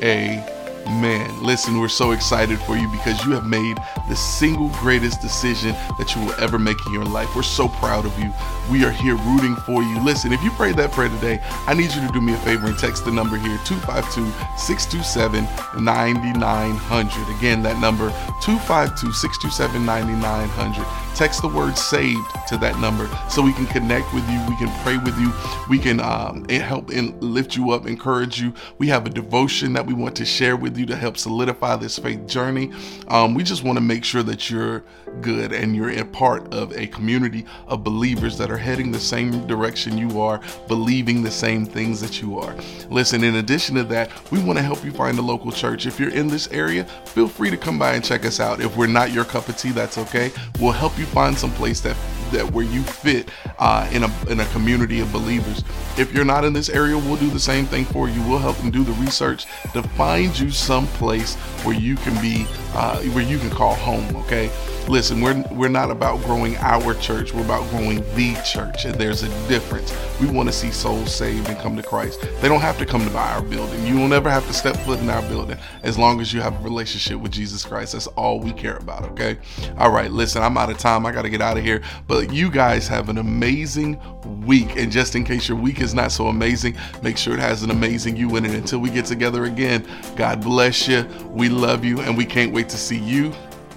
amen. 0.00 1.42
Listen, 1.42 1.80
we're 1.80 1.88
so 1.88 2.12
excited 2.12 2.60
for 2.60 2.76
you 2.76 2.88
because 2.92 3.24
you 3.24 3.32
have 3.32 3.44
made 3.44 3.76
the 4.08 4.14
single 4.14 4.68
greatest 4.78 5.20
decision 5.20 5.72
that 5.98 6.14
you 6.14 6.24
will 6.24 6.34
ever 6.34 6.56
make 6.56 6.76
in 6.86 6.92
your 6.92 7.04
life. 7.04 7.34
We're 7.34 7.42
so 7.42 7.66
proud 7.66 8.06
of 8.06 8.16
you. 8.16 8.32
We 8.70 8.84
are 8.84 8.92
here 8.92 9.16
rooting 9.16 9.56
for 9.56 9.82
you. 9.82 10.00
Listen, 10.00 10.32
if 10.32 10.40
you 10.44 10.52
prayed 10.52 10.76
that 10.76 10.92
prayer 10.92 11.08
today, 11.08 11.40
I 11.66 11.74
need 11.74 11.92
you 11.92 12.06
to 12.06 12.12
do 12.12 12.20
me 12.20 12.34
a 12.34 12.38
favor 12.38 12.68
and 12.68 12.78
text 12.78 13.04
the 13.04 13.10
number 13.10 13.36
here 13.36 13.58
252 13.64 14.30
627 14.58 15.82
9900. 15.82 17.36
Again, 17.36 17.64
that 17.64 17.80
number 17.80 18.10
252 18.42 19.12
627 19.12 19.84
9900 19.84 21.03
text 21.14 21.42
the 21.42 21.48
word 21.48 21.76
saved 21.78 22.26
to 22.48 22.56
that 22.58 22.78
number 22.80 23.08
so 23.28 23.42
we 23.42 23.52
can 23.52 23.66
connect 23.66 24.12
with 24.12 24.28
you. 24.28 24.38
We 24.48 24.56
can 24.56 24.70
pray 24.82 24.98
with 24.98 25.18
you. 25.18 25.32
We 25.68 25.78
can 25.78 26.00
um, 26.00 26.48
help 26.48 26.90
and 26.90 27.20
lift 27.22 27.56
you 27.56 27.70
up, 27.70 27.86
encourage 27.86 28.40
you. 28.40 28.52
We 28.78 28.88
have 28.88 29.06
a 29.06 29.10
devotion 29.10 29.72
that 29.74 29.86
we 29.86 29.94
want 29.94 30.16
to 30.16 30.24
share 30.24 30.56
with 30.56 30.76
you 30.76 30.86
to 30.86 30.96
help 30.96 31.16
solidify 31.16 31.76
this 31.76 31.98
faith 31.98 32.26
journey. 32.26 32.72
Um, 33.08 33.34
we 33.34 33.42
just 33.42 33.62
want 33.64 33.76
to 33.76 33.84
make 33.84 34.04
sure 34.04 34.22
that 34.24 34.50
you're 34.50 34.84
good 35.20 35.52
and 35.52 35.76
you're 35.76 35.90
a 35.90 36.04
part 36.04 36.52
of 36.52 36.72
a 36.76 36.86
community 36.88 37.46
of 37.68 37.84
believers 37.84 38.36
that 38.38 38.50
are 38.50 38.58
heading 38.58 38.90
the 38.90 39.00
same 39.00 39.46
direction 39.46 39.96
you 39.96 40.20
are, 40.20 40.40
believing 40.68 41.22
the 41.22 41.30
same 41.30 41.64
things 41.64 42.00
that 42.00 42.20
you 42.20 42.38
are. 42.38 42.56
Listen, 42.90 43.22
in 43.22 43.36
addition 43.36 43.76
to 43.76 43.84
that, 43.84 44.10
we 44.30 44.42
want 44.42 44.58
to 44.58 44.62
help 44.62 44.84
you 44.84 44.92
find 44.92 45.18
a 45.18 45.22
local 45.22 45.52
church. 45.52 45.86
If 45.86 46.00
you're 46.00 46.10
in 46.12 46.28
this 46.28 46.48
area, 46.48 46.84
feel 47.06 47.28
free 47.28 47.50
to 47.50 47.56
come 47.56 47.78
by 47.78 47.94
and 47.94 48.04
check 48.04 48.24
us 48.24 48.40
out. 48.40 48.60
If 48.60 48.76
we're 48.76 48.86
not 48.86 49.12
your 49.12 49.24
cup 49.24 49.48
of 49.48 49.56
tea, 49.56 49.70
that's 49.70 49.98
okay. 49.98 50.32
We'll 50.58 50.72
help 50.72 50.98
you 50.98 51.03
find 51.06 51.38
some 51.38 51.50
place 51.52 51.80
that 51.80 51.96
that 52.34 52.52
where 52.52 52.64
you 52.64 52.82
fit 52.82 53.30
uh, 53.58 53.88
in 53.92 54.04
a 54.04 54.26
in 54.28 54.40
a 54.40 54.46
community 54.46 55.00
of 55.00 55.12
believers. 55.12 55.64
If 55.96 56.12
you're 56.12 56.24
not 56.24 56.44
in 56.44 56.52
this 56.52 56.68
area, 56.68 56.98
we'll 56.98 57.16
do 57.16 57.30
the 57.30 57.40
same 57.40 57.64
thing 57.66 57.84
for 57.84 58.08
you. 58.08 58.20
We'll 58.28 58.38
help 58.38 58.56
them 58.58 58.70
do 58.70 58.84
the 58.84 58.92
research 58.92 59.46
to 59.72 59.82
find 59.82 60.38
you 60.38 60.50
some 60.50 60.86
place 60.88 61.36
where 61.64 61.74
you 61.74 61.96
can 61.96 62.20
be 62.20 62.46
uh, 62.74 63.00
where 63.14 63.24
you 63.24 63.38
can 63.38 63.50
call 63.50 63.74
home. 63.74 64.16
Okay. 64.16 64.50
Listen, 64.86 65.22
we're 65.22 65.42
we're 65.50 65.68
not 65.68 65.90
about 65.90 66.20
growing 66.24 66.56
our 66.58 66.92
church. 66.94 67.32
We're 67.32 67.44
about 67.44 67.68
growing 67.70 68.04
the 68.14 68.34
church, 68.44 68.84
and 68.84 68.94
there's 68.96 69.22
a 69.22 69.28
difference. 69.48 69.96
We 70.20 70.26
want 70.26 70.48
to 70.50 70.52
see 70.52 70.70
souls 70.70 71.14
saved 71.14 71.48
and 71.48 71.58
come 71.58 71.74
to 71.76 71.82
Christ. 71.82 72.20
They 72.42 72.48
don't 72.48 72.60
have 72.60 72.76
to 72.78 72.86
come 72.86 73.08
to 73.08 73.16
our 73.16 73.40
building. 73.40 73.86
You 73.86 73.96
will 73.96 74.08
never 74.08 74.28
have 74.28 74.46
to 74.46 74.52
step 74.52 74.76
foot 74.78 75.00
in 75.00 75.08
our 75.08 75.22
building 75.22 75.56
as 75.82 75.96
long 75.96 76.20
as 76.20 76.34
you 76.34 76.42
have 76.42 76.60
a 76.60 76.62
relationship 76.62 77.18
with 77.18 77.32
Jesus 77.32 77.64
Christ. 77.64 77.94
That's 77.94 78.08
all 78.08 78.40
we 78.40 78.52
care 78.52 78.76
about. 78.76 79.04
Okay. 79.12 79.38
All 79.78 79.90
right. 79.90 80.10
Listen, 80.10 80.42
I'm 80.42 80.58
out 80.58 80.68
of 80.68 80.76
time. 80.76 81.06
I 81.06 81.12
got 81.12 81.22
to 81.22 81.30
get 81.30 81.40
out 81.40 81.56
of 81.56 81.64
here. 81.64 81.80
But 82.24 82.34
you 82.34 82.50
guys 82.50 82.88
have 82.88 83.10
an 83.10 83.18
amazing 83.18 84.00
week. 84.46 84.76
And 84.76 84.90
just 84.90 85.14
in 85.14 85.24
case 85.24 85.46
your 85.46 85.58
week 85.58 85.80
is 85.80 85.92
not 85.92 86.10
so 86.10 86.28
amazing, 86.28 86.74
make 87.02 87.18
sure 87.18 87.34
it 87.34 87.40
has 87.40 87.62
an 87.62 87.70
amazing 87.70 88.16
you 88.16 88.36
in 88.36 88.46
it. 88.46 88.54
Until 88.54 88.78
we 88.78 88.88
get 88.88 89.04
together 89.04 89.44
again, 89.44 89.86
God 90.16 90.42
bless 90.42 90.88
you. 90.88 91.06
We 91.28 91.50
love 91.50 91.84
you, 91.84 92.00
and 92.00 92.16
we 92.16 92.24
can't 92.24 92.50
wait 92.50 92.70
to 92.70 92.78
see 92.78 92.98
you 92.98 93.30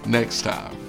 next 0.05 0.43
time. 0.43 0.86